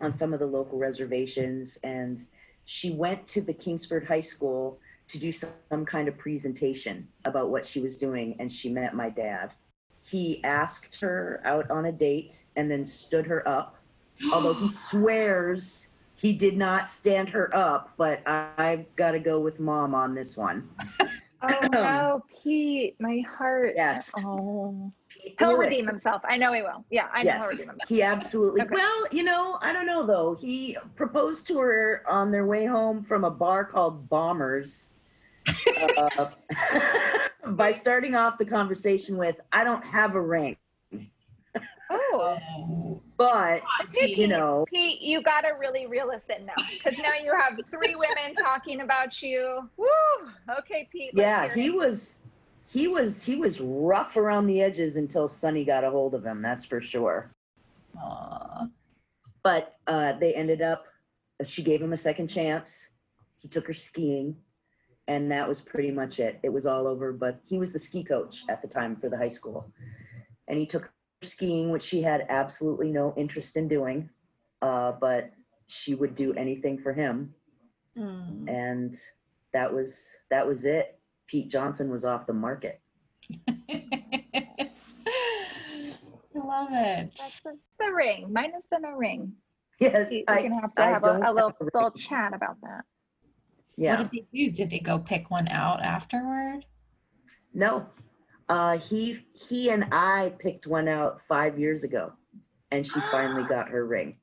on 0.00 0.12
some 0.12 0.34
of 0.34 0.40
the 0.40 0.46
local 0.46 0.78
reservations. 0.78 1.78
And 1.84 2.26
she 2.64 2.90
went 2.90 3.26
to 3.28 3.40
the 3.40 3.52
Kingsford 3.54 4.04
High 4.04 4.20
School 4.20 4.78
to 5.12 5.18
do 5.18 5.32
some, 5.32 5.50
some 5.70 5.84
kind 5.84 6.08
of 6.08 6.18
presentation 6.18 7.06
about 7.24 7.50
what 7.50 7.64
she 7.64 7.80
was 7.80 7.96
doing, 7.96 8.36
and 8.38 8.50
she 8.50 8.68
met 8.68 8.94
my 8.94 9.08
dad 9.08 9.52
he 10.04 10.42
asked 10.42 11.00
her 11.00 11.40
out 11.44 11.70
on 11.70 11.86
a 11.86 11.92
date 11.92 12.44
and 12.56 12.70
then 12.70 12.84
stood 12.84 13.26
her 13.26 13.46
up. 13.48 13.76
Although 14.32 14.54
he 14.54 14.68
swears 14.68 15.88
he 16.14 16.32
did 16.32 16.56
not 16.56 16.88
stand 16.88 17.28
her 17.30 17.54
up, 17.56 17.90
but 17.96 18.22
I, 18.26 18.48
I've 18.56 18.94
got 18.94 19.10
to 19.12 19.18
go 19.18 19.40
with 19.40 19.58
mom 19.58 19.94
on 19.94 20.14
this 20.14 20.36
one. 20.36 20.68
Oh 21.44 21.66
no, 21.72 22.24
Pete, 22.40 22.94
my 23.00 23.20
heart. 23.36 23.72
Yes. 23.74 24.12
Oh, 24.18 24.92
He 25.08 25.34
he'll 25.40 25.56
redeem 25.56 25.88
himself. 25.88 26.22
I 26.24 26.36
know 26.36 26.52
he 26.52 26.62
will. 26.62 26.84
Yeah, 26.88 27.08
I 27.12 27.24
know 27.24 27.32
he'll 27.32 27.48
redeem 27.48 27.66
himself. 27.66 27.88
he 27.88 28.00
absolutely. 28.00 28.60
Okay. 28.60 28.70
Well, 28.72 29.06
you 29.10 29.24
know, 29.24 29.58
I 29.60 29.72
don't 29.72 29.86
know 29.86 30.06
though. 30.06 30.36
He 30.40 30.76
proposed 30.94 31.48
to 31.48 31.58
her 31.58 32.04
on 32.08 32.30
their 32.30 32.46
way 32.46 32.64
home 32.64 33.02
from 33.02 33.24
a 33.24 33.30
bar 33.30 33.64
called 33.64 34.08
Bombers. 34.08 34.91
Uh, 35.96 36.30
by 37.52 37.72
starting 37.72 38.14
off 38.14 38.38
the 38.38 38.44
conversation 38.44 39.16
with, 39.16 39.36
"I 39.52 39.64
don't 39.64 39.84
have 39.84 40.14
a 40.14 40.20
ring," 40.20 40.56
Oh, 41.90 43.00
but 43.16 43.62
Pete, 43.92 44.16
you 44.16 44.26
know, 44.26 44.64
Pete, 44.68 45.02
you 45.02 45.22
gotta 45.22 45.52
really 45.58 45.86
reel 45.86 46.10
us 46.10 46.22
in 46.34 46.46
now, 46.46 46.54
because 46.72 46.98
now 46.98 47.12
you 47.22 47.34
have 47.36 47.60
three 47.70 47.94
women 47.94 48.34
talking 48.40 48.80
about 48.80 49.22
you. 49.22 49.68
Woo! 49.76 49.86
Okay, 50.58 50.88
Pete. 50.90 51.10
yeah 51.14 51.52
he 51.52 51.66
it. 51.66 51.74
was 51.74 52.20
he 52.68 52.88
was 52.88 53.22
he 53.22 53.36
was 53.36 53.60
rough 53.60 54.16
around 54.16 54.46
the 54.46 54.62
edges 54.62 54.96
until 54.96 55.28
sonny 55.28 55.64
got 55.64 55.84
a 55.84 55.90
hold 55.90 56.14
of 56.14 56.24
him 56.24 56.40
that's 56.40 56.64
for 56.64 56.80
sure 56.80 57.30
Aw. 58.00 58.66
but 59.42 59.76
uh, 59.86 60.14
they 60.14 60.32
ended 60.34 60.62
up 60.62 60.84
she 61.44 61.62
gave 61.62 61.82
him 61.82 61.92
a 61.92 61.96
second 61.96 62.28
chance 62.28 62.88
he 63.40 63.48
took 63.48 63.66
her 63.66 63.74
skiing 63.74 64.36
and 65.08 65.30
that 65.30 65.46
was 65.48 65.60
pretty 65.60 65.90
much 65.90 66.20
it 66.20 66.38
it 66.42 66.48
was 66.48 66.66
all 66.66 66.86
over 66.86 67.12
but 67.12 67.40
he 67.44 67.58
was 67.58 67.72
the 67.72 67.78
ski 67.78 68.02
coach 68.04 68.44
at 68.48 68.62
the 68.62 68.68
time 68.68 68.96
for 68.96 69.08
the 69.08 69.16
high 69.16 69.28
school 69.28 69.70
and 70.48 70.58
he 70.58 70.66
took 70.66 70.82
her 70.84 70.90
skiing 71.22 71.70
which 71.70 71.82
she 71.82 72.02
had 72.02 72.24
absolutely 72.28 72.90
no 72.90 73.12
interest 73.16 73.56
in 73.56 73.66
doing 73.68 74.08
uh, 74.62 74.92
but 75.00 75.30
she 75.66 75.94
would 75.94 76.14
do 76.14 76.32
anything 76.34 76.78
for 76.78 76.92
him 76.92 77.34
Mm. 77.94 78.48
and 78.48 78.96
that 79.52 79.70
was 79.70 80.14
that 80.30 80.46
was 80.46 80.64
it 80.64 80.98
pete 81.26 81.50
johnson 81.50 81.90
was 81.90 82.06
off 82.06 82.26
the 82.26 82.32
market 82.32 82.80
I 86.34 86.38
love 86.42 86.68
it. 86.72 87.10
That's 87.16 87.40
the, 87.40 87.58
the 87.78 87.92
ring. 87.92 88.28
Minus 88.32 88.64
the 88.70 88.78
no 88.78 88.92
ring. 88.92 89.32
yes 89.78 90.08
Pete, 90.08 90.24
I- 90.26 90.36
We're 90.36 90.48
gonna 90.48 90.60
have 90.62 90.74
to 90.76 90.82
I 90.82 90.86
have 90.88 91.02
a, 91.02 91.06
don't 91.06 91.22
a 91.24 91.32
little 91.32 91.50
have 91.50 91.60
a 91.60 91.64
little 91.78 91.90
chat 91.90 92.32
about 92.34 92.56
that. 92.62 92.84
Yeah 93.76 93.98
What 93.98 94.10
did 94.10 94.24
they 94.32 94.38
do? 94.46 94.50
Did 94.52 94.70
they 94.70 94.78
go 94.78 94.98
pick 94.98 95.30
one 95.30 95.48
out 95.48 95.82
afterward? 95.82 96.64
No, 97.54 97.86
uh, 98.48 98.78
he 98.78 99.26
he 99.34 99.70
and 99.70 99.84
I 99.92 100.32
picked 100.38 100.66
one 100.66 100.88
out 100.88 101.20
five 101.22 101.58
years 101.58 101.84
ago, 101.84 102.12
and 102.70 102.86
she 102.86 103.00
finally 103.10 103.44
got 103.48 103.68
her 103.68 103.84
ring. 103.86 104.16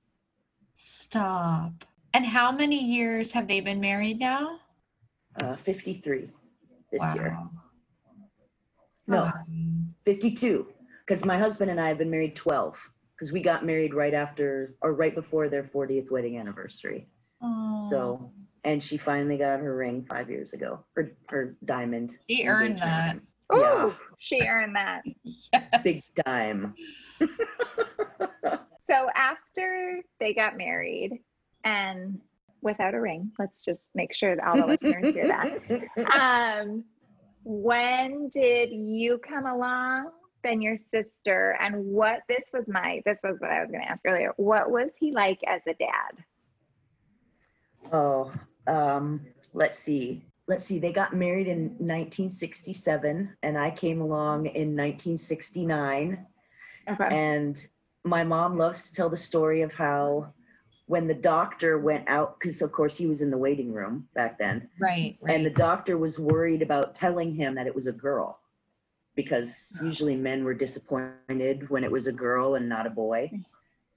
Stop. 0.76 1.86
And 2.14 2.26
how 2.26 2.52
many 2.52 2.84
years 2.84 3.32
have 3.34 3.48
they 3.48 3.60
been 3.60 3.80
married 3.80 4.20
now? 4.20 4.60
Uh, 5.36 5.56
Fifty-three 5.56 6.30
this 6.92 7.02
year. 7.16 7.38
No, 9.08 9.24
Wow. 9.24 9.34
fifty-two, 10.06 10.68
because 11.06 11.24
my 11.26 11.38
husband 11.38 11.70
and 11.72 11.80
I 11.80 11.88
have 11.88 11.98
been 11.98 12.10
married 12.10 12.36
twelve. 12.36 12.78
Because 13.16 13.34
we 13.34 13.42
got 13.42 13.66
married 13.66 13.94
right 13.94 14.14
after 14.14 14.76
or 14.82 14.94
right 14.94 15.14
before 15.14 15.50
their 15.50 15.66
fortieth 15.66 16.10
wedding 16.10 16.38
anniversary. 16.38 17.10
So, 17.90 18.32
and 18.70 18.82
she 18.84 18.98
finally 18.98 19.38
got 19.38 19.60
her 19.60 19.76
ring 19.76 20.06
five 20.10 20.30
years 20.30 20.54
ago. 20.54 20.80
Her 20.96 21.12
her 21.30 21.56
diamond. 21.66 22.18
She 22.30 22.46
earned 22.46 22.78
that. 22.80 23.16
ring. 23.16 23.28
Ooh, 23.56 23.60
Yeah. 23.62 23.92
she 24.20 24.42
earned 24.48 24.76
that. 24.76 25.04
Big 25.84 25.98
dime. 26.26 26.76
So 28.92 29.08
after 29.14 30.02
they 30.20 30.34
got 30.34 30.58
married 30.58 31.20
and 31.64 32.20
without 32.64 32.96
a 32.96 33.00
ring, 33.00 33.32
let's 33.38 33.62
just 33.62 33.84
make 33.94 34.16
sure 34.16 34.36
that 34.36 34.44
all 34.44 34.58
the 34.58 34.66
listeners 34.66 35.14
hear 35.14 35.28
that. 35.28 35.60
Um, 36.20 36.84
when 37.44 38.30
did 38.30 38.72
you 38.72 39.20
come 39.20 39.46
along? 39.46 40.10
Then 40.44 40.60
your 40.60 40.76
sister, 40.76 41.56
and 41.60 41.86
what 41.86 42.22
this 42.28 42.46
was 42.52 42.68
my 42.68 43.04
this 43.06 43.20
was 43.24 43.40
what 43.40 43.52
I 43.52 43.62
was 43.62 43.70
going 43.70 43.84
to 43.84 43.90
ask 43.92 44.02
earlier. 44.08 44.34
What 44.38 44.72
was 44.72 44.90
he 45.00 45.12
like 45.12 45.40
as 45.46 45.62
a 45.68 45.76
dad? 45.76 46.24
Oh, 47.94 48.32
um, 48.70 49.22
let's 49.54 49.78
see. 49.80 50.26
Let's 50.48 50.66
see. 50.66 50.80
They 50.80 50.92
got 50.92 51.16
married 51.16 51.48
in 51.48 51.70
1967, 51.78 53.36
and 53.44 53.58
I 53.58 53.72
came 53.72 54.02
along 54.02 54.48
in 54.48 54.76
1969. 54.76 56.26
Okay. 56.90 57.08
And 57.12 57.68
my 58.04 58.24
mom 58.24 58.58
loves 58.58 58.84
to 58.84 58.94
tell 58.94 59.10
the 59.10 59.18
story 59.18 59.62
of 59.62 59.74
how 59.74 60.34
when 60.88 61.08
the 61.08 61.14
doctor 61.14 61.78
went 61.78 62.08
out, 62.10 62.40
because 62.40 62.62
of 62.64 62.72
course 62.72 62.98
he 62.98 63.06
was 63.06 63.22
in 63.22 63.30
the 63.30 63.38
waiting 63.38 63.72
room 63.72 64.08
back 64.16 64.40
then, 64.40 64.68
Right, 64.80 65.18
right. 65.22 65.36
and 65.36 65.46
the 65.46 65.52
doctor 65.52 66.00
was 66.00 66.18
worried 66.18 66.64
about 66.64 66.96
telling 66.96 67.36
him 67.36 67.54
that 67.56 67.68
it 67.68 67.76
was 67.76 67.86
a 67.86 67.92
girl, 67.92 68.40
because 69.16 69.72
usually 69.84 70.16
men 70.16 70.44
were 70.44 70.56
disappointed 70.56 71.70
when 71.70 71.84
it 71.84 71.92
was 71.92 72.08
a 72.08 72.12
girl 72.12 72.56
and 72.56 72.68
not 72.68 72.88
a 72.88 72.90
boy. 72.90 73.30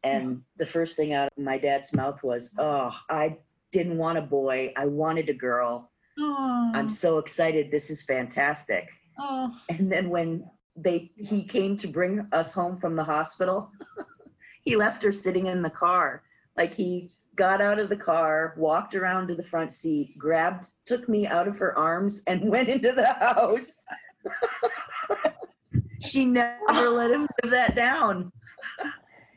And 0.05 0.43
the 0.59 0.67
first 0.67 0.97
thing 0.97 1.15
out 1.15 1.31
of 1.35 1.43
my 1.43 1.57
dad's 1.57 1.95
mouth 1.95 2.23
was, 2.23 2.51
"Oh, 2.59 2.93
I 3.09 3.39
didn't 3.73 3.99
want 3.99 4.19
a 4.19 4.23
boy. 4.23 4.73
I 4.77 4.87
wanted 4.87 5.29
a 5.29 5.35
girl. 5.35 5.91
Aw. 6.21 6.73
I'm 6.75 6.91
so 6.91 7.19
excited. 7.19 7.71
This 7.71 7.91
is 7.91 8.03
fantastic." 8.03 8.89
Oh, 9.19 9.51
And 9.69 9.91
then 9.91 10.09
when 10.09 10.45
they 10.77 11.11
he 11.17 11.45
came 11.45 11.77
to 11.79 11.87
bring 11.87 12.27
us 12.33 12.53
home 12.53 12.79
from 12.79 12.97
the 12.97 13.05
hospital, 13.05 13.71
he 14.65 14.77
left 14.77 15.03
her 15.03 15.13
sitting 15.13 15.47
in 15.47 15.63
the 15.63 15.71
car. 15.71 16.23
Like 16.57 16.73
he 16.73 17.15
got 17.37 17.61
out 17.61 17.79
of 17.79 17.89
the 17.89 17.97
car, 17.97 18.55
walked 18.57 18.95
around 18.95 19.29
to 19.29 19.35
the 19.35 19.43
front 19.43 19.73
seat, 19.73 20.17
grabbed, 20.19 20.67
took 20.87 21.09
me 21.09 21.27
out 21.27 21.49
of 21.49 21.57
her 21.59 21.77
arms, 21.79 22.23
and 22.27 22.43
went 22.51 22.69
into 22.69 22.93
the 22.93 23.13
house. 23.15 23.83
she 26.01 26.25
never 26.25 26.91
let 26.91 27.11
him 27.11 27.27
live 27.43 27.53
that 27.53 27.75
down. 27.75 28.31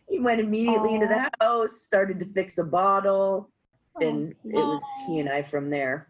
He 0.10 0.20
went 0.20 0.40
immediately 0.40 0.94
into 0.94 1.08
the 1.08 1.30
house, 1.42 1.82
started 1.82 2.20
to 2.20 2.26
fix 2.34 2.58
a 2.58 2.64
bottle, 2.64 3.50
and 4.02 4.36
it 4.46 4.68
was 4.68 4.84
he 5.06 5.20
and 5.20 5.30
I 5.30 5.44
from 5.44 5.70
there. 5.70 6.10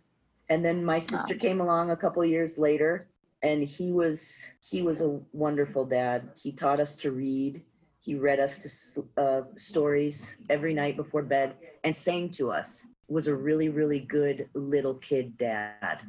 And 0.50 0.64
then 0.64 0.84
my 0.86 1.00
sister 1.00 1.34
came 1.36 1.60
along 1.62 1.92
a 1.92 1.96
couple 1.96 2.24
years 2.26 2.58
later, 2.58 3.08
and 3.42 3.64
he 3.64 3.92
was 3.92 4.46
he 4.62 4.82
was 4.82 5.02
a 5.02 5.20
wonderful 5.34 5.86
dad. 5.86 6.30
He 6.36 6.52
taught 6.52 6.80
us 6.80 6.96
to 6.98 7.12
read. 7.12 7.64
He 8.00 8.16
read 8.16 8.40
us 8.40 8.58
to 8.60 8.68
s- 8.68 9.00
uh, 9.18 9.42
stories 9.56 10.36
every 10.50 10.74
night 10.74 10.96
before 10.96 11.24
bed 11.24 11.56
and 11.84 11.96
sang 11.96 12.30
to 12.32 12.52
us. 12.52 12.86
Was 13.08 13.28
a 13.28 13.36
really 13.36 13.70
really 13.70 14.00
good 14.00 14.50
little 14.54 14.96
kid 14.96 15.38
dad. 15.38 16.00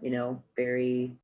You 0.00 0.10
know, 0.10 0.42
very 0.56 1.16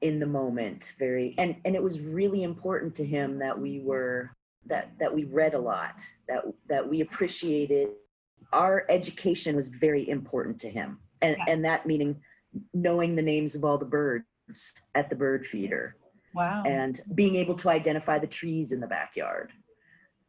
in 0.00 0.20
the 0.20 0.26
moment, 0.26 0.92
very 0.98 1.34
and 1.38 1.56
and 1.64 1.74
it 1.74 1.82
was 1.82 2.00
really 2.00 2.42
important 2.42 2.94
to 2.96 3.04
him 3.04 3.38
that 3.38 3.58
we 3.58 3.80
were 3.80 4.30
that 4.66 4.90
that 4.98 5.12
we 5.12 5.24
read 5.24 5.54
a 5.54 5.58
lot, 5.58 6.00
that 6.28 6.44
that 6.68 6.88
we 6.88 7.00
appreciated 7.00 7.88
our 8.52 8.84
education 8.88 9.56
was 9.56 9.68
very 9.68 10.08
important 10.08 10.58
to 10.60 10.70
him 10.70 10.98
and 11.22 11.36
and 11.48 11.64
that 11.64 11.86
meaning 11.86 12.16
knowing 12.74 13.14
the 13.16 13.22
names 13.22 13.54
of 13.54 13.64
all 13.64 13.78
the 13.78 13.84
birds 13.84 14.24
at 14.94 15.08
the 15.10 15.16
bird 15.16 15.46
feeder 15.46 15.96
Wow. 16.34 16.64
and 16.66 17.00
being 17.14 17.36
able 17.36 17.54
to 17.54 17.70
identify 17.70 18.18
the 18.18 18.26
trees 18.26 18.72
in 18.72 18.80
the 18.80 18.86
backyard 18.86 19.52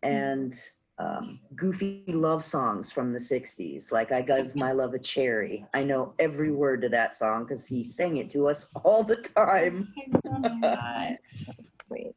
and 0.03 0.53
um, 0.99 1.39
goofy 1.55 2.03
love 2.07 2.43
songs 2.43 2.91
from 2.91 3.13
the 3.13 3.19
60s 3.19 3.91
like 3.91 4.11
i 4.11 4.21
gave 4.21 4.55
my 4.55 4.71
love 4.71 4.93
a 4.93 4.99
cherry 4.99 5.65
i 5.73 5.83
know 5.83 6.13
every 6.17 6.51
word 6.51 6.81
to 6.81 6.89
that 6.89 7.13
song 7.13 7.43
because 7.43 7.67
he 7.67 7.83
sang 7.83 8.17
it 8.17 8.29
to 8.31 8.47
us 8.47 8.67
all 8.83 9.03
the 9.03 9.17
time 9.17 9.93
I 9.97 10.29
love 10.29 10.41
that. 10.61 11.19
That's 11.45 11.73
sweet. 11.87 12.15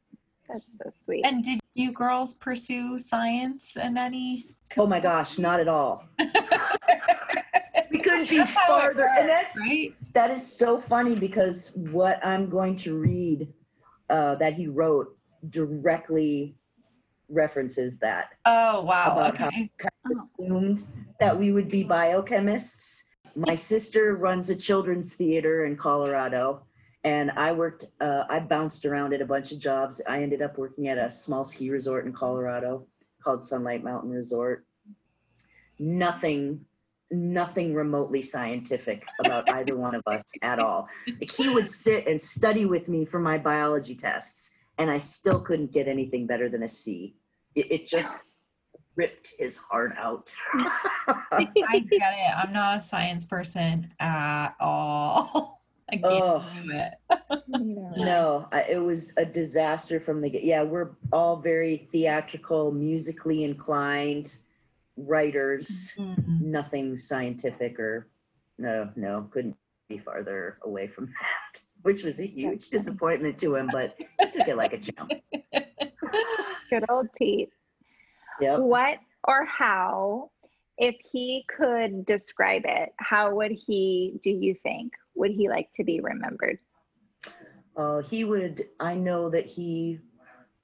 That's 0.48 0.64
so 0.82 0.90
sweet. 1.04 1.24
And 1.24 1.44
did 1.44 1.60
you 1.74 1.92
girls 1.92 2.34
pursue 2.34 2.98
science 2.98 3.76
in 3.76 3.96
any? 3.96 4.56
Oh 4.76 4.86
my 4.86 5.00
gosh 5.00 5.38
not 5.38 5.60
at 5.60 5.68
all 5.68 6.04
we 7.90 7.98
couldn't 7.98 8.28
be 8.28 8.38
how 8.38 8.66
farther 8.66 9.04
and 9.18 9.28
that's 9.28 9.56
right? 9.58 9.94
that 10.14 10.30
is 10.30 10.46
so 10.46 10.78
funny 10.78 11.14
because 11.14 11.72
what 11.76 12.24
I'm 12.24 12.48
going 12.48 12.76
to 12.76 12.96
read 12.98 13.48
uh, 14.08 14.34
that 14.36 14.54
he 14.54 14.66
wrote 14.66 15.16
directly 15.50 16.56
references 17.28 17.96
that. 17.98 18.30
Oh 18.44 18.82
wow. 18.82 19.12
About 19.12 19.36
how- 19.38 19.46
Okay. 19.48 19.70
Kind 19.78 20.16
of 20.16 20.24
assumed 20.24 20.82
that 21.20 21.38
we 21.38 21.52
would 21.52 21.68
be 21.70 21.84
biochemists. 21.84 23.02
My 23.36 23.54
sister 23.54 24.16
runs 24.16 24.50
a 24.50 24.56
children's 24.56 25.14
theater 25.14 25.64
in 25.64 25.76
Colorado, 25.76 26.64
and 27.04 27.30
I 27.36 27.52
worked. 27.52 27.84
Uh, 28.00 28.24
I 28.28 28.40
bounced 28.40 28.84
around 28.84 29.14
at 29.14 29.20
a 29.22 29.24
bunch 29.24 29.52
of 29.52 29.60
jobs. 29.60 30.00
I 30.08 30.22
ended 30.22 30.42
up 30.42 30.58
working 30.58 30.88
at 30.88 30.98
a 30.98 31.08
small 31.08 31.44
ski 31.44 31.70
resort 31.70 32.04
in 32.04 32.12
Colorado 32.12 32.86
called 33.22 33.46
Sunlight 33.46 33.84
Mountain 33.84 34.10
Resort. 34.10 34.64
Nothing 35.78 36.64
nothing 37.12 37.74
remotely 37.74 38.22
scientific 38.22 39.04
about 39.24 39.50
either 39.54 39.76
one 39.76 39.94
of 39.94 40.02
us 40.06 40.22
at 40.42 40.58
all. 40.58 40.88
Like 41.06 41.30
he 41.30 41.48
would 41.48 41.68
sit 41.68 42.06
and 42.06 42.20
study 42.20 42.64
with 42.64 42.88
me 42.88 43.04
for 43.04 43.18
my 43.18 43.38
biology 43.38 43.94
tests, 43.94 44.50
and 44.78 44.90
I 44.90 44.98
still 44.98 45.40
couldn't 45.40 45.72
get 45.72 45.88
anything 45.88 46.26
better 46.26 46.48
than 46.48 46.62
a 46.62 46.68
C. 46.68 47.16
It, 47.54 47.72
it 47.72 47.86
just 47.86 48.16
ripped 48.96 49.32
his 49.38 49.56
heart 49.56 49.92
out. 49.96 50.32
I 50.54 51.46
get 51.54 52.00
it. 52.00 52.36
I'm 52.36 52.52
not 52.52 52.78
a 52.78 52.80
science 52.80 53.24
person 53.24 53.92
at 53.98 54.54
all. 54.60 55.59
I 55.92 55.96
can't 55.96 56.04
Oh. 56.04 56.44
do 56.62 56.70
it. 56.72 56.94
no, 57.96 58.48
I, 58.52 58.62
it 58.62 58.82
was 58.82 59.12
a 59.16 59.24
disaster 59.24 60.00
from 60.00 60.20
the 60.20 60.30
get. 60.30 60.44
Yeah, 60.44 60.62
we're 60.62 60.90
all 61.12 61.36
very 61.36 61.88
theatrical, 61.92 62.70
musically 62.72 63.44
inclined 63.44 64.36
writers. 64.96 65.92
Mhm. 65.96 66.40
Nothing 66.40 66.98
scientific 66.98 67.78
or 67.78 68.08
no, 68.58 68.90
no, 68.96 69.28
couldn't 69.30 69.56
be 69.88 69.98
farther 69.98 70.58
away 70.62 70.86
from 70.86 71.06
that. 71.06 71.60
Which 71.82 72.02
was 72.02 72.20
a 72.20 72.26
huge 72.26 72.68
disappointment 72.68 73.38
to 73.38 73.54
him, 73.56 73.68
but 73.72 73.96
he 73.98 74.30
took 74.30 74.46
it 74.48 74.56
like 74.56 74.74
a 74.74 74.78
champ. 74.78 75.12
Good 76.70 76.84
old 76.90 77.08
Pete. 77.16 77.50
Yep. 78.40 78.60
What 78.60 78.98
or 79.26 79.44
how, 79.46 80.30
if 80.76 80.94
he 81.10 81.44
could 81.48 82.04
describe 82.04 82.62
it, 82.66 82.90
how 82.98 83.34
would 83.34 83.52
he, 83.52 84.18
do 84.22 84.30
you 84.30 84.54
think, 84.62 84.92
would 85.20 85.32
he 85.32 85.48
like 85.48 85.70
to 85.76 85.84
be 85.84 86.00
remembered? 86.00 86.58
Uh, 87.76 88.00
he 88.00 88.24
would, 88.24 88.64
I 88.80 88.94
know 88.94 89.30
that 89.30 89.46
he 89.46 90.00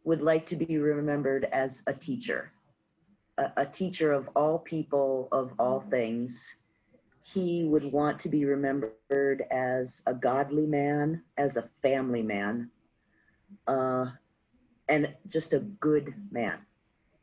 would 0.05 0.23
like 0.23 0.47
to 0.47 0.57
be 0.57 0.79
remembered 0.79 1.45
as 1.53 1.83
a 1.87 1.93
teacher, 1.93 2.53
a, 3.39 3.53
a 3.59 3.67
teacher 3.67 4.13
of 4.13 4.29
all 4.35 4.59
people, 4.59 5.29
of 5.31 5.53
all 5.59 5.81
things. 5.91 6.57
He 7.23 7.65
would 7.65 7.85
want 7.93 8.19
to 8.21 8.29
be 8.29 8.45
remembered 8.45 9.45
as 9.51 10.03
a 10.07 10.15
godly 10.15 10.67
man, 10.67 11.23
as 11.37 11.57
a 11.57 11.69
family 11.83 12.23
man, 12.23 12.71
uh, 13.67 14.07
and 14.89 15.15
just 15.29 15.53
a 15.53 15.61
good 15.61 16.15
man, 16.31 16.59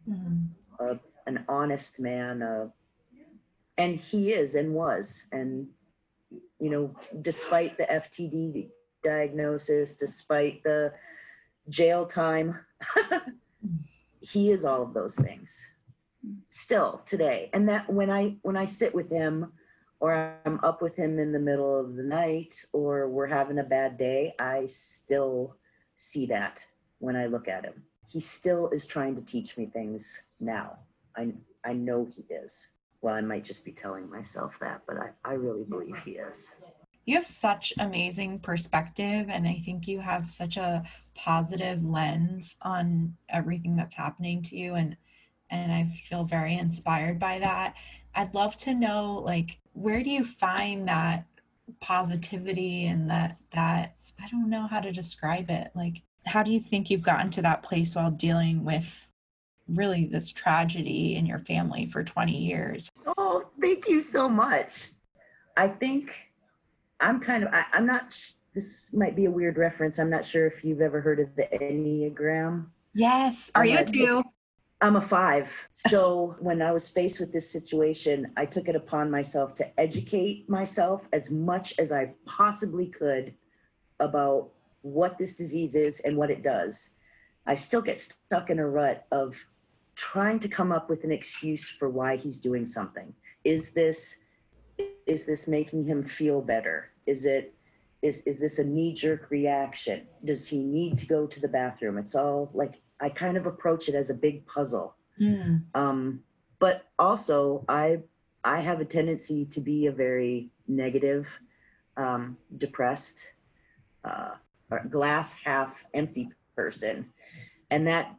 Mhm. 0.07 0.49
a, 0.79 0.99
an 1.25 1.45
honest 1.47 1.99
man. 1.99 2.41
Uh, 2.41 2.67
and 3.77 3.95
he 3.95 4.33
is 4.33 4.55
and 4.55 4.73
was. 4.73 5.25
And, 5.31 5.67
you 6.63 6.69
know, 6.69 6.95
despite 7.21 7.77
the 7.77 7.83
FTD 7.83 8.69
diagnosis, 9.03 9.95
despite 9.95 10.63
the 10.63 10.93
jail 11.67 12.05
time, 12.05 12.57
he 14.21 14.49
is 14.49 14.63
all 14.63 14.81
of 14.81 14.93
those 14.93 15.15
things 15.15 15.67
still 16.51 17.01
today. 17.05 17.49
And 17.51 17.67
that 17.67 17.91
when 17.91 18.09
I 18.09 18.37
when 18.43 18.55
I 18.55 18.63
sit 18.63 18.95
with 18.95 19.09
him 19.09 19.51
or 19.99 20.37
I'm 20.45 20.61
up 20.63 20.81
with 20.81 20.95
him 20.95 21.19
in 21.19 21.33
the 21.33 21.39
middle 21.39 21.77
of 21.77 21.97
the 21.97 22.03
night 22.03 22.63
or 22.71 23.09
we're 23.09 23.27
having 23.27 23.59
a 23.59 23.63
bad 23.63 23.97
day, 23.97 24.33
I 24.39 24.65
still 24.67 25.57
see 25.95 26.25
that 26.27 26.65
when 26.99 27.17
I 27.17 27.25
look 27.25 27.49
at 27.49 27.65
him. 27.65 27.83
He 28.07 28.21
still 28.21 28.69
is 28.69 28.87
trying 28.87 29.15
to 29.15 29.21
teach 29.21 29.57
me 29.57 29.65
things 29.65 30.21
now. 30.39 30.77
I 31.17 31.33
I 31.65 31.73
know 31.73 32.05
he 32.05 32.23
is. 32.33 32.67
Well, 33.03 33.15
I 33.15 33.21
might 33.21 33.43
just 33.43 33.65
be 33.65 33.73
telling 33.73 34.09
myself 34.09 34.57
that, 34.61 34.81
but 34.87 34.95
I, 34.97 35.09
I 35.25 35.33
really 35.33 35.65
believe 35.65 35.97
he 36.05 36.11
is. 36.11 36.49
You 37.05 37.15
have 37.15 37.25
such 37.25 37.73
amazing 37.77 38.39
perspective, 38.39 39.27
and 39.29 39.45
I 39.45 39.61
think 39.65 39.89
you 39.89 39.99
have 39.99 40.29
such 40.29 40.55
a 40.55 40.83
positive 41.13 41.83
lens 41.83 42.55
on 42.61 43.17
everything 43.27 43.75
that's 43.75 43.95
happening 43.95 44.41
to 44.43 44.57
you, 44.57 44.75
and 44.75 44.95
and 45.49 45.73
I 45.73 45.93
feel 45.93 46.23
very 46.23 46.57
inspired 46.57 47.19
by 47.19 47.39
that. 47.39 47.75
I'd 48.15 48.33
love 48.33 48.55
to 48.57 48.73
know, 48.73 49.15
like, 49.15 49.59
where 49.73 50.01
do 50.01 50.09
you 50.09 50.23
find 50.23 50.87
that 50.87 51.25
positivity 51.81 52.85
and 52.85 53.09
that 53.09 53.37
that 53.51 53.97
I 54.17 54.29
don't 54.29 54.49
know 54.49 54.67
how 54.67 54.79
to 54.79 54.93
describe 54.93 55.49
it. 55.49 55.71
Like, 55.75 56.03
how 56.25 56.41
do 56.41 56.51
you 56.51 56.61
think 56.61 56.89
you've 56.89 57.01
gotten 57.01 57.31
to 57.31 57.41
that 57.41 57.63
place 57.63 57.95
while 57.95 58.11
dealing 58.11 58.63
with 58.63 59.11
really 59.67 60.05
this 60.05 60.31
tragedy 60.31 61.15
in 61.15 61.25
your 61.25 61.39
family 61.39 61.85
for 61.85 62.03
20 62.03 62.37
years? 62.37 62.91
Oh, 63.17 63.45
thank 63.61 63.87
you 63.87 64.03
so 64.03 64.27
much. 64.27 64.89
I 65.57 65.67
think 65.67 66.13
I'm 66.99 67.19
kind 67.19 67.43
of, 67.43 67.53
I, 67.53 67.65
I'm 67.73 67.85
not, 67.85 68.17
this 68.53 68.81
might 68.91 69.15
be 69.15 69.25
a 69.25 69.31
weird 69.31 69.57
reference. 69.57 69.99
I'm 69.99 70.09
not 70.09 70.25
sure 70.25 70.47
if 70.47 70.63
you've 70.63 70.81
ever 70.81 71.01
heard 71.01 71.19
of 71.19 71.35
the 71.35 71.47
Enneagram. 71.53 72.67
Yes. 72.93 73.51
Are 73.55 73.65
you 73.65 73.79
Uh, 73.79 73.83
too? 73.83 74.23
I'm 74.81 74.97
a 74.97 75.01
five. 75.01 75.49
So 75.75 76.35
when 76.39 76.61
I 76.61 76.71
was 76.73 76.89
faced 76.89 77.19
with 77.21 77.31
this 77.31 77.49
situation, 77.49 78.31
I 78.35 78.45
took 78.45 78.67
it 78.67 78.75
upon 78.75 79.09
myself 79.09 79.55
to 79.55 79.79
educate 79.79 80.49
myself 80.49 81.07
as 81.13 81.31
much 81.31 81.73
as 81.79 81.93
I 81.93 82.13
possibly 82.25 82.87
could 82.87 83.33
about 84.01 84.49
what 84.81 85.17
this 85.17 85.35
disease 85.35 85.75
is 85.75 86.01
and 86.01 86.17
what 86.17 86.29
it 86.29 86.43
does. 86.43 86.89
I 87.47 87.55
still 87.55 87.81
get 87.81 87.97
stuck 87.97 88.49
in 88.49 88.59
a 88.59 88.67
rut 88.67 89.05
of 89.11 89.37
trying 89.95 90.39
to 90.39 90.47
come 90.47 90.71
up 90.71 90.89
with 90.89 91.03
an 91.03 91.11
excuse 91.11 91.69
for 91.69 91.89
why 91.89 92.15
he's 92.15 92.37
doing 92.37 92.65
something. 92.65 93.13
Is 93.43 93.71
this 93.71 94.15
is 95.05 95.25
this 95.25 95.47
making 95.47 95.85
him 95.85 96.03
feel 96.03 96.41
better? 96.41 96.89
Is 97.05 97.25
it 97.25 97.53
is 98.01 98.21
is 98.25 98.37
this 98.37 98.59
a 98.59 98.63
knee 98.63 98.93
jerk 98.93 99.29
reaction? 99.29 100.03
Does 100.23 100.47
he 100.47 100.59
need 100.59 100.97
to 100.99 101.05
go 101.05 101.25
to 101.27 101.39
the 101.39 101.47
bathroom? 101.47 101.97
It's 101.97 102.15
all 102.15 102.49
like 102.53 102.81
I 102.99 103.09
kind 103.09 103.37
of 103.37 103.45
approach 103.45 103.89
it 103.89 103.95
as 103.95 104.09
a 104.09 104.13
big 104.13 104.45
puzzle. 104.45 104.95
Mm. 105.19 105.63
Um, 105.75 106.21
but 106.59 106.87
also, 106.97 107.65
I 107.67 107.99
I 108.43 108.61
have 108.61 108.81
a 108.81 108.85
tendency 108.85 109.45
to 109.45 109.61
be 109.61 109.87
a 109.87 109.91
very 109.91 110.49
negative, 110.67 111.27
um, 111.97 112.37
depressed, 112.57 113.19
uh, 114.03 114.31
glass 114.89 115.33
half 115.33 115.85
empty 115.93 116.29
person, 116.55 117.05
and 117.71 117.87
that 117.87 118.15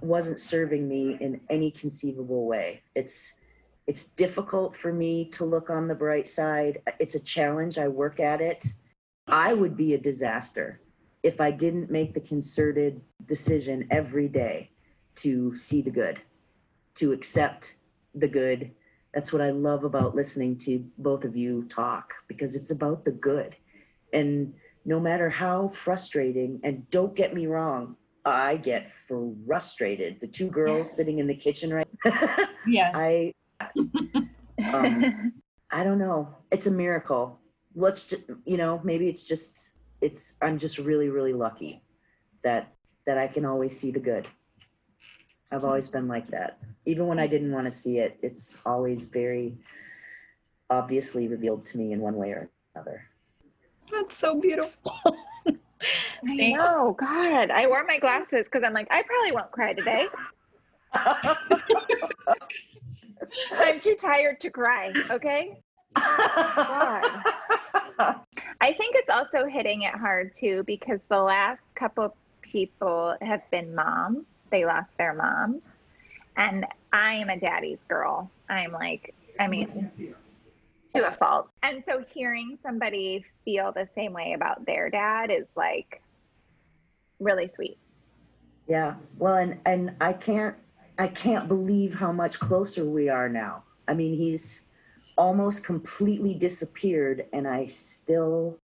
wasn't 0.00 0.40
serving 0.40 0.88
me 0.88 1.16
in 1.20 1.40
any 1.50 1.70
conceivable 1.70 2.46
way. 2.46 2.82
It's 2.94 3.32
It's 3.86 4.04
difficult 4.16 4.76
for 4.76 4.92
me 4.92 5.26
to 5.30 5.44
look 5.44 5.70
on 5.70 5.86
the 5.86 5.94
bright 5.94 6.26
side. 6.26 6.82
It's 6.98 7.14
a 7.14 7.20
challenge. 7.20 7.78
I 7.78 7.88
work 7.88 8.18
at 8.18 8.40
it. 8.40 8.66
I 9.28 9.52
would 9.52 9.76
be 9.76 9.94
a 9.94 9.98
disaster 9.98 10.80
if 11.22 11.40
I 11.40 11.50
didn't 11.50 11.90
make 11.90 12.12
the 12.12 12.20
concerted 12.20 13.00
decision 13.26 13.86
every 13.90 14.28
day 14.28 14.70
to 15.16 15.56
see 15.56 15.82
the 15.82 15.90
good, 15.90 16.20
to 16.96 17.12
accept 17.12 17.76
the 18.14 18.28
good. 18.28 18.70
That's 19.14 19.32
what 19.32 19.42
I 19.42 19.50
love 19.50 19.84
about 19.84 20.14
listening 20.14 20.58
to 20.58 20.84
both 20.98 21.24
of 21.24 21.36
you 21.36 21.64
talk 21.68 22.14
because 22.28 22.54
it's 22.54 22.70
about 22.70 23.04
the 23.04 23.12
good. 23.12 23.56
And 24.12 24.52
no 24.84 25.00
matter 25.00 25.28
how 25.30 25.68
frustrating, 25.68 26.60
and 26.62 26.88
don't 26.90 27.14
get 27.14 27.34
me 27.34 27.46
wrong, 27.46 27.96
I 28.26 28.56
get 28.56 28.90
frustrated. 28.92 30.18
The 30.20 30.26
two 30.26 30.48
girls 30.48 30.90
sitting 30.90 31.20
in 31.20 31.26
the 31.26 31.34
kitchen 31.34 31.72
right 31.72 31.88
Yes. 32.66 32.92
I 32.94 33.32
um, 34.72 35.32
I 35.70 35.84
don't 35.84 35.98
know. 35.98 36.34
It's 36.50 36.66
a 36.66 36.70
miracle. 36.70 37.38
Let's 37.74 38.04
just, 38.04 38.22
you 38.44 38.56
know, 38.56 38.80
maybe 38.82 39.08
it's 39.08 39.24
just, 39.24 39.72
it's, 40.00 40.34
I'm 40.40 40.58
just 40.58 40.78
really, 40.78 41.08
really 41.08 41.32
lucky 41.32 41.82
that, 42.42 42.72
that 43.06 43.18
I 43.18 43.26
can 43.26 43.44
always 43.44 43.78
see 43.78 43.90
the 43.90 44.00
good. 44.00 44.26
I've 45.52 45.64
always 45.64 45.88
been 45.88 46.08
like 46.08 46.28
that. 46.28 46.58
Even 46.86 47.06
when 47.06 47.18
I 47.18 47.26
didn't 47.26 47.52
want 47.52 47.66
to 47.66 47.70
see 47.70 47.98
it, 47.98 48.18
it's 48.22 48.58
always 48.66 49.04
very 49.04 49.56
obviously 50.70 51.28
revealed 51.28 51.64
to 51.66 51.78
me 51.78 51.92
in 51.92 52.00
one 52.00 52.16
way 52.16 52.30
or 52.30 52.50
another. 52.74 53.04
That's 53.90 54.16
so 54.16 54.40
beautiful. 54.40 54.92
I 56.28 56.36
Thank- 56.36 56.56
know, 56.56 56.96
God. 56.98 57.50
I 57.50 57.66
wore 57.66 57.84
my 57.84 57.98
glasses 57.98 58.46
because 58.46 58.64
I'm 58.64 58.72
like, 58.72 58.88
I 58.90 59.02
probably 59.02 59.32
won't 59.32 59.50
cry 59.52 59.72
today. 59.72 60.06
I'm 63.52 63.80
too 63.80 63.94
tired 63.94 64.40
to 64.40 64.50
cry. 64.50 64.92
Okay. 65.10 65.58
I 65.96 67.32
think 68.60 68.96
it's 68.96 69.10
also 69.10 69.46
hitting 69.46 69.82
it 69.82 69.94
hard 69.94 70.34
too 70.34 70.62
because 70.66 71.00
the 71.08 71.20
last 71.20 71.60
couple 71.74 72.14
people 72.42 73.16
have 73.22 73.42
been 73.50 73.74
moms. 73.74 74.26
They 74.50 74.64
lost 74.64 74.96
their 74.98 75.14
moms. 75.14 75.62
And 76.36 76.66
I 76.92 77.14
am 77.14 77.30
a 77.30 77.38
daddy's 77.38 77.78
girl. 77.88 78.30
I'm 78.48 78.72
like, 78.72 79.14
I 79.40 79.48
mean, 79.48 79.90
to 80.94 81.08
a 81.08 81.12
fault. 81.12 81.48
And 81.62 81.82
so 81.86 82.04
hearing 82.12 82.58
somebody 82.62 83.24
feel 83.44 83.72
the 83.72 83.88
same 83.94 84.12
way 84.12 84.34
about 84.34 84.66
their 84.66 84.90
dad 84.90 85.30
is 85.30 85.46
like 85.56 86.02
really 87.20 87.48
sweet. 87.48 87.78
Yeah. 88.68 88.94
Well, 89.18 89.36
and 89.36 89.58
and 89.64 89.94
I 90.00 90.12
can't 90.12 90.56
I 90.98 91.08
can't 91.08 91.48
believe 91.48 91.94
how 91.94 92.12
much 92.12 92.38
closer 92.38 92.84
we 92.84 93.08
are 93.08 93.28
now. 93.28 93.64
I 93.88 93.94
mean, 93.94 94.14
he's 94.14 94.62
almost 95.16 95.64
completely 95.64 96.34
disappeared 96.34 97.26
and 97.32 97.48
I 97.48 97.66
still 97.66 98.58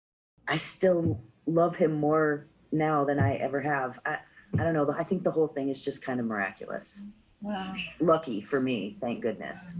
I 0.47 0.58
still 0.58 1.22
love 1.45 1.76
him 1.76 1.93
more 1.93 2.47
now 2.72 3.04
than 3.04 3.20
I 3.20 3.36
ever 3.36 3.62
have. 3.62 4.00
I 4.06 4.18
I 4.58 4.64
don't 4.64 4.74
know. 4.74 4.93
I 4.97 5.04
think 5.04 5.24
the 5.24 5.32
whole 5.32 5.47
thing 5.47 5.70
is 5.70 5.82
just 5.82 6.02
kind 6.02 6.20
of 6.20 6.26
miraculous. 6.26 7.02
Wow. 7.41 7.76
Lucky 8.00 8.41
for 8.41 8.60
me, 8.60 8.97
thank 9.00 9.22
goodness. 9.22 9.74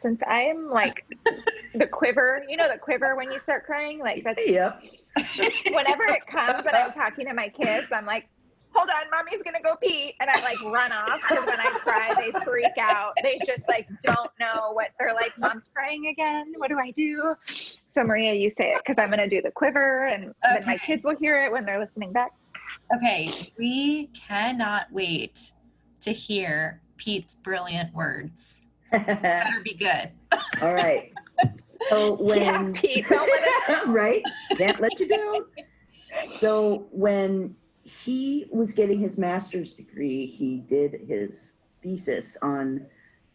Since 0.00 0.20
I 0.26 0.42
am 0.42 0.70
like 0.70 1.04
the 1.74 1.86
quiver, 1.86 2.44
you 2.48 2.56
know, 2.56 2.68
the 2.68 2.78
quiver 2.78 3.16
when 3.16 3.30
you 3.30 3.38
start 3.38 3.64
crying, 3.64 3.98
like 3.98 4.24
that's 4.24 4.40
Yep. 4.46 4.82
whenever 5.72 6.04
it 6.04 6.26
comes 6.26 6.66
and 6.66 6.76
I'm 6.76 6.92
talking 6.92 7.26
to 7.26 7.34
my 7.34 7.48
kids, 7.48 7.86
I'm 7.92 8.06
like, 8.06 8.28
hold 8.72 8.88
on, 8.88 9.10
mommy's 9.10 9.42
gonna 9.42 9.62
go 9.62 9.76
pee. 9.76 10.14
And 10.20 10.30
I 10.30 10.40
like 10.42 10.62
run 10.72 10.92
off 10.92 11.20
because 11.20 11.46
when 11.46 11.60
I 11.60 11.70
cry, 11.70 12.14
they 12.16 12.32
freak 12.40 12.66
out. 12.80 13.12
They 13.22 13.38
just 13.46 13.68
like 13.68 13.88
don't 14.02 14.30
know 14.38 14.72
what 14.72 14.90
they're 14.98 15.14
like, 15.14 15.36
mom's 15.38 15.68
crying 15.74 16.06
again. 16.06 16.52
What 16.56 16.68
do 16.68 16.78
I 16.78 16.90
do? 16.92 17.34
So, 17.90 18.04
Maria, 18.04 18.34
you 18.34 18.50
say 18.50 18.72
it 18.72 18.82
because 18.84 18.98
I'm 19.02 19.10
gonna 19.10 19.28
do 19.28 19.42
the 19.42 19.50
quiver 19.50 20.06
and 20.06 20.32
then 20.42 20.62
my 20.66 20.76
kids 20.78 21.04
will 21.04 21.16
hear 21.16 21.42
it 21.44 21.52
when 21.52 21.64
they're 21.64 21.80
listening 21.80 22.12
back. 22.12 22.32
Okay, 22.94 23.52
we 23.58 24.06
cannot 24.08 24.86
wait 24.92 25.52
to 26.00 26.12
hear 26.12 26.80
Pete's 26.96 27.34
brilliant 27.34 27.92
words. 27.94 28.66
Better 28.92 29.60
be 29.62 29.74
good. 29.74 30.10
All 30.60 30.74
right. 30.74 31.12
So 31.88 32.14
when 32.20 32.42
Yeah, 32.42 32.70
Pete, 32.74 33.08
don't 33.08 33.28
let 33.28 33.86
right? 33.88 34.22
Can't 34.56 34.80
let 34.80 34.98
you 35.00 35.08
down. 35.08 35.46
So 36.26 36.86
when 36.90 37.56
he 37.82 38.46
was 38.50 38.72
getting 38.72 39.00
his 39.00 39.16
master's 39.16 39.72
degree, 39.72 40.26
he 40.26 40.58
did 40.58 41.00
his 41.08 41.54
thesis 41.82 42.36
on 42.42 42.86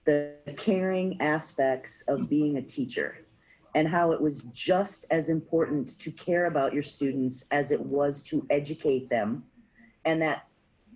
the 0.06 0.34
caring 0.56 1.20
aspects 1.20 2.04
of 2.08 2.30
being 2.30 2.58
a 2.58 2.62
teacher 2.62 3.26
and 3.74 3.88
how 3.88 4.12
it 4.12 4.22
was 4.22 4.44
just 4.54 5.06
as 5.10 5.30
important 5.30 5.98
to 6.00 6.12
care 6.12 6.46
about 6.46 6.74
your 6.74 6.84
students 6.84 7.44
as 7.52 7.72
it 7.72 7.80
was 7.80 8.22
to 8.24 8.46
educate 8.50 9.10
them 9.10 9.44
and 10.06 10.22
that 10.22 10.48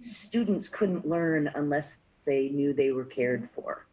students 0.01 0.69
couldn't 0.69 1.07
learn 1.07 1.51
unless 1.55 1.97
they 2.25 2.49
knew 2.49 2.73
they 2.73 2.91
were 2.91 3.03
cared 3.03 3.49
for. 3.53 3.85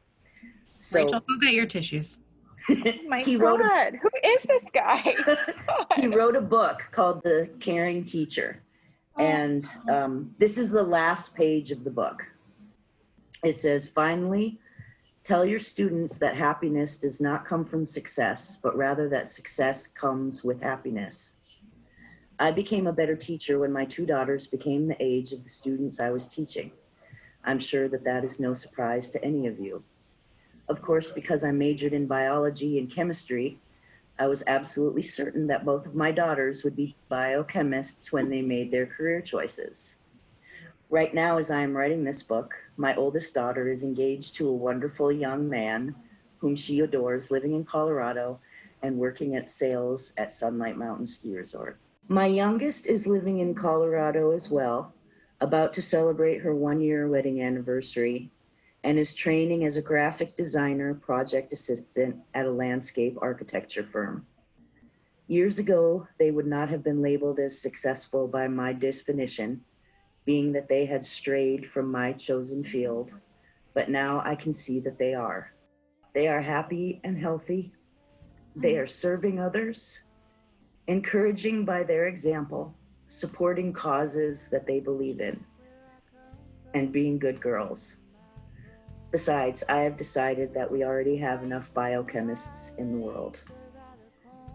So 0.78 1.02
Rachel, 1.02 1.20
go 1.20 1.38
get 1.40 1.54
your 1.54 1.66
tissues. 1.66 2.20
My 3.08 3.22
He 3.22 3.36
wrote 3.36 3.60
a- 3.60 3.96
who 3.96 4.10
is 4.24 4.42
this 4.42 4.64
guy? 4.72 5.14
he 5.96 6.06
wrote 6.06 6.36
a 6.36 6.40
book 6.40 6.82
called 6.90 7.22
The 7.22 7.48
Caring 7.60 8.04
Teacher. 8.04 8.62
And 9.18 9.66
um, 9.88 10.34
this 10.38 10.58
is 10.58 10.70
the 10.70 10.82
last 10.82 11.34
page 11.34 11.70
of 11.70 11.84
the 11.84 11.90
book. 11.90 12.22
It 13.42 13.56
says, 13.56 13.88
finally, 13.88 14.60
tell 15.24 15.44
your 15.44 15.58
students 15.58 16.18
that 16.18 16.36
happiness 16.36 16.98
does 16.98 17.20
not 17.20 17.44
come 17.44 17.64
from 17.64 17.86
success, 17.86 18.58
but 18.62 18.76
rather 18.76 19.08
that 19.08 19.28
success 19.28 19.86
comes 19.86 20.44
with 20.44 20.60
happiness. 20.60 21.32
I 22.38 22.50
became 22.50 22.86
a 22.86 22.92
better 22.92 23.16
teacher 23.16 23.58
when 23.58 23.72
my 23.72 23.86
two 23.86 24.04
daughters 24.04 24.46
became 24.46 24.86
the 24.86 24.96
age 25.00 25.32
of 25.32 25.42
the 25.42 25.48
students 25.48 26.00
I 26.00 26.10
was 26.10 26.28
teaching. 26.28 26.70
I'm 27.44 27.58
sure 27.58 27.88
that 27.88 28.04
that 28.04 28.24
is 28.24 28.38
no 28.38 28.52
surprise 28.52 29.08
to 29.10 29.24
any 29.24 29.46
of 29.46 29.58
you. 29.58 29.82
Of 30.68 30.82
course, 30.82 31.10
because 31.10 31.44
I 31.44 31.52
majored 31.52 31.92
in 31.92 32.06
biology 32.06 32.78
and 32.78 32.90
chemistry, 32.90 33.58
I 34.18 34.26
was 34.26 34.42
absolutely 34.46 35.02
certain 35.02 35.46
that 35.48 35.64
both 35.64 35.86
of 35.86 35.94
my 35.94 36.10
daughters 36.10 36.64
would 36.64 36.74
be 36.74 36.96
biochemists 37.10 38.10
when 38.12 38.30
they 38.30 38.42
made 38.42 38.70
their 38.70 38.86
career 38.86 39.20
choices. 39.20 39.96
Right 40.88 41.12
now, 41.14 41.38
as 41.38 41.50
I 41.50 41.60
am 41.62 41.76
writing 41.76 42.04
this 42.04 42.22
book, 42.22 42.54
my 42.76 42.94
oldest 42.94 43.34
daughter 43.34 43.68
is 43.68 43.84
engaged 43.84 44.34
to 44.36 44.48
a 44.48 44.52
wonderful 44.52 45.12
young 45.12 45.48
man 45.48 45.94
whom 46.38 46.56
she 46.56 46.80
adores 46.80 47.30
living 47.30 47.54
in 47.54 47.64
Colorado 47.64 48.40
and 48.82 48.96
working 48.96 49.36
at 49.36 49.50
sales 49.50 50.12
at 50.16 50.32
Sunlight 50.32 50.76
Mountain 50.76 51.06
Ski 51.06 51.36
Resort. 51.36 51.78
My 52.08 52.26
youngest 52.26 52.86
is 52.86 53.06
living 53.06 53.40
in 53.40 53.54
Colorado 53.54 54.30
as 54.30 54.48
well, 54.48 54.94
about 55.40 55.72
to 55.74 55.82
celebrate 55.82 56.38
her 56.38 56.54
one 56.54 56.80
year 56.80 57.08
wedding 57.08 57.42
anniversary, 57.42 58.30
and 58.84 58.98
is 58.98 59.14
training 59.14 59.64
as 59.64 59.76
a 59.76 59.82
graphic 59.82 60.36
designer 60.36 60.94
project 60.94 61.52
assistant 61.52 62.16
at 62.34 62.46
a 62.46 62.50
landscape 62.50 63.16
architecture 63.20 63.86
firm. 63.92 64.26
Years 65.28 65.58
ago, 65.58 66.06
they 66.18 66.30
would 66.30 66.46
not 66.46 66.68
have 66.68 66.84
been 66.84 67.02
labeled 67.02 67.40
as 67.40 67.60
successful 67.60 68.28
by 68.28 68.46
my 68.46 68.72
definition, 68.72 69.60
being 70.24 70.52
that 70.52 70.68
they 70.68 70.86
had 70.86 71.04
strayed 71.04 71.68
from 71.70 71.90
my 71.90 72.12
chosen 72.12 72.62
field, 72.62 73.12
but 73.74 73.90
now 73.90 74.22
I 74.24 74.36
can 74.36 74.54
see 74.54 74.78
that 74.80 74.98
they 74.98 75.14
are. 75.14 75.52
They 76.14 76.28
are 76.28 76.40
happy 76.40 77.00
and 77.02 77.18
healthy. 77.18 77.72
They 78.54 78.74
mm-hmm. 78.74 78.84
are 78.84 78.86
serving 78.86 79.40
others, 79.40 79.98
encouraging 80.86 81.64
by 81.64 81.82
their 81.82 82.06
example, 82.06 82.74
supporting 83.08 83.72
causes 83.72 84.48
that 84.52 84.66
they 84.66 84.80
believe 84.80 85.20
in, 85.20 85.44
and 86.74 86.92
being 86.92 87.18
good 87.18 87.40
girls. 87.40 87.96
Besides, 89.10 89.62
I 89.68 89.78
have 89.78 89.96
decided 89.96 90.52
that 90.54 90.70
we 90.70 90.84
already 90.84 91.16
have 91.16 91.42
enough 91.42 91.72
biochemists 91.74 92.76
in 92.78 92.92
the 92.92 92.98
world. 92.98 93.42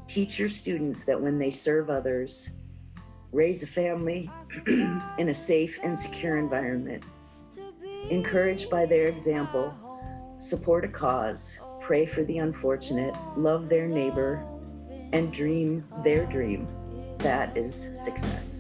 Teach 0.07 0.37
your 0.37 0.49
students 0.49 1.05
that 1.05 1.19
when 1.19 1.39
they 1.39 1.51
serve 1.51 1.89
others, 1.89 2.49
raise 3.31 3.63
a 3.63 3.67
family 3.67 4.29
in 4.67 5.29
a 5.29 5.33
safe 5.33 5.79
and 5.83 5.97
secure 5.97 6.37
environment, 6.37 7.03
encouraged 8.09 8.69
by 8.69 8.85
their 8.85 9.05
example, 9.05 9.73
support 10.37 10.83
a 10.83 10.89
cause, 10.89 11.57
pray 11.79 12.05
for 12.05 12.23
the 12.23 12.39
unfortunate, 12.39 13.15
love 13.37 13.69
their 13.69 13.87
neighbor, 13.87 14.45
and 15.13 15.31
dream 15.31 15.85
their 16.03 16.25
dream. 16.25 16.67
That 17.19 17.55
is 17.57 17.89
success. 17.93 18.50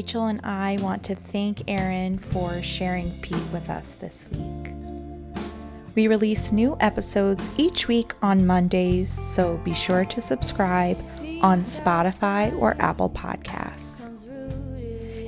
Rachel 0.00 0.28
and 0.28 0.40
I 0.44 0.78
want 0.80 1.02
to 1.04 1.14
thank 1.14 1.68
Erin 1.68 2.18
for 2.18 2.62
sharing 2.62 3.10
Pete 3.20 3.36
with 3.52 3.68
us 3.68 3.96
this 3.96 4.26
week. 4.32 4.72
We 5.94 6.08
release 6.08 6.52
new 6.52 6.78
episodes 6.80 7.50
each 7.58 7.86
week 7.86 8.14
on 8.22 8.46
Mondays, 8.46 9.12
so 9.12 9.58
be 9.58 9.74
sure 9.74 10.06
to 10.06 10.22
subscribe 10.22 10.96
on 11.42 11.60
Spotify 11.64 12.50
or 12.58 12.80
Apple 12.80 13.10
Podcasts. 13.10 14.08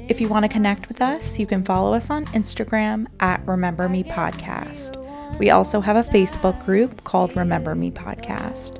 If 0.08 0.22
you 0.22 0.28
want 0.28 0.46
to 0.46 0.48
connect 0.48 0.88
with 0.88 1.02
us, 1.02 1.38
you 1.38 1.46
can 1.46 1.62
follow 1.64 1.92
us 1.92 2.08
on 2.08 2.24
Instagram 2.28 3.08
at 3.20 3.46
Remember 3.46 3.90
Me 3.90 4.02
Podcast. 4.02 4.96
We 5.38 5.50
also 5.50 5.82
have 5.82 5.96
a 5.96 6.10
Facebook 6.10 6.64
group 6.64 7.04
called 7.04 7.36
Remember 7.36 7.74
Me 7.74 7.90
Podcast. 7.90 8.78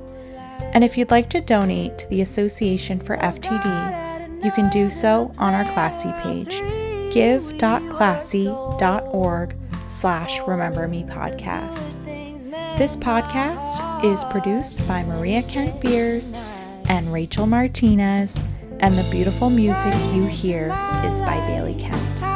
And 0.72 0.84
if 0.84 0.96
you'd 0.96 1.10
like 1.10 1.28
to 1.28 1.42
donate 1.42 1.98
to 1.98 2.08
the 2.08 2.22
Association 2.22 2.98
for 2.98 3.18
FTD, 3.18 4.11
you 4.42 4.50
can 4.50 4.68
do 4.70 4.90
so 4.90 5.32
on 5.38 5.54
our 5.54 5.64
Classy 5.72 6.10
page, 6.22 6.58
give.classy.org 7.12 9.56
slash 9.86 10.40
Remember 10.40 10.88
Me 10.88 11.04
Podcast. 11.04 11.94
This 12.78 12.96
podcast 12.96 14.04
is 14.04 14.24
produced 14.24 14.88
by 14.88 15.04
Maria 15.04 15.42
Kent 15.42 15.80
Beers 15.80 16.34
and 16.88 17.12
Rachel 17.12 17.46
Martinez, 17.46 18.42
and 18.80 18.98
the 18.98 19.08
beautiful 19.10 19.50
music 19.50 19.94
you 20.12 20.26
hear 20.26 20.66
is 21.04 21.20
by 21.20 21.38
Bailey 21.46 21.74
Kent. 21.74 22.31